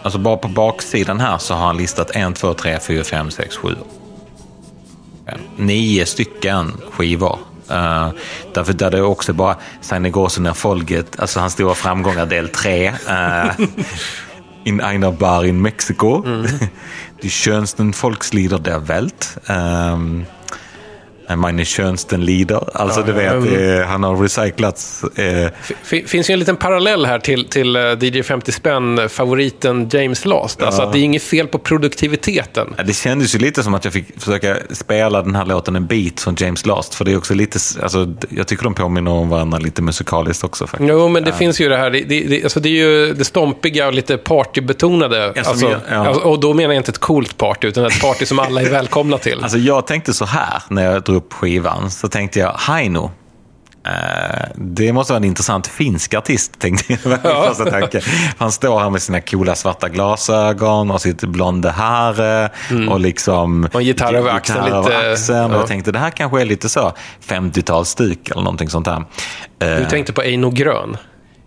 alltså 0.01 0.19
bara 0.19 0.37
på 0.37 0.47
baksidan 0.47 1.19
här 1.19 1.37
så 1.37 1.53
har 1.53 1.65
han 1.65 1.77
listat 1.77 2.11
1, 2.15 2.35
2, 2.35 2.53
3, 2.53 2.79
4, 2.79 3.03
5, 3.03 3.31
6, 3.31 3.55
7. 3.55 3.75
Nio 5.57 6.05
stycken 6.05 6.71
skivor. 6.91 7.39
Uh, 7.71 8.09
därför 8.53 8.73
där 8.73 8.91
det 8.91 9.01
också 9.01 9.33
bara 9.33 9.55
Seine 9.81 10.09
großen 10.09 10.55
Folget, 10.55 11.19
alltså 11.19 11.39
hans 11.39 11.53
stora 11.53 11.75
framgångar 11.75 12.25
del 12.25 12.49
3. 12.49 12.89
Uh, 12.89 13.51
in 14.63 14.81
einer 14.81 15.11
Bar 15.11 15.43
in 15.43 15.61
Mexiko. 15.61 16.23
Die 17.21 17.29
schönsten 17.29 17.93
Volkslieder 17.93 18.59
der 18.59 18.87
Welt. 18.87 19.37
Um, 19.47 20.25
meine 21.35 21.65
schönsten 21.65 22.25
Lieder. 22.25 22.69
Alltså 22.73 23.01
du 23.01 23.11
vet, 23.11 23.33
eh, 23.33 23.87
han 23.87 24.03
har 24.03 24.17
recyclats. 24.17 25.03
Eh, 25.03 25.51
finns 25.83 26.29
ju 26.29 26.33
en 26.33 26.39
liten 26.39 26.55
parallell 26.55 27.05
här 27.05 27.19
till, 27.19 27.45
till 27.45 27.75
eh, 27.75 27.81
DJ 27.81 28.23
50 28.23 28.51
spänn 28.51 29.09
favoriten 29.09 29.89
James 29.91 30.25
Last. 30.25 30.63
Alltså 30.63 30.81
att 30.81 30.93
det 30.93 30.99
är 30.99 31.03
inget 31.03 31.23
fel 31.23 31.47
på 31.47 31.57
produktiviteten. 31.59 32.73
Ja, 32.77 32.83
Det 32.83 32.93
kändes 32.93 33.35
ju 33.35 33.39
lite 33.39 33.63
som 33.63 33.73
att 33.73 33.85
jag 33.85 33.93
fick 33.93 34.19
försöka 34.21 34.57
spela 34.71 35.21
den 35.21 35.35
här 35.35 35.45
låten 35.45 35.75
en 35.75 35.87
bit 35.87 36.21
från 36.21 36.35
James 36.37 36.65
Last. 36.65 36.95
För 36.95 37.05
det 37.05 37.11
är 37.11 37.17
också 37.17 37.33
lite, 37.33 37.59
alltså, 37.83 38.13
jag 38.29 38.47
tycker 38.47 38.63
de 38.63 38.73
påminner 38.73 39.11
om 39.11 39.29
varandra 39.29 39.57
lite 39.57 39.81
musikaliskt 39.81 40.43
också 40.43 40.67
faktiskt. 40.67 40.89
Jo, 40.89 41.07
men 41.07 41.23
det 41.23 41.33
finns 41.33 41.61
ju 41.61 41.69
det 41.69 41.77
här. 41.77 41.89
Det, 41.89 42.03
det, 42.03 42.43
alltså 42.43 42.59
det 42.59 42.69
är 42.69 42.87
ju 42.87 43.13
det 43.13 43.25
stompiga 43.25 43.87
och 43.87 43.93
lite 43.93 44.17
partybetonade. 44.17 45.33
Ja, 45.35 45.43
som 45.43 45.51
alltså, 45.51 45.81
ja. 45.89 45.95
alltså, 45.95 46.23
och 46.23 46.39
då 46.39 46.53
menar 46.53 46.73
jag 46.73 46.79
inte 46.79 46.91
ett 46.91 46.97
coolt 46.97 47.37
party, 47.37 47.67
utan 47.67 47.85
ett 47.85 48.01
party 48.01 48.25
som 48.25 48.39
alla 48.39 48.61
är 48.61 48.69
välkomna 48.69 49.17
till. 49.17 49.39
Alltså 49.43 49.57
jag 49.57 49.87
tänkte 49.87 50.13
så 50.13 50.25
här 50.25 50.63
när 50.69 50.83
jag 50.83 51.03
drog 51.03 51.20
upp 51.21 51.33
skivan. 51.33 51.91
Så 51.91 52.07
tänkte 52.07 52.39
jag, 52.39 52.51
Haino. 52.51 53.11
Eh, 53.85 54.45
det 54.55 54.93
måste 54.93 55.13
vara 55.13 55.17
en 55.17 55.23
intressant 55.23 55.67
finsk 55.67 56.13
artist, 56.13 56.59
tänkte 56.59 56.93
jag. 57.03 57.21
första 57.47 57.65
tanke. 57.71 58.01
Han 58.37 58.51
står 58.51 58.79
här 58.79 58.89
med 58.89 59.01
sina 59.01 59.21
coola 59.21 59.55
svarta 59.55 59.89
glasögon 59.89 60.91
och 60.91 61.01
sitt 61.01 61.21
blonda 61.21 61.71
hår. 61.71 62.21
eh, 62.21 62.89
Och 62.89 62.99
liksom... 62.99 63.51
Mm. 63.57 63.69
Och 63.73 63.79
en 63.81 63.85
gitarr 63.87 64.13
över 64.13 64.29
axeln 64.31 64.65
gitarr 64.65 64.83
lite, 64.83 65.11
axeln. 65.11 65.51
Ja. 65.51 65.57
jag 65.57 65.67
tänkte, 65.67 65.91
det 65.91 65.99
här 65.99 66.09
kanske 66.09 66.41
är 66.41 66.45
lite 66.45 66.69
så 66.69 66.93
50-talsstuk 67.27 68.31
eller 68.31 68.41
någonting 68.41 68.69
sånt 68.69 68.85
där. 68.85 69.03
Eh, 69.59 69.77
Du 69.77 69.85
tänkte 69.85 70.13
på 70.13 70.21
Eino 70.23 70.49
Grön. 70.49 70.97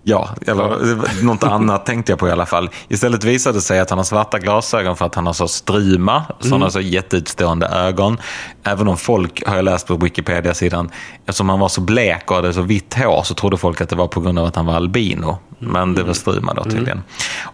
Ja, 0.07 0.31
eller 0.47 1.23
något 1.25 1.45
annat 1.45 1.87
tänkte 1.87 2.13
jag 2.13 2.19
på 2.19 2.29
i 2.29 2.31
alla 2.31 2.47
fall. 2.47 2.71
Istället 2.89 3.25
visade 3.25 3.59
det 3.59 3.63
sig 3.63 3.81
att 3.81 3.91
han 3.91 3.99
har 3.99 4.05
svarta 4.05 4.39
glasögon 4.39 4.97
för 4.97 5.07
att 5.07 5.15
han 5.15 5.27
har 5.27 5.33
så 5.33 5.49
struma, 5.49 6.25
sådana 6.41 6.71
så 6.71 6.81
jätteutstående 6.81 7.67
ögon. 7.67 8.19
Även 8.65 8.89
om 8.89 8.97
folk, 8.97 9.47
har 9.47 9.57
jag 9.57 9.65
läst 9.65 9.87
på 9.87 9.97
Wikipedia-sidan, 9.97 10.91
eftersom 11.27 11.49
han 11.49 11.61
var 11.61 11.69
så 11.69 11.81
blek 11.81 12.31
och 12.31 12.37
hade 12.37 12.53
så 12.53 12.63
vitt 12.63 12.95
hår 12.95 13.23
så 13.23 13.35
trodde 13.35 13.57
folk 13.57 13.81
att 13.81 13.89
det 13.89 13.97
var 13.97 14.07
på 14.07 14.21
grund 14.21 14.39
av 14.39 14.47
att 14.47 14.57
han 14.57 14.67
var 14.67 14.75
albino. 14.75 15.39
Men 15.59 15.95
det 15.95 16.03
var 16.03 16.15
struma 16.15 16.55
då 16.55 16.65
tydligen. 16.65 17.03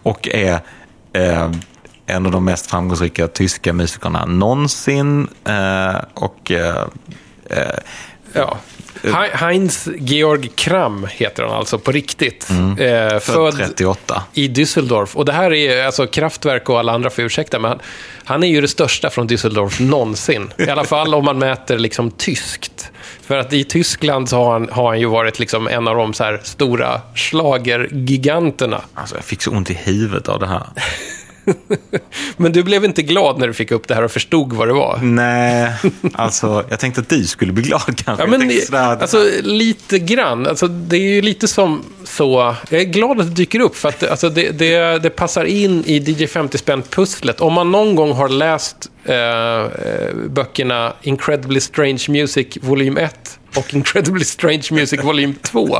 Och 0.03 0.29
är 0.29 0.61
eh, 1.13 1.51
en 2.07 2.27
av 2.27 2.33
de 2.33 2.45
mest 2.45 2.67
framgångsrika 2.67 3.29
tyska 3.29 3.73
musikerna 3.73 4.25
någonsin. 4.25 5.29
Eh, 5.45 5.97
och 6.15 6.51
eh, 6.51 6.85
eh, 7.51 7.79
Ja. 8.33 8.59
He- 9.03 9.37
Heinz 9.37 9.89
Georg 9.99 10.51
Kram 10.55 11.07
heter 11.11 11.43
han 11.43 11.53
alltså 11.53 11.79
på 11.79 11.93
riktigt. 11.93 12.51
Mm. 12.51 12.79
Eh, 12.79 13.09
född 13.09 13.21
född 13.23 13.57
38. 13.57 14.23
i 14.35 14.49
Düsseldorf. 14.49 15.17
Och 15.17 15.25
det 15.25 15.33
här 15.33 15.53
är, 15.53 15.87
alltså 15.87 16.07
Kraftwerk 16.07 16.69
och 16.69 16.79
alla 16.79 16.93
andra 16.93 17.11
får 17.11 17.25
ursäkta, 17.25 17.59
men 17.59 17.69
han, 17.71 17.81
han 18.25 18.45
är 18.45 18.49
ju 18.49 18.61
det 18.61 18.69
största 18.69 19.11
från 19.11 19.29
Düsseldorf 19.29 19.83
någonsin. 19.83 20.53
I 20.59 20.69
alla 20.71 20.85
fall 20.85 21.15
om 21.15 21.25
man 21.25 21.39
mäter 21.39 21.79
liksom 21.79 22.11
tyskt. 22.11 22.91
För 23.27 23.39
att 23.39 23.53
i 23.53 23.65
Tyskland 23.65 24.29
så 24.29 24.37
har 24.37 24.53
han, 24.53 24.69
har 24.73 24.89
han 24.89 25.01
ju 25.01 25.07
varit 25.07 25.39
liksom 25.39 25.69
en 25.69 25.89
av 25.89 25.97
de 25.97 26.15
så 26.15 26.25
här 26.25 26.41
stora 26.45 27.01
schlagergiganterna. 27.15 28.81
Alltså, 28.95 29.15
jag 29.15 29.25
fick 29.25 29.43
så 29.43 29.51
ont 29.51 29.71
i 29.71 29.75
huvudet 29.75 30.29
av 30.29 30.41
det 30.41 30.47
här. 30.47 30.67
Men 32.37 32.53
du 32.53 32.63
blev 32.63 32.85
inte 32.85 33.03
glad 33.03 33.39
när 33.39 33.47
du 33.47 33.55
fick 33.55 33.71
upp 33.71 33.89
det 33.89 33.95
här 33.95 34.03
och 34.03 34.11
förstod 34.11 34.53
vad 34.53 34.69
det 34.69 34.75
var? 34.75 34.99
Nej, 35.03 35.73
alltså 36.13 36.65
jag 36.69 36.81
tänkte 36.81 37.01
att 37.01 37.09
du 37.09 37.25
skulle 37.25 37.53
bli 37.53 37.63
glad 37.63 37.97
kanske. 38.05 38.25
Ja, 38.25 38.31
men, 38.31 38.51
sådär, 38.61 38.97
alltså, 39.01 39.27
lite 39.43 39.99
grann. 39.99 40.47
Alltså, 40.47 40.69
det 40.69 40.97
är 40.97 41.15
ju 41.15 41.23
lite 41.23 41.49
som 41.49 41.85
så... 42.05 42.55
Jag 42.71 42.81
är 42.81 42.85
glad 42.85 43.21
att 43.21 43.27
det 43.27 43.35
dyker 43.35 43.61
upp, 43.61 43.77
för 43.77 43.89
att 43.89 44.11
alltså, 44.11 44.29
det, 44.29 44.51
det, 44.51 45.03
det 45.03 45.11
passar 45.11 45.45
in 45.45 45.85
i 45.87 45.99
DJ 45.99 46.27
50 46.27 46.59
spänn-pusslet. 46.59 47.41
Om 47.41 47.53
man 47.53 47.71
någon 47.71 47.95
gång 47.95 48.13
har 48.13 48.29
läst 48.29 48.91
eh, 49.05 49.15
eh, 49.15 50.15
böckerna 50.29 50.93
Incredibly 51.03 51.61
Strange 51.61 52.05
Music 52.09 52.59
volym 52.61 52.97
1 52.97 53.30
och 53.57 53.75
Incredibly 53.75 54.25
Strange 54.25 54.63
Music 54.71 55.01
volym 55.05 55.35
2, 55.43 55.79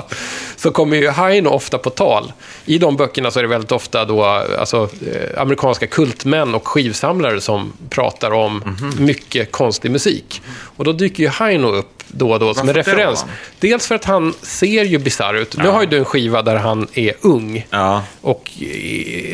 så 0.57 0.71
kommer 0.71 0.97
ju 0.97 1.11
Heino 1.11 1.49
ofta 1.49 1.79
på 1.79 1.91
tal. 1.91 2.33
I 2.67 2.79
de 2.79 2.97
böckerna 2.97 3.31
så 3.31 3.39
är 3.39 3.43
det 3.43 3.49
väldigt 3.49 3.73
ofta 3.73 4.05
då, 4.05 4.25
alltså, 4.25 4.89
eh, 5.15 5.41
amerikanska 5.43 5.87
kultmän 5.87 6.55
och 6.55 6.69
skivsamlare 6.69 7.41
som 7.41 7.73
pratar 7.91 8.31
om 8.31 8.57
Mhm. 8.67 9.05
mycket 9.05 9.53
konstig 9.53 9.91
musik. 9.91 10.43
Och 10.77 10.85
då 10.85 10.93
dyker 10.93 11.23
ju 11.23 11.29
Heino 11.29 11.67
upp 11.69 11.87
då 12.09 12.31
och 12.33 12.39
då 12.41 12.55
som 12.55 12.69
en 12.69 12.75
Varför 12.75 12.91
då? 12.93 12.97
referens. 12.99 13.25
Dels 13.61 13.87
för 13.87 13.95
att 13.95 14.05
han 14.05 14.35
ser 14.43 14.85
ju 14.85 14.99
bisarr 14.99 15.35
ut. 15.35 15.57
Nu 15.57 15.69
har 15.69 15.81
ju 15.81 15.87
du 15.87 15.99
en 15.99 16.05
skiva 16.05 16.43
där 16.43 16.57
han 16.57 16.89
är 16.95 17.13
ung 17.21 17.67
Ja, 17.71 18.03
och 18.21 18.51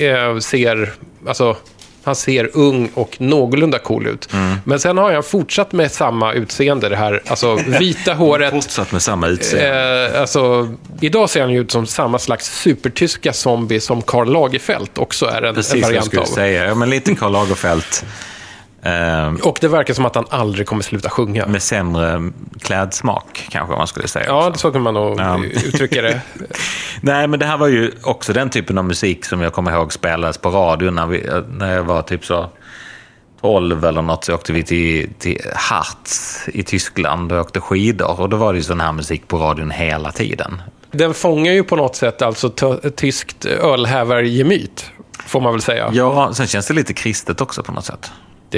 eh, 0.00 0.38
ser, 0.38 0.92
alltså, 1.28 1.56
han 2.06 2.16
ser 2.16 2.50
ung 2.52 2.90
och 2.94 3.16
någorlunda 3.20 3.78
cool 3.78 4.06
ut. 4.06 4.32
Mm. 4.32 4.56
Men 4.64 4.80
sen 4.80 4.98
har 4.98 5.12
han 5.12 5.22
fortsatt 5.22 5.72
med 5.72 5.92
samma 5.92 6.32
utseende, 6.32 6.88
det 6.88 6.96
här 6.96 7.22
alltså, 7.26 7.58
vita 7.80 8.14
håret. 8.14 8.50
fortsatt 8.50 8.92
med 8.92 9.02
samma 9.02 9.26
utseende. 9.28 10.10
Eh, 10.14 10.20
alltså, 10.20 10.68
idag 11.00 11.30
ser 11.30 11.40
han 11.40 11.50
ut 11.50 11.70
som 11.70 11.86
samma 11.86 12.18
slags 12.18 12.60
supertyska 12.60 13.32
zombie 13.32 13.80
som 13.80 14.02
Karl 14.02 14.32
Lagerfeld 14.32 14.90
också 14.96 15.26
är 15.26 15.42
en, 15.42 15.44
en 15.48 15.54
Precis 15.54 15.72
vad 15.72 15.80
jag 15.80 15.86
variant 15.86 16.06
skulle 16.06 16.22
av. 16.22 16.26
säga. 16.26 16.66
Ja, 16.66 16.74
men 16.74 16.90
lite 16.90 17.14
Karl 17.14 17.32
Lagerfeld. 17.32 17.84
Eh, 18.86 19.34
Och 19.42 19.58
det 19.60 19.68
verkar 19.68 19.94
som 19.94 20.06
att 20.06 20.14
han 20.14 20.26
aldrig 20.30 20.66
kommer 20.66 20.82
sluta 20.82 21.10
sjunga. 21.10 21.46
med 21.46 21.62
sämre 21.62 22.30
klädsmak, 22.62 23.46
kanske 23.50 23.76
man 23.76 23.86
skulle 23.86 24.08
säga. 24.08 24.24
Ja, 24.28 24.48
också. 24.48 24.60
så 24.60 24.70
kan 24.72 24.82
man 24.82 24.94
nog 24.94 25.20
Ja. 25.20 25.44
uttrycka 25.44 26.02
det. 26.02 26.20
Nej, 27.00 27.26
men 27.28 27.38
det 27.40 27.46
här 27.46 27.56
var 27.58 27.66
ju 27.68 27.92
också 28.02 28.32
den 28.32 28.50
typen 28.50 28.78
av 28.78 28.84
musik 28.84 29.24
som 29.24 29.40
jag 29.40 29.52
kommer 29.52 29.72
ihåg 29.72 29.92
spelades 29.92 30.38
på 30.38 30.50
radio 30.50 30.90
när, 30.90 31.06
vi, 31.06 31.30
när 31.58 31.74
jag 31.74 31.84
var 31.84 32.02
typ 32.02 32.24
så 32.24 32.48
12 33.40 33.84
eller 33.84 34.02
något 34.02 34.24
så 34.24 34.34
åkte 34.34 34.52
vi 34.52 34.62
till, 34.62 35.08
till 35.18 35.40
Harz 35.54 36.40
i 36.48 36.62
Tyskland 36.62 37.32
och 37.32 37.40
åkte 37.40 37.60
skidor. 37.60 38.20
Och 38.20 38.28
då 38.28 38.36
var 38.36 38.52
det 38.52 38.56
ju 38.56 38.62
sån 38.62 38.80
här 38.80 38.92
musik 38.92 39.28
på 39.28 39.38
radion 39.38 39.70
hela 39.70 40.12
tiden. 40.12 40.62
Den 40.90 41.14
fångar 41.14 41.52
ju 41.52 41.62
på 41.64 41.76
något 41.76 41.96
sätt 41.96 42.22
alltså 42.22 42.50
tyskt 42.96 43.44
ölhävargemyt, 43.44 44.90
får 45.26 45.40
man 45.40 45.52
väl 45.52 45.62
säga. 45.62 45.90
Ja, 45.92 46.34
sen 46.34 46.46
känns 46.46 46.66
det 46.66 46.74
lite 46.74 46.92
kristet 46.92 47.40
också 47.40 47.62
på 47.62 47.72
något 47.72 47.84
sätt. 47.84 48.10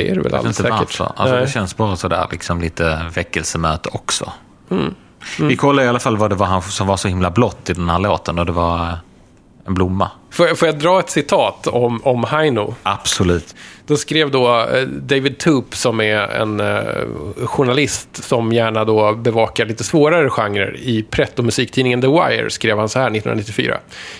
Det 0.04 0.10
är 0.10 0.14
det 0.14 0.20
väl 0.20 0.34
alldeles 0.34 0.56
säkert. 0.56 0.70
varför. 0.78 1.04
Alltså, 1.16 1.34
Nej. 1.34 1.44
det 1.44 1.50
känns 1.50 1.76
bara 1.76 1.96
sådär 1.96 2.26
liksom 2.30 2.60
lite 2.60 3.00
väckelsemöte 3.14 3.88
också. 3.92 4.32
Mm. 4.70 4.94
Vi 5.40 5.56
kollade 5.56 5.86
i 5.86 5.88
alla 5.88 5.98
fall 6.00 6.16
vad 6.16 6.30
det 6.30 6.36
var 6.36 6.46
han 6.46 6.62
som 6.62 6.86
var 6.86 6.96
så 6.96 7.08
himla 7.08 7.30
blått 7.30 7.70
i 7.70 7.72
den 7.72 7.88
här 7.88 7.98
låten 7.98 8.38
och 8.38 8.46
det 8.46 8.52
var 8.52 8.78
eh, 8.86 8.94
en 9.66 9.74
blomma. 9.74 10.10
Får, 10.30 10.46
jag- 10.48 10.58
får 10.58 10.68
jag 10.68 10.78
dra 10.78 11.00
ett 11.00 11.10
citat 11.10 11.66
om, 11.66 12.00
om 12.04 12.24
Heino? 12.24 12.74
Absolut. 12.82 13.54
Då 13.86 13.96
skrev 13.96 14.30
då 14.30 14.60
eh, 14.60 14.82
David 14.82 15.38
Toop, 15.38 15.74
som 15.76 16.00
är 16.00 16.18
en 16.18 16.60
eh, 16.60 16.82
journalist 17.46 18.24
som 18.24 18.52
gärna 18.52 18.84
då 18.84 19.12
bevakar 19.14 19.66
lite 19.66 19.84
svårare 19.84 20.30
genrer 20.30 20.76
i 20.76 21.02
pretto-musiktidningen 21.02 22.00
The 22.00 22.06
Wire, 22.08 22.50
skrev 22.50 22.78
han 22.78 22.88
så 22.88 22.98
här 22.98 23.06
1994. 23.06 23.78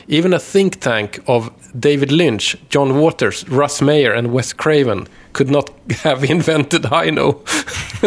Even 0.08 0.34
a 0.34 0.38
think 0.52 0.80
tank 0.80 1.18
of 1.24 1.44
David 1.72 2.12
Lynch, 2.12 2.56
John 2.70 2.94
Waters, 2.98 3.44
Russ 3.48 3.80
Meyer 3.82 4.16
and 4.16 4.26
Wes 4.26 4.52
Craven 4.52 5.06
could 5.38 5.50
not 5.50 5.70
have 6.04 6.26
invented 6.26 6.86
Hino. 6.86 7.34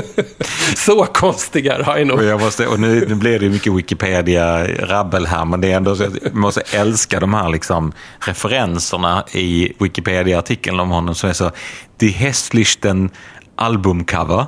så 0.76 1.06
konstig 1.06 1.66
är 1.66 1.96
Hino. 1.96 2.14
Och, 2.14 2.24
jag 2.24 2.42
måste, 2.42 2.68
och 2.68 2.80
nu, 2.80 3.06
nu 3.08 3.16
blir 3.16 3.40
det 3.40 3.50
mycket 3.50 3.74
Wikipedia-rabbel 3.74 5.26
här, 5.26 5.46
men 5.46 5.62
det 5.62 5.72
är 5.72 5.78
ändå 5.78 5.96
så 5.96 6.04
att 6.04 6.24
man 6.34 6.42
måste 6.42 6.62
älska 6.72 7.20
de 7.20 7.34
här 7.34 7.50
liksom 7.50 7.92
referenserna 8.20 9.24
i 9.32 9.74
Wikipedia-artikeln 9.80 10.80
om 10.80 10.90
honom 10.90 11.16
som 11.16 11.30
är 11.30 11.34
så 11.34 11.52
Die 11.98 12.10
hässlichten 12.12 13.10
Albumcover, 13.56 14.46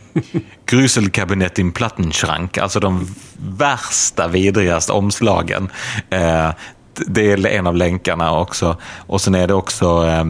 Gruselkabinett 0.66 1.58
in 1.58 1.72
Plattenschrank, 1.72 2.58
alltså 2.58 2.80
de 2.80 3.14
värsta, 3.36 4.28
vidrigaste 4.28 4.92
omslagen. 4.92 5.70
Eh, 6.10 6.50
det 7.06 7.32
är 7.32 7.46
en 7.46 7.66
av 7.66 7.76
länkarna 7.76 8.38
också. 8.38 8.76
Och 9.06 9.20
sen 9.20 9.34
är 9.34 9.46
det 9.46 9.54
också 9.54 10.06
eh, 10.06 10.24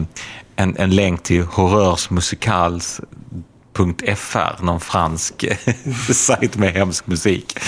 en, 0.59 0.75
en 0.77 0.95
länk 0.95 1.23
till 1.23 1.43
Horreurs 1.43 2.09
Musicals 2.09 3.01
.fr, 4.17 4.63
någon 4.63 4.79
fransk 4.79 5.45
sajt 6.13 6.57
med 6.57 6.73
hemsk 6.73 7.07
musik. 7.07 7.59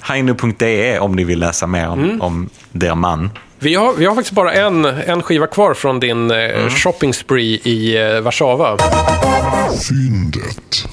Heino.de 0.00 0.98
om 0.98 1.16
ni 1.16 1.24
vill 1.24 1.38
läsa 1.38 1.66
mer 1.66 1.88
om, 1.88 2.20
om 2.22 2.50
der 2.72 2.94
man. 2.94 3.30
Vi 3.58 3.74
har, 3.74 3.92
vi 3.92 4.06
har 4.06 4.14
faktiskt 4.14 4.34
bara 4.34 4.52
en, 4.52 4.84
en 4.84 5.22
skiva 5.22 5.46
kvar 5.46 5.74
från 5.74 6.00
din 6.00 6.30
eh, 6.30 6.68
shopping 6.68 7.14
spree 7.14 7.60
i 7.64 7.96
eh, 7.96 8.20
Warszawa. 8.20 8.76
Fyndet. 9.88 10.88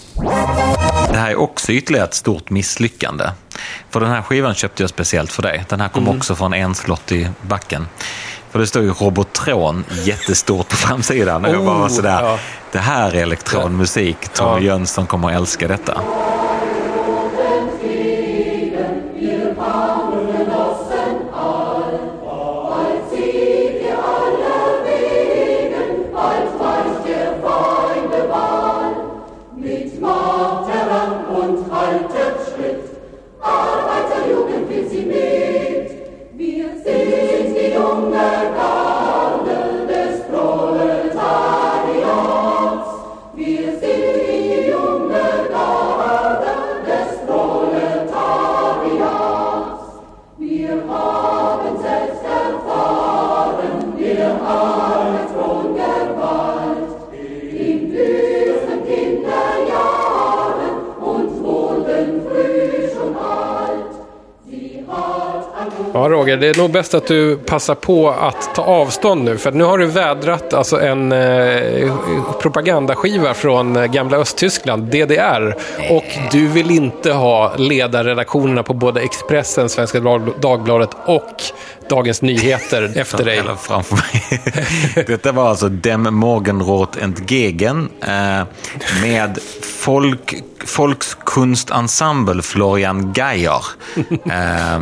Det 1.12 1.18
här 1.18 1.32
är 1.32 1.36
också 1.36 1.72
ytterligare 1.72 2.08
ett 2.08 2.14
stort 2.14 2.50
misslyckande. 2.50 3.26
För 3.90 4.00
den 4.00 4.10
här 4.10 4.22
skivan 4.22 4.56
köpte 4.56 4.84
jag 4.84 4.90
speciellt 4.90 5.32
för 5.32 5.42
dig. 5.44 5.66
Den 5.70 5.82
här 5.82 5.90
kom 5.90 6.08
också 6.08 6.36
från 6.36 6.54
en 6.54 6.76
slott 6.76 7.12
i 7.12 7.30
backen. 7.42 7.88
För 8.56 8.60
det 8.60 8.68
står 8.68 8.84
ju 8.84 8.92
Robotron 8.92 9.84
jättestort 10.04 10.70
på 10.70 10.76
framsidan. 10.76 11.46
Och 11.46 11.52
jag 11.54 11.66
bara 11.66 11.84
Oh, 11.86 11.88
sådär, 11.88 12.24
ja. 12.24 12.40
det 12.72 12.80
här 12.80 13.12
är 13.16 13.22
elektronmusik. 13.22 14.18
Tommy 14.34 14.52
Ja. 14.52 14.60
Jönsson 14.60 15.06
kommer 15.08 15.28
att 15.30 15.34
älska 15.36 15.68
detta. 15.68 16.02
Ja, 65.98 66.10
Roger, 66.10 66.38
det 66.38 66.48
är 66.48 66.58
nog 66.58 66.72
bäst 66.72 66.94
att 66.94 67.08
du 67.08 67.38
passar 67.38 67.76
på 67.76 68.10
att 68.10 68.56
ta 68.56 68.62
avstånd 68.62 69.24
nu. 69.24 69.38
För 69.38 69.52
nu 69.52 69.64
har 69.64 69.78
du 69.78 69.86
vädrat 69.86 70.54
alltså 70.54 70.82
en 70.82 71.12
eh, 71.12 71.96
propagandaskiva 72.42 73.34
från 73.34 73.76
eh, 73.76 73.86
gamla 73.86 74.18
Östtyskland, 74.18 74.84
DDR. 74.84 75.56
Och 75.90 76.06
du 76.32 76.48
vill 76.48 76.72
inte 76.72 77.12
ha 77.14 77.56
ledarredaktionerna 77.58 78.64
på 78.64 78.74
både 78.74 79.02
Expressen, 79.02 79.70
Svenska 79.70 80.00
Dag- 80.00 80.34
Dagbladet 80.42 80.90
och 81.06 81.44
Dagens 81.90 82.22
Nyheter 82.22 82.92
efter 82.96 83.26
dig. 83.26 83.38
Eller 83.38 83.56
framför 83.56 83.96
mig. 83.96 84.42
Detta 85.08 85.32
var 85.32 85.50
alltså 85.50 85.70
Dem 85.70 86.16
Morgenrot 86.16 86.98
entgegen 87.02 87.90
eh, 88.02 88.44
med 89.02 89.40
folk, 89.62 90.36
Volkskunstensemble 90.78 92.42
Florian 92.42 93.14
Geier. 93.14 93.62
Eh, 94.32 94.82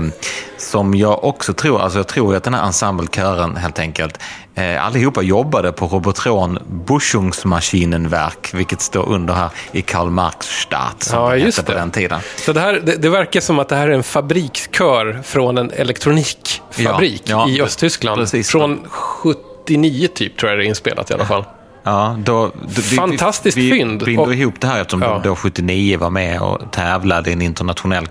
som 0.57 0.95
jag 0.95 1.23
också 1.23 1.53
tror, 1.53 1.81
alltså 1.81 1.99
jag 1.99 2.07
tror 2.07 2.35
att 2.35 2.43
den 2.43 2.53
här 2.53 2.65
ensemblekören 2.65 3.55
helt 3.57 3.79
enkelt, 3.79 4.19
eh, 4.55 4.85
allihopa 4.85 5.21
jobbade 5.21 5.71
på 5.71 5.87
Robotron 5.87 6.59
Buschungsmaschinenwerk, 6.87 8.53
vilket 8.53 8.81
står 8.81 9.09
under 9.09 9.33
här 9.33 9.49
i 9.71 9.81
Karl 9.81 10.09
Marx 10.09 10.45
Stadt, 10.47 11.03
som 11.03 11.19
Ja, 11.19 11.29
det 11.29 11.37
just 11.37 11.57
hette 11.57 11.65
på 11.65 11.73
det. 11.73 11.79
den 11.79 11.91
tiden. 11.91 12.19
Så 12.35 12.53
det, 12.53 12.59
här, 12.59 12.73
det, 12.83 12.95
det 12.95 13.09
verkar 13.09 13.41
som 13.41 13.59
att 13.59 13.69
det 13.69 13.75
här 13.75 13.87
är 13.87 13.91
en 13.93 14.03
fabrikskör 14.03 15.21
från 15.23 15.57
en 15.57 15.71
elektronikfabrik 15.71 17.21
Ja, 17.25 17.45
ja, 17.47 17.49
i 17.49 17.61
Östtyskland. 17.61 18.21
precis. 18.21 18.49
Från 18.49 18.79
79 18.89 20.07
typ 20.13 20.37
tror 20.37 20.49
jag 20.51 20.59
det 20.59 20.65
är 20.65 20.67
inspelat 20.67 21.11
i 21.11 21.13
alla 21.13 21.25
fall. 21.25 21.45
Ja, 21.83 22.15
då, 22.19 22.45
då, 22.45 22.51
vi- 22.65 22.81
Fantastiskt 22.95 23.57
vi, 23.57 23.71
fynd. 23.71 23.99
Vi 23.99 24.05
binder 24.05 24.23
Och- 24.27 24.33
ihop 24.35 24.53
det 24.59 24.67
här 24.67 24.81
eftersom 24.81 25.01
Ja. 25.01 25.21
då 25.23 25.35
79 25.35 25.97
var 25.97 26.09
med 26.09 26.41
och 26.41 26.71
tävlade 26.71 27.29
i 27.29 27.33
en 27.33 27.41
internationell 27.41 28.07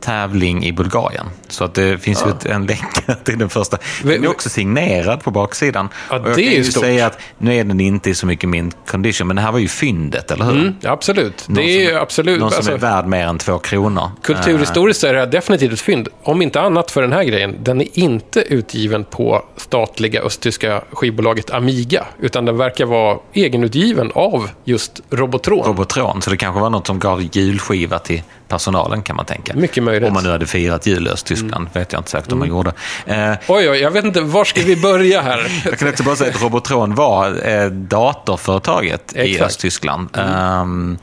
körtävling 0.00 0.64
i 0.64 0.72
Bulgarien. 0.72 1.26
Så 1.48 1.64
att 1.64 1.74
det 1.74 1.98
finns 2.02 2.24
ju 2.26 2.30
ett, 2.30 2.46
en 2.46 2.66
länk 2.66 3.06
till 3.24 3.38
den 3.38 3.48
första. 3.48 3.78
Den 4.02 4.24
är 4.24 4.30
också 4.30 4.48
signerad 4.48 5.22
på 5.22 5.30
baksidan. 5.30 5.88
Ja, 6.10 6.18
Och 6.18 6.28
jag 6.28 6.36
det 6.36 6.42
kan 6.42 6.44
är 6.44 6.56
ju 6.56 6.56
ju 6.56 6.64
stort. 6.64 6.82
säga 6.84 7.06
att 7.06 7.18
nu 7.38 7.54
är 7.54 7.64
den 7.64 7.80
inte 7.80 8.10
i 8.10 8.14
så 8.14 8.26
mycket 8.26 8.48
min 8.48 8.72
condition, 8.86 9.26
men 9.26 9.36
det 9.36 9.42
här 9.42 9.52
var 9.52 9.58
ju 9.58 9.68
fyndet, 9.68 10.30
eller 10.30 10.44
hur? 10.44 10.52
Mm, 10.60 10.74
ja, 10.80 10.90
absolut. 10.90 11.48
Någon 11.48 11.56
det 11.56 11.62
är 11.62 11.84
som- 11.86 11.94
ju 11.94 12.00
absolut... 12.00 12.40
Någon 12.40 12.50
som 12.50 12.56
alltså, 12.56 12.72
är 12.72 12.76
värd 12.78 13.06
mer 13.06 13.26
än 13.26 13.38
två 13.38 13.58
kronor. 13.58 14.10
Kulturhistoriskt 14.22 15.04
är 15.04 15.12
det 15.12 15.18
här 15.18 15.26
definitivt 15.26 15.72
ett 15.72 15.80
fynd. 15.80 16.08
Om 16.22 16.42
inte 16.42 16.60
annat 16.60 16.90
för 16.90 17.02
den 17.02 17.12
här 17.12 17.24
grejen. 17.24 17.56
Den 17.62 17.80
är 17.80 17.88
inte 17.98 18.40
utgiven 18.40 19.04
på 19.04 19.44
statliga 19.56 20.20
östtyska 20.22 20.82
skivbolaget 20.92 21.50
Amiga. 21.50 22.04
Utan 22.20 22.44
den 22.44 22.56
verkar 22.56 22.84
vara 22.86 23.18
egenutgiven 23.32 24.12
av 24.14 24.50
just 24.64 25.00
Robotron. 25.10 25.64
Robotron, 25.66 26.22
så 26.22 26.30
det 26.30 26.36
kanske 26.36 26.60
var 26.60 26.70
något 26.70 26.86
som 26.86 26.98
gav 26.98 27.22
julskiva 27.32 27.98
till 27.98 28.22
personalen 28.48 29.02
kan 29.02 29.16
man 29.16 29.24
tänka. 29.26 29.54
Mycket 29.56 29.82
möjligt. 29.82 30.08
Om 30.08 30.14
man 30.14 30.24
nu 30.24 30.30
hade 30.30 30.46
firat 30.46 30.86
jul 30.86 31.06
i 31.06 31.10
Östtyskland, 31.10 31.68
vet 31.72 31.92
jag 31.92 32.00
inte 32.00 32.10
säkert 32.10 32.32
om 32.32 32.38
man 32.38 32.48
gjorde. 32.48 32.72
Eh, 33.06 33.32
Oj, 33.48 33.70
oj, 33.70 33.78
jag 33.78 33.90
vet 33.90 34.04
inte. 34.04 34.20
Var 34.20 34.44
ska 34.44 34.62
vi 34.62 34.76
börja 34.76 35.20
här? 35.22 35.46
Jag 35.64 35.78
kan 35.78 35.88
också 35.88 36.02
bara 36.02 36.16
säga 36.16 36.30
att 36.34 36.42
Robotron 36.42 36.94
var 36.94 37.48
eh, 37.48 37.66
datorföretaget 37.70 39.12
i 39.16 39.20
Exakt. 39.20 39.46
Östtyskland. 39.50 40.08
ehm, 40.16 40.98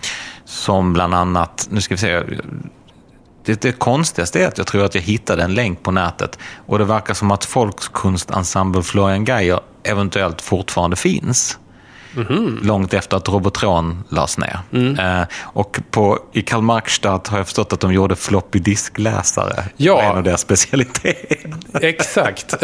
som 0.45 0.93
bland 0.93 1.13
annat, 1.15 1.67
nu 1.71 1.81
ska 1.81 1.93
vi 1.93 1.97
se, 1.97 2.21
det, 3.45 3.61
det 3.61 3.71
konstigaste 3.71 4.43
är 4.43 4.47
att 4.47 4.57
jag 4.57 4.67
tror 4.67 4.85
att 4.85 4.95
jag 4.95 5.01
hittade 5.01 5.43
en 5.43 5.53
länk 5.53 5.83
på 5.83 5.91
nätet 5.91 6.39
och 6.65 6.79
det 6.79 6.85
verkar 6.85 7.13
som 7.13 7.31
att 7.31 7.55
Volkskunstensemble 7.55 8.83
Florian 8.83 9.25
Geier 9.25 9.59
eventuellt 9.83 10.41
fortfarande 10.41 10.95
finns. 10.95 11.59
Mhm. 12.15 12.59
Långt 12.63 12.93
efter 12.93 13.17
att 13.17 13.29
Robotron 13.29 14.03
lades 14.09 14.37
ner. 14.37 14.59
Mm. 14.73 14.99
Eh, 14.99 15.27
och 15.41 15.79
på, 15.91 16.19
i 16.33 16.41
Karl 16.41 16.61
Marx-Stadt 16.61 17.27
har 17.27 17.37
jag 17.37 17.47
förstått 17.47 17.73
att 17.73 17.79
de 17.79 17.93
gjorde 17.93 18.15
floppy 18.15 18.59
diskläsare. 18.59 19.63
Ja. 19.77 20.01
En 20.01 20.17
av 20.17 20.23
deras 20.23 20.41
specialiteter. 20.41 21.37
Exakt. 21.85 22.55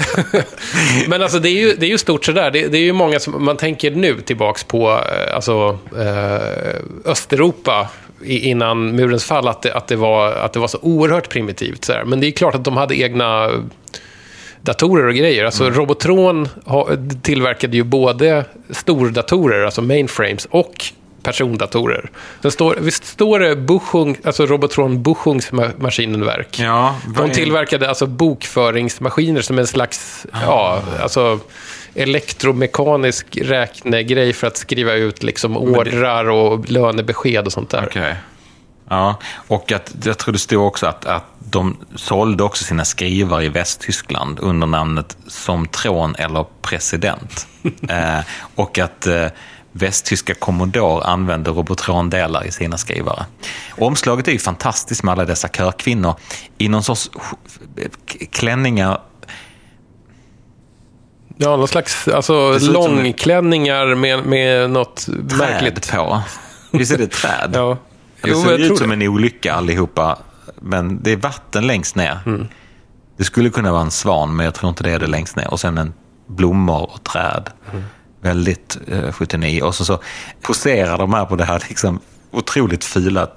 Men 1.08 1.22
alltså 1.22 1.40
det 1.40 1.50
är 1.50 1.62
ju, 1.62 1.76
det 1.76 1.86
är 1.86 1.90
ju 1.90 1.98
stort 1.98 2.26
sådär. 2.26 2.52
Det, 2.52 2.68
det 2.68 2.78
är 2.78 2.82
ju 2.82 2.94
många 2.94 3.20
som, 3.20 3.46
man 3.46 3.58
tänker 3.58 3.92
nu 3.92 4.22
tillbaks 4.22 4.64
på 4.64 4.90
eh, 4.92 5.36
alltså, 5.36 5.78
eh, 5.98 7.12
Östeuropa 7.12 7.88
innan 8.24 8.96
murens 8.96 9.26
fall, 9.26 9.48
att 9.48 9.62
det, 9.62 9.74
att 9.74 9.88
det, 9.88 9.96
var, 9.96 10.32
att 10.32 10.54
det 10.54 10.60
var 10.60 10.68
så 10.68 10.78
oerhört 10.82 11.30
primitivt. 11.30 11.86
Sådär. 11.86 12.04
Men 12.06 12.20
det 12.20 12.28
är 12.28 12.32
klart 12.32 12.56
att 12.56 12.64
de 12.64 12.78
hade 12.78 12.96
egna 12.96 13.50
datorer 14.62 15.08
och 15.08 15.16
grejer. 15.16 15.46
Alltså 15.46 15.70
Robotron 15.70 16.50
ha, 16.66 16.90
tillverkade 17.22 17.78
ju 17.78 17.84
både 17.84 18.46
stordatorer, 18.70 19.66
alltså 19.66 19.82
mainframes, 19.82 20.48
och 20.52 20.86
persondatorer. 21.24 22.10
Sen 22.42 22.52
står, 22.52 22.76
visst 22.80 23.06
står 23.06 23.40
det 23.40 23.56
Buchung, 23.56 24.18
alltså 24.24 24.46
Robotron 24.46 25.04
Buchungsmaschinenwerk? 25.04 26.60
Ja, 26.60 26.96
De 27.18 27.32
tillverkade 27.32 27.90
alltså 27.90 28.06
bokföringsmaskiner 28.06 29.42
som 29.42 29.60
en 29.60 29.68
slags 29.68 30.26
ja, 30.32 30.82
alltså, 31.02 31.40
elektromekanisk 31.96 33.38
räknegrej 33.42 34.34
för 34.34 34.48
att 34.48 34.58
skriva 34.58 34.94
ut 34.94 35.24
liksom 35.24 35.58
ordrar 35.58 36.30
och 36.30 36.70
lönebesked 36.70 37.46
och 37.46 37.54
sånt 37.54 37.70
där. 37.70 37.86
Okej. 37.88 38.16
Ja, 38.92 39.16
och 39.48 39.72
att, 39.72 39.96
jag 40.04 40.18
tror 40.18 40.34
det 40.34 40.40
stod 40.40 40.68
också 40.68 40.86
att, 40.86 41.06
att 41.06 41.24
de 41.40 41.78
sålde 41.96 42.44
också 42.44 42.64
sina 42.64 42.86
skrivare 42.86 43.46
i 43.46 43.50
Västtyskland 43.50 44.40
under 44.40 44.68
namnet 44.68 45.18
som 45.28 45.68
tron 45.68 46.16
eller 46.16 46.46
president. 46.62 47.48
eh, 47.90 48.20
och 48.56 48.80
att 48.80 49.08
eh, 49.08 49.28
västtyska 49.72 50.34
Commodore 50.34 51.04
använde 51.06 51.52
Robotron-delar 51.52 52.46
i 52.46 52.52
sina 52.52 52.78
skrivare. 52.78 53.26
Och 53.72 53.88
omslaget 53.88 54.28
är 54.28 54.32
ju 54.32 54.40
fantastiskt 54.40 55.04
med 55.04 55.12
alla 55.12 55.26
dessa 55.26 55.48
körkvinnor 55.48 56.16
i 56.58 56.68
någon 56.68 56.84
sorts 56.84 57.12
klänningar 58.32 59.02
Ja, 61.38 61.58
någon 61.58 61.68
slags 61.68 62.08
alltså, 62.08 62.60
långklänningar 62.60 63.96
med, 63.96 64.26
med 64.26 64.70
något 64.70 65.06
träd 65.06 65.38
märkligt. 65.38 65.92
på. 65.92 66.22
Visst 66.72 66.92
är 66.92 66.98
det 66.98 67.12
träd? 67.12 67.52
Ja. 67.54 67.78
Det 68.22 68.30
Jo, 68.30 68.42
ser 68.42 68.52
jag 68.52 68.60
ut 68.60 68.78
som 68.78 68.90
det. 68.90 68.94
en 68.96 69.02
olycka 69.02 69.54
allihopa, 69.54 70.18
men 70.62 71.04
det 71.04 71.12
är 71.12 71.16
vatten 71.18 71.68
längst 71.68 71.96
ner. 71.96 72.20
Mm. 72.26 72.48
Det 73.18 73.24
skulle 73.24 73.50
kunna 73.50 73.72
vara 73.72 73.82
en 73.82 73.92
svan, 73.92 74.36
men 74.36 74.44
jag 74.46 74.54
tror 74.56 74.70
inte 74.70 74.84
det 74.84 74.92
är 74.92 75.00
det 75.00 75.08
längst 75.08 75.36
ner. 75.36 75.52
Och 75.52 75.60
sen 75.60 75.78
en 75.78 75.94
blommor 76.28 76.92
och 76.94 77.04
träd. 77.04 77.50
Mm. 77.72 77.84
Väldigt 78.22 78.78
eh, 78.88 79.12
79. 79.12 79.62
Och 79.62 79.76
så, 79.76 79.86
så 79.86 80.00
poserar 80.42 80.98
de 80.98 81.14
här 81.14 81.26
på 81.26 81.36
det 81.36 81.46
här 81.46 81.64
liksom 81.70 82.00
otroligt 82.32 82.84
fula 82.84 83.28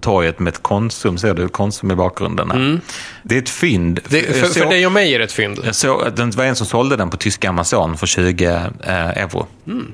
torget 0.00 0.38
med 0.38 0.52
ett 0.54 0.62
Konsum. 0.62 1.18
Ser 1.18 1.34
du 1.34 1.48
Konsum 1.48 1.90
i 1.90 1.94
bakgrunden? 1.94 2.50
Här? 2.50 2.80
Det 3.22 3.34
är 3.34 3.38
ett 3.42 3.48
fynd. 3.50 3.98
Mm. 3.98 4.02
Det, 4.08 4.22
för, 4.34 4.46
för 4.46 4.60
såg- 4.60 4.70
dig 4.70 4.86
och 4.86 4.92
mig 4.92 5.14
är 5.14 5.18
det 5.18 5.24
ett 5.24 5.32
fynd. 5.32 5.60
jag 5.64 5.74
såg 5.74 6.02
att 6.02 6.16
det 6.16 6.36
var 6.36 6.44
en 6.44 6.56
som 6.56 6.66
sålde 6.66 6.96
den 6.96 7.10
på 7.10 7.16
tyska 7.16 7.48
Amazon 7.48 7.96
för 7.96 8.06
20 8.06 8.44
eh, 8.84 9.08
euro. 9.08 9.46
Mm. 9.66 9.92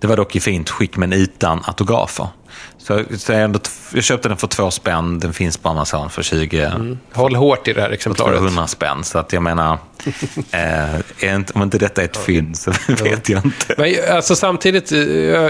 Det 0.00 0.06
var 0.06 0.16
dock 0.16 0.36
i 0.36 0.40
fint 0.40 0.70
skick 0.70 0.96
men 0.96 1.12
utan 1.12 1.60
autografer. 1.64 2.28
Så, 2.78 3.04
jag, 3.28 3.42
ändå, 3.42 3.60
jag 3.94 4.04
köpte 4.04 4.28
den 4.28 4.36
för 4.36 4.46
två 4.46 4.70
spänn. 4.70 5.18
Den 5.18 5.32
finns 5.32 5.56
på 5.56 5.68
Amazon 5.68 6.10
för 6.10 6.22
20, 6.22 6.72
Håll 7.12 7.34
hårt 7.34 7.68
i 7.68 7.72
det 7.72 7.80
här 7.80 7.88
för 7.88 7.94
exemplaret. 7.94 8.38
200 8.38 8.66
spänn. 8.66 9.04
Så 9.04 9.18
att 9.18 9.32
jag 9.32 9.42
menar, 9.42 9.78
eh, 10.50 11.34
inte, 11.34 11.52
om 11.52 11.62
inte 11.62 11.78
detta 11.78 12.00
är 12.00 12.04
ett 12.04 12.16
fynd 12.16 12.56
så 12.56 12.72
vet 13.04 13.28
jag 13.28 13.44
inte. 13.44 13.74
Men 13.78 13.94
alltså, 14.16 14.36
samtidigt, 14.36 14.92
eh, 14.92 14.98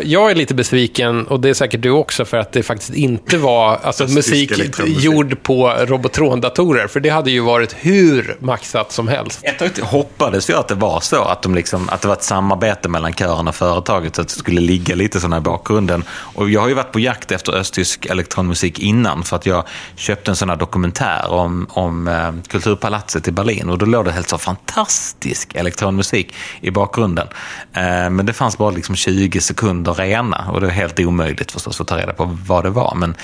jag 0.02 0.30
är 0.30 0.34
lite 0.34 0.55
besviken, 0.55 1.26
och 1.26 1.40
det 1.40 1.48
är 1.48 1.55
säkert 1.55 1.82
du 1.82 1.90
också, 1.90 2.24
för 2.24 2.36
att 2.36 2.52
det 2.52 2.62
faktiskt 2.62 2.94
inte 2.94 3.38
var 3.38 3.78
alltså, 3.82 4.07
musik 4.09 4.52
gjord 4.86 5.42
på 5.42 5.68
Robotron-datorer. 5.68 6.86
För 6.86 7.00
det 7.00 7.09
hade 7.09 7.30
ju 7.30 7.40
varit 7.40 7.76
hur 7.78 8.36
maxat 8.38 8.92
som 8.92 9.09
helst. 9.09 9.40
Ett 9.42 9.59
tag 9.59 9.70
hoppades 9.84 10.48
jag 10.48 10.59
att 10.59 10.68
det 10.68 10.74
var 10.74 11.00
så, 11.00 11.24
att, 11.24 11.42
de 11.42 11.55
liksom, 11.55 11.88
att 11.88 12.00
det 12.00 12.09
var 12.09 12.14
ett 12.14 12.22
samarbete 12.22 12.88
mellan 12.88 13.12
kören 13.12 13.48
och 13.48 13.55
företaget, 13.55 14.16
så 14.16 14.22
att 14.22 14.28
det 14.28 14.34
skulle 14.34 14.61
ligga 14.61 14.94
lite 14.94 15.20
sådana 15.20 15.36
i 15.36 15.40
bakgrunden. 15.40 16.05
Och 16.11 16.50
jag 16.50 16.61
har 16.61 16.68
ju 16.68 16.74
varit 16.74 16.92
på 16.95 17.01
jakt 17.01 17.32
efter 17.32 17.53
östtysk 17.53 18.07
elektronmusik 18.07 18.78
innan, 18.78 19.22
för 19.22 19.36
att 19.36 19.47
jag 19.47 19.64
köpte 19.97 20.30
en 20.30 20.36
sån 20.36 20.49
här 20.51 20.57
dokumentär 20.57 21.30
om, 21.30 21.66
om 21.70 22.09
eh, 22.09 22.32
Kulturpalatset 22.49 23.28
i 23.28 23.32
Berlin. 23.32 23.68
Och 23.70 23.78
då 23.78 23.86
låg 23.86 24.05
det 24.05 24.12
helt 24.12 24.28
så 24.28 24.38
fantastisk 24.38 25.55
elektronmusik 25.55 26.34
i 26.61 26.70
bakgrunden. 26.70 27.26
Eh, 27.72 28.11
men 28.11 28.26
det 28.26 28.32
fanns 28.32 28.59
bara 28.59 28.70
liksom 28.70 28.97
20 28.97 29.40
sekunder 29.40 29.95
rena, 29.95 30.51
och 30.53 30.61
det 30.61 30.66
var 30.66 30.72
helt 30.74 31.01
omöjligt 31.01 31.53
förstås 31.53 31.80
att 31.80 31.86
ta 31.86 31.99
reda 31.99 32.12
på 32.12 32.38
vad 32.47 32.64
det 32.64 32.70
var. 32.70 32.95
Men 32.97 33.14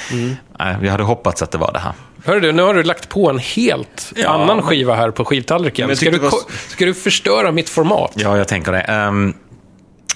eh, 0.61 0.85
jag 0.85 0.91
hade 0.91 1.05
hoppats 1.05 1.43
att 1.43 1.51
det 1.51 1.59
var 1.59 1.73
det 1.73 1.79
här. 1.79 1.93
Hör 2.25 2.41
du, 2.41 2.53
nu 2.53 2.63
har 2.63 2.75
du 2.75 2.83
lagt 2.83 3.09
på 3.09 3.31
en 3.31 3.39
helt 3.39 4.13
Ja, 4.17 4.29
annan 4.29 4.63
skiva 4.63 4.95
här 4.95 5.11
på 5.11 5.25
skivtallriken. 5.25 5.97
Ska 5.97 6.11
du, 6.11 6.19
var 6.19 6.33
ska 6.69 6.85
du 6.85 6.95
förstöra 6.95 7.53
mitt 7.53 7.69
format? 7.69 8.13
Ja, 8.15 8.37
jag 8.37 8.49
tänker 8.49 8.73
det. 8.73 8.81
Ehm, 8.81 9.35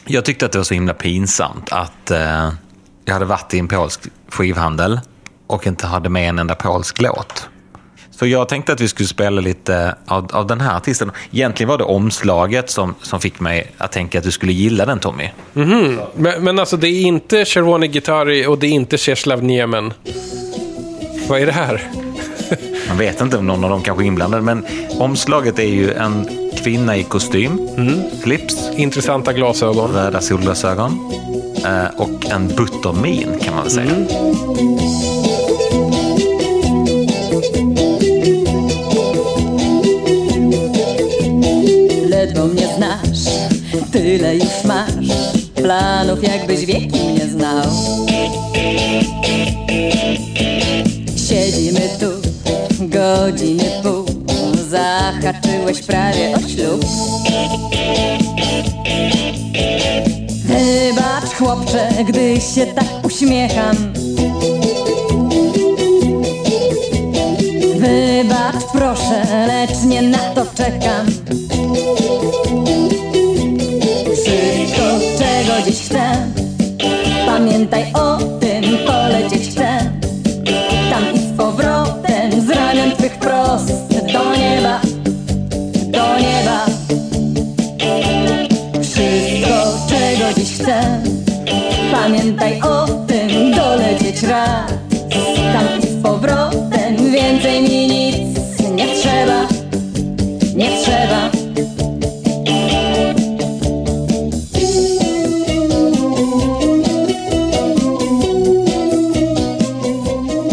jag 0.07 0.25
tyckte 0.25 0.47
att 0.47 0.53
det 0.53 0.59
var 0.59 0.65
så 0.65 0.75
himla 0.75 0.95
pinsamt 0.95 1.73
att 1.73 2.11
eh, 2.11 2.53
jag 3.05 3.13
hade 3.13 3.25
varit 3.25 3.55
i 3.55 3.59
en 3.59 3.69
polsk 3.69 4.01
skivhandel 4.29 5.01
och 5.47 5.67
inte 5.67 5.87
hade 5.87 6.09
med 6.09 6.29
en 6.29 6.39
enda 6.39 6.55
polsk 6.55 7.01
låt. 7.01 7.49
Så 8.11 8.27
jag 8.27 8.49
tänkte 8.49 8.73
att 8.73 8.81
vi 8.81 8.89
skulle 8.89 9.07
spela 9.07 9.41
lite 9.41 9.95
av, 10.07 10.29
av 10.33 10.47
den 10.47 10.61
här 10.61 10.77
artisten. 10.77 11.13
Egentligen 11.31 11.69
var 11.69 11.79
det 11.79 11.85
omslaget 11.85 12.71
som, 12.71 12.95
som 13.03 13.21
fick 13.21 13.41
mig 13.41 13.73
att 13.79 13.93
tänka 13.93 14.19
att 14.19 14.25
du 14.25 14.31
skulle 14.31 14.53
gilla 14.53 14.87
den, 14.87 14.99
Tommy. 14.99 15.29
Men, 16.15 16.45
men 16.45 16.59
alltså, 16.59 16.77
det 16.77 16.89
är 16.89 17.03
inte 17.03 17.45
Cherwony 17.45 17.87
Gitari 17.87 18.47
och 18.47 18.59
det 18.59 18.67
är 18.67 18.71
inte 18.71 18.97
Czeslaw 18.99 19.47
Niemen. 19.47 19.93
Vad 21.29 21.41
är 21.41 21.47
det 21.47 21.53
här? 21.53 21.83
Man 22.89 22.99
vet 22.99 23.21
inte 23.21 23.39
om 23.39 23.47
någon 23.47 23.65
av 23.65 23.71
dem 23.71 23.83
kanske 23.83 24.05
är 24.05 24.07
inblandad, 24.07 24.43
men 24.43 24.67
omslaget 24.99 25.59
är 25.59 25.69
ju 25.69 25.93
en 25.93 26.29
kvinna 26.63 26.97
i 26.97 27.03
kostym, 27.03 27.69
slips, 28.23 28.71
Intressanta 28.77 29.33
glasögon. 29.33 29.93
röda 29.93 30.21
solglasögon 30.21 31.13
Eh, 31.65 31.87
och 31.97 32.31
en 32.31 32.49
butomin 32.49 33.39
kan 33.41 33.55
man 33.55 33.71
säga. 33.71 33.91
Mm. 33.91 34.07
Ledwo 42.11 42.47
mnie 42.47 42.69
znasz, 42.77 43.35
tyle 43.93 44.35
już 44.35 44.65
masz 44.65 45.17
Planów 45.55 46.23
jakbyś 46.23 46.67
wieki 46.67 47.07
nie 47.07 47.27
znał 47.29 47.67
Siedzimy 51.29 51.89
tu 52.01 52.11
godziny 52.81 53.65
pół 53.83 54.07
Zahaczyłeś 54.71 55.83
prawie 55.83 56.35
o 56.37 56.49
ślub 56.49 56.85
Wybacz 60.75 61.35
chłopcze, 61.39 61.89
gdy 62.09 62.41
się 62.41 62.67
tak 62.67 62.85
uśmiecham. 63.05 63.77
Wybacz 67.77 68.65
proszę, 68.73 69.47
lecz 69.47 69.83
nie 69.87 70.03
na 70.03 70.19
to 70.19 70.47
czekam. 70.55 71.07
Pamiętaj 92.39 92.61
o 92.71 92.87
tym, 93.07 93.53
dolecieć 93.53 94.23
raz. 94.23 94.71
Tam 95.53 95.81
i 95.83 95.87
z 95.87 96.03
powrotem, 96.03 97.13
więcej 97.13 97.63
mi 97.63 97.87
nic 97.89 98.17
nie 98.75 98.87
trzeba, 98.87 99.47
nie 100.57 100.71
trzeba. 100.83 101.31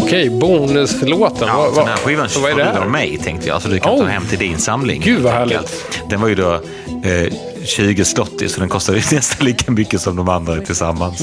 Okej, 0.02 0.30
bonuslåten. 0.30 1.48
Ja, 1.48 1.56
Vad- 1.56 1.74
den 1.74 1.86
här 1.86 1.96
skivan 1.96 2.28
vad 2.42 2.50
är 2.50 2.56
det 2.56 2.64
var 2.64 2.72
här? 2.72 2.80
av 2.80 2.90
mig 2.90 3.18
tänkte 3.18 3.48
jag, 3.48 3.62
så 3.62 3.68
du 3.68 3.78
kan 3.78 3.92
Oh. 3.92 3.98
ta 3.98 4.04
hem 4.06 4.26
till 4.26 4.38
din 4.38 4.58
samling. 4.58 5.00
Gud, 5.04 5.22
vad 5.22 5.34
enkelt. 5.34 5.72
Den 6.10 6.20
var 6.20 6.28
ju 6.28 6.34
då 6.34 6.52
eh, 7.04 7.32
20 7.64 8.04
slotty, 8.42 8.54
så 8.54 8.60
den 8.60 8.68
kostade 8.68 8.98
nästan 9.12 9.46
lika 9.46 9.70
mycket 9.70 10.00
som 10.00 10.16
de 10.16 10.28
andra 10.28 10.60
tillsammans. 10.60 11.20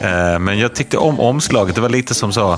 Eh, 0.00 0.38
men 0.38 0.58
jag 0.58 0.74
tyckte 0.74 0.98
om 0.98 1.20
omslaget. 1.20 1.74
Det 1.74 1.80
var 1.80 1.88
lite 1.88 2.14
som 2.14 2.32
så, 2.32 2.52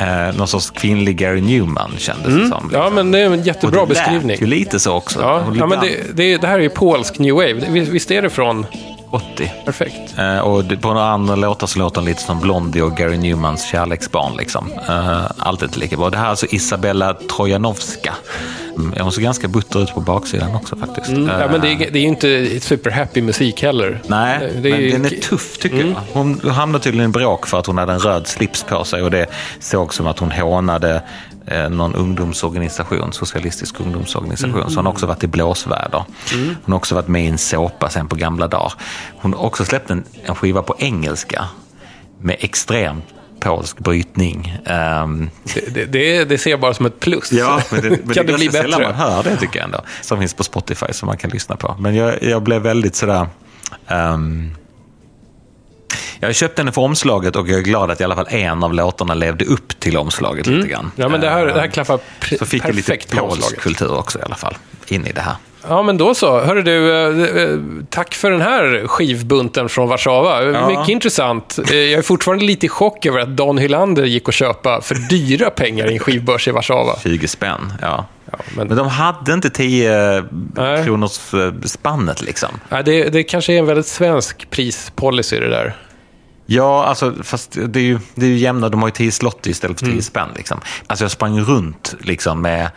eh, 0.00 0.36
någon 0.36 0.48
sorts 0.48 0.70
kvinnlig 0.70 1.16
Gary 1.16 1.40
Newman 1.40 1.90
kändes 1.98 2.26
det 2.26 2.48
som. 2.48 2.64
Mm. 2.64 2.70
Ja, 2.72 2.90
men 2.90 3.10
det 3.10 3.18
är 3.18 3.26
en 3.26 3.42
jättebra 3.42 3.80
Och 3.80 3.88
det 3.88 3.94
beskrivning. 3.94 4.28
lät 4.28 4.42
ju 4.42 4.46
lite 4.46 4.80
så 4.80 4.92
också. 4.92 5.20
Ja, 5.20 5.42
ja 5.58 5.66
men 5.66 5.80
det, 5.80 6.16
det, 6.16 6.36
det 6.36 6.46
här 6.46 6.58
är 6.58 6.62
ju 6.62 6.70
polsk 6.70 7.18
new 7.18 7.34
wave. 7.34 7.54
Visst 7.68 8.10
är 8.10 8.22
det 8.22 8.30
från... 8.30 8.66
80. 9.10 9.52
Perfekt. 9.64 10.18
Eh, 10.18 10.38
och 10.38 10.64
på 10.80 10.92
några 10.92 11.08
andra 11.08 11.36
låtar 11.36 11.66
så 11.66 11.78
låter 11.78 12.00
den 12.00 12.04
lite 12.04 12.22
som 12.22 12.40
Blondie 12.40 12.82
och 12.82 12.96
Gary 12.96 13.16
Newmans 13.16 13.64
kärleksbarn. 13.64 14.36
Liksom. 14.36 14.72
Eh, 14.88 15.24
alltid 15.38 15.76
lika 15.76 15.96
bra. 15.96 16.10
Det 16.10 16.16
här 16.16 16.24
är 16.24 16.30
alltså 16.30 16.46
Isabella 16.46 17.14
Trojanovska. 17.14 18.14
Mm, 18.76 18.94
hon 19.00 19.12
ser 19.12 19.22
ganska 19.22 19.48
butter 19.48 19.82
ut 19.82 19.94
på 19.94 20.00
baksidan 20.00 20.54
också 20.54 20.76
faktiskt. 20.76 21.08
Mm, 21.08 21.28
ja, 21.28 21.42
Eh, 21.44 21.50
men 21.50 21.60
det 21.60 21.68
är, 21.72 21.90
det 21.90 21.98
är 21.98 22.02
inte 22.04 22.60
superhappy 22.60 23.22
musik 23.22 23.62
heller. 23.62 24.02
Nej, 24.06 24.38
Det- 24.40 24.50
men 24.54 24.62
det 24.62 24.70
är 24.70 24.76
ju- 24.76 24.88
Mm. 24.90 25.02
den 25.02 25.12
är 25.12 25.20
tuff 25.20 25.58
tycker 25.58 25.76
jag. 25.78 25.94
Hon 26.12 26.40
hamnade 26.50 26.84
tydligen 26.84 27.10
i 27.10 27.12
bråk 27.12 27.46
för 27.46 27.58
att 27.58 27.66
hon 27.66 27.78
hade 27.78 27.92
en 27.92 27.98
röd 27.98 28.26
slips 28.26 28.62
på 28.62 28.84
sig 28.84 29.02
och 29.02 29.10
det 29.10 29.26
såg 29.60 29.94
som 29.94 30.06
att 30.06 30.18
hon 30.18 30.30
hånade 30.30 31.02
eh, 31.46 31.68
någon 31.70 31.94
ungdomsorganisation, 31.94 33.12
socialistisk 33.12 33.80
ungdomsorganisation. 33.80 34.54
Mm. 34.54 34.70
Så 34.70 34.76
hon 34.76 34.86
har 34.86 34.92
också 34.92 35.06
varit 35.06 35.24
i 35.24 35.26
blåsväder. 35.26 36.04
Hon 36.64 36.72
har 36.72 36.76
också 36.76 36.94
varit 36.94 37.08
med 37.08 37.24
i 37.24 37.28
en 37.28 37.38
såpa 37.38 37.88
sen 37.90 38.08
på 38.08 38.16
gamla 38.16 38.46
dagar. 38.48 38.72
Hon 39.16 39.32
har 39.34 39.40
också 39.44 39.64
släppt 39.64 39.90
en, 39.90 40.04
en 40.24 40.34
skiva 40.34 40.62
på 40.62 40.74
engelska 40.78 41.44
med 42.20 42.36
extrem 42.40 43.02
polsk 43.44 43.78
brytning. 43.78 44.58
Ehm, 44.66 45.30
Det, 45.54 45.74
det, 45.74 45.84
det, 45.84 46.24
det 46.24 46.38
ser 46.38 46.50
jag 46.50 46.60
bara 46.60 46.74
som 46.74 46.86
ett 46.86 47.00
plus. 47.00 47.32
Ja, 47.32 47.60
men 47.70 47.82
det, 47.82 47.90
men 47.90 47.98
kan 48.14 48.26
det 48.26 48.32
det, 48.32 48.32
är 48.32 48.38
bli 48.38 48.48
bättre? 48.48 48.82
man 48.82 48.94
hör 48.94 49.22
det 49.22 49.36
tycker 49.36 49.58
jag 49.58 49.64
ändå. 49.64 49.80
Som 50.02 50.18
finns 50.18 50.34
på 50.34 50.44
Spotify 50.44 50.86
som 50.92 51.06
man 51.06 51.16
kan 51.16 51.30
lyssna 51.30 51.56
på. 51.56 51.76
Men 51.78 51.94
jag, 51.94 52.22
jag 52.22 52.42
blev 52.42 52.62
väldigt 52.62 52.96
sådär... 52.96 53.26
ehm, 53.88 54.50
jag 56.20 56.34
köpte 56.34 56.62
henne 56.62 56.72
för 56.72 56.82
omslaget 56.82 57.36
och 57.36 57.48
jag 57.48 57.58
är 57.58 57.62
glad 57.62 57.90
att 57.90 58.00
i 58.00 58.04
alla 58.04 58.14
fall 58.14 58.26
en 58.30 58.62
av 58.64 58.74
låtarna 58.74 59.14
levde 59.14 59.44
upp 59.44 59.80
till 59.80 59.96
omslaget 59.96 60.46
lite 60.46 60.68
grann. 60.68 60.80
Mm. 60.80 60.92
Ja, 60.96 61.08
men 61.08 61.20
det 61.20 61.30
här, 61.30 61.46
det 61.46 61.52
här 61.52 61.64
Ehm, 61.64 61.70
klaffar 61.70 62.00
Så 62.38 62.46
fick 62.46 62.64
jag 62.64 62.74
lite 62.74 62.98
polsk 63.16 63.58
kultur 63.60 63.92
också 63.98 64.18
i 64.18 64.22
alla 64.22 64.34
fall 64.34 64.56
in 64.86 65.06
i 65.06 65.12
det 65.12 65.20
här. 65.20 65.36
Ja, 65.68 65.82
men 65.82 65.96
då 65.96 66.14
så. 66.14 66.40
Hörru 66.40 66.62
du, 66.62 66.92
eh, 66.92 67.42
eh, 67.42 67.58
tack 67.90 68.14
för 68.14 68.30
den 68.30 68.40
här 68.40 68.86
skivbunten 68.86 69.68
från 69.68 69.88
Warszawa. 69.88 70.42
Ja. 70.44 70.68
Mycket 70.68 70.88
intressant. 70.88 71.58
Eh, 71.70 71.76
Jag 71.76 71.98
är 71.98 72.02
fortfarande 72.02 72.44
lite 72.44 72.66
i 72.66 72.68
chock 72.68 73.06
över 73.06 73.18
att 73.20 73.28
Don 73.36 73.58
Hylander 73.58 74.04
gick 74.04 74.28
och 74.28 74.34
köpa 74.34 74.80
för 74.80 74.94
dyra 74.94 75.50
pengar 75.50 75.90
i 75.90 75.92
en 75.92 75.98
skivbörs 75.98 76.48
i 76.48 76.50
Warszawa. 76.50 76.96
20 77.02 77.28
spänn, 77.28 77.72
ja. 77.82 78.06
men- 78.56 78.66
men... 78.68 78.76
de 78.76 78.88
hade 78.88 79.32
inte 79.32 79.50
10 79.50 80.24
Nej. 80.56 80.84
kronors 80.84 81.20
spannet 81.64 82.22
liksom. 82.22 82.48
Ja, 82.68 82.82
det, 82.82 83.04
det 83.08 83.22
kanske 83.22 83.52
är 83.52 83.58
en 83.58 83.66
väldigt 83.66 83.86
svensk 83.86 84.50
prispolicy 84.50 85.40
det 85.40 85.50
där. 85.50 85.76
Ja, 86.46 86.84
alltså, 86.84 87.14
fast 87.22 87.58
det 87.68 87.78
är 87.80 87.84
ju, 87.84 87.98
det 88.14 88.26
är 88.26 88.30
ju 88.30 88.36
jämna. 88.36 88.68
De 88.68 88.80
har 88.82 88.88
ju 88.88 88.92
10 88.92 89.12
slott 89.12 89.46
istället 89.46 89.80
för 89.80 89.86
10 89.86 90.02
spänn. 90.02 90.28
Liksom. 90.36 90.60
Alltså 90.86 91.04
jag 91.04 91.10
sprang 91.10 91.40
runt 91.40 91.94
liksom, 92.00 92.40
med 92.42 92.70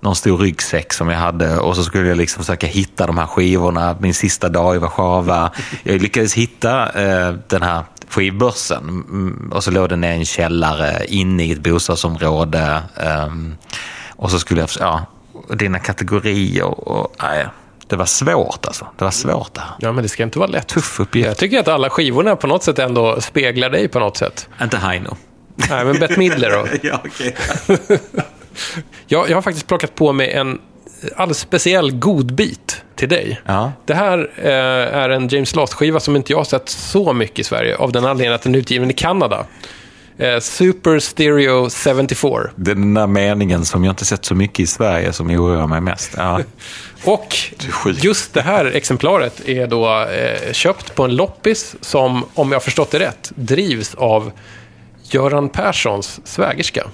någon 0.00 0.16
stor 0.16 0.38
ryggsäck 0.38 0.92
som 0.92 1.08
jag 1.08 1.18
hade 1.18 1.58
och 1.58 1.76
så 1.76 1.84
skulle 1.84 2.08
jag 2.08 2.16
liksom 2.16 2.44
försöka 2.44 2.66
hitta 2.66 3.06
de 3.06 3.18
här 3.18 3.26
skivorna 3.26 3.96
min 4.00 4.14
sista 4.14 4.48
dag 4.48 4.76
i 4.76 4.78
Warszawa. 4.78 5.50
Jag 5.82 6.02
lyckades 6.02 6.34
hitta 6.34 7.02
eh, 7.02 7.34
den 7.48 7.62
här 7.62 7.82
skivbörsen 8.08 8.78
mm, 8.88 9.52
och 9.54 9.64
så 9.64 9.70
låg 9.70 9.88
den 9.88 10.04
i 10.04 10.06
en 10.06 10.24
källare 10.24 11.06
inne 11.06 11.44
i 11.44 11.52
ett 11.52 11.60
bostadsområde. 11.60 12.82
ehm, 12.96 13.56
och 14.16 14.30
så 14.30 14.38
skulle 14.38 14.60
jag, 14.60 14.70
ja, 14.80 15.06
dina 15.54 15.78
kategorier 15.78 16.88
och, 16.88 17.16
nej, 17.22 17.46
det 17.86 17.96
var 17.96 18.06
svårt 18.06 18.66
alltså. 18.66 18.86
Det 18.98 19.04
var 19.04 19.10
svårt 19.10 19.54
det 19.54 19.60
här. 19.60 19.70
Ja, 19.78 19.92
men 19.92 20.02
det 20.02 20.08
ska 20.08 20.22
inte 20.22 20.38
vara 20.38 20.50
lätt. 20.50 20.68
Tuff 20.68 21.00
uppgift. 21.00 21.26
Jag 21.26 21.36
tycker 21.36 21.60
att 21.60 21.68
alla 21.68 21.90
skivorna 21.90 22.36
på 22.36 22.46
något 22.46 22.62
sätt 22.62 22.78
ändå 22.78 23.20
speglar 23.20 23.70
dig 23.70 23.88
på 23.88 23.98
något 23.98 24.16
sätt. 24.16 24.48
Inte 24.62 24.76
Heino. 24.76 25.16
Nej, 25.54 25.84
men 25.84 25.98
Bette 25.98 26.18
Midler 26.18 26.50
då? 26.50 26.66
ja, 26.88 27.00
okej. 27.04 27.36
Jag, 29.06 29.30
jag 29.30 29.36
har 29.36 29.42
faktiskt 29.42 29.66
plockat 29.66 29.94
på 29.94 30.12
mig 30.12 30.32
en 30.32 30.58
alldeles 31.16 31.38
speciell 31.38 31.92
godbit 31.92 32.82
till 32.96 33.08
dig. 33.08 33.40
Ja. 33.46 33.72
Det 33.86 33.94
här 33.94 34.30
eh, 34.36 34.98
är 34.98 35.10
en 35.10 35.28
James 35.28 35.54
Last-skiva 35.54 36.00
som 36.00 36.16
inte 36.16 36.32
jag 36.32 36.38
har 36.38 36.44
sett 36.44 36.68
så 36.68 37.12
mycket 37.12 37.38
i 37.38 37.44
Sverige, 37.44 37.76
av 37.76 37.92
den 37.92 38.04
anledningen 38.04 38.34
att 38.34 38.42
den 38.42 38.54
är 38.54 38.58
utgiven 38.58 38.90
i 38.90 38.92
Kanada. 38.92 39.46
Eh, 40.18 40.40
Super 40.40 40.98
Stereo 40.98 41.70
74. 41.70 42.50
Det 42.56 42.70
är 42.70 42.74
den 42.74 42.94
där 42.94 43.06
meningen 43.06 43.64
som 43.64 43.84
jag 43.84 43.92
inte 43.92 44.04
sett 44.04 44.24
så 44.24 44.34
mycket 44.34 44.60
i 44.60 44.66
Sverige 44.66 45.12
som 45.12 45.30
oroar 45.30 45.66
mig 45.66 45.80
mest. 45.80 46.14
Ja. 46.16 46.40
Och 47.04 47.36
just 48.02 48.34
det 48.34 48.42
här 48.42 48.64
exemplaret 48.64 49.48
är 49.48 49.66
då 49.66 50.04
eh, 50.04 50.52
köpt 50.52 50.94
på 50.94 51.04
en 51.04 51.16
loppis 51.16 51.76
som, 51.80 52.24
om 52.34 52.52
jag 52.52 52.56
har 52.56 52.60
förstått 52.60 52.90
det 52.90 52.98
rätt, 52.98 53.32
drivs 53.34 53.94
av 53.94 54.32
Göran 55.02 55.48
Perssons 55.48 56.20
svägerska 56.24 56.86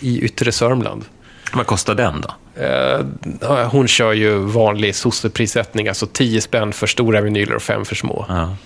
i 0.00 0.20
yttre 0.20 0.52
Sörmland. 0.52 1.04
Vad 1.52 1.66
kostar 1.66 1.94
den 1.94 2.20
då? 2.20 2.34
Eh, 2.62 3.68
hon 3.70 3.88
kör 3.88 4.12
ju 4.12 4.38
vanlig 4.38 4.94
sosseprissättning, 4.94 5.88
alltså 5.88 6.06
10 6.06 6.40
spänn 6.40 6.72
för 6.72 6.86
stora 6.86 7.20
vinyler 7.20 7.54
och 7.54 7.62
5 7.62 7.84
för 7.84 7.94
små. 7.94 8.26
Ja. 8.28 8.56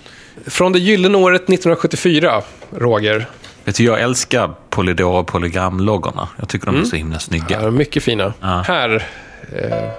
Från 0.45 0.71
det 0.71 0.79
gyllene 0.79 1.17
året 1.17 1.41
1974, 1.41 2.41
Roger. 2.71 3.25
Vet 3.63 3.75
du, 3.75 3.83
jag 3.83 4.01
älskar 4.01 4.53
Polydor 4.69 5.13
och 5.15 5.27
Polygramloggorna. 5.27 6.29
Jag 6.39 6.49
tycker 6.49 6.65
de 6.65 6.81
är 6.81 6.83
så 6.83 6.95
himla 6.95 7.19
snygga. 7.19 7.61
Ja, 7.61 7.71
mycket 7.71 8.03
fina. 8.03 8.33
Ja. 8.41 8.63
Här 8.67 9.07
eh, 9.55 9.89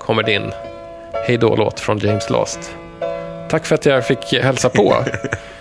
kommer 0.00 0.22
din 0.22 0.52
Hej 1.26 1.38
då-låt 1.38 1.80
från 1.80 1.98
James 1.98 2.30
Last. 2.30 2.74
Tack 3.50 3.66
för 3.66 3.74
att 3.74 3.86
jag 3.86 4.06
fick 4.06 4.32
hälsa 4.32 4.68
på. 4.68 5.04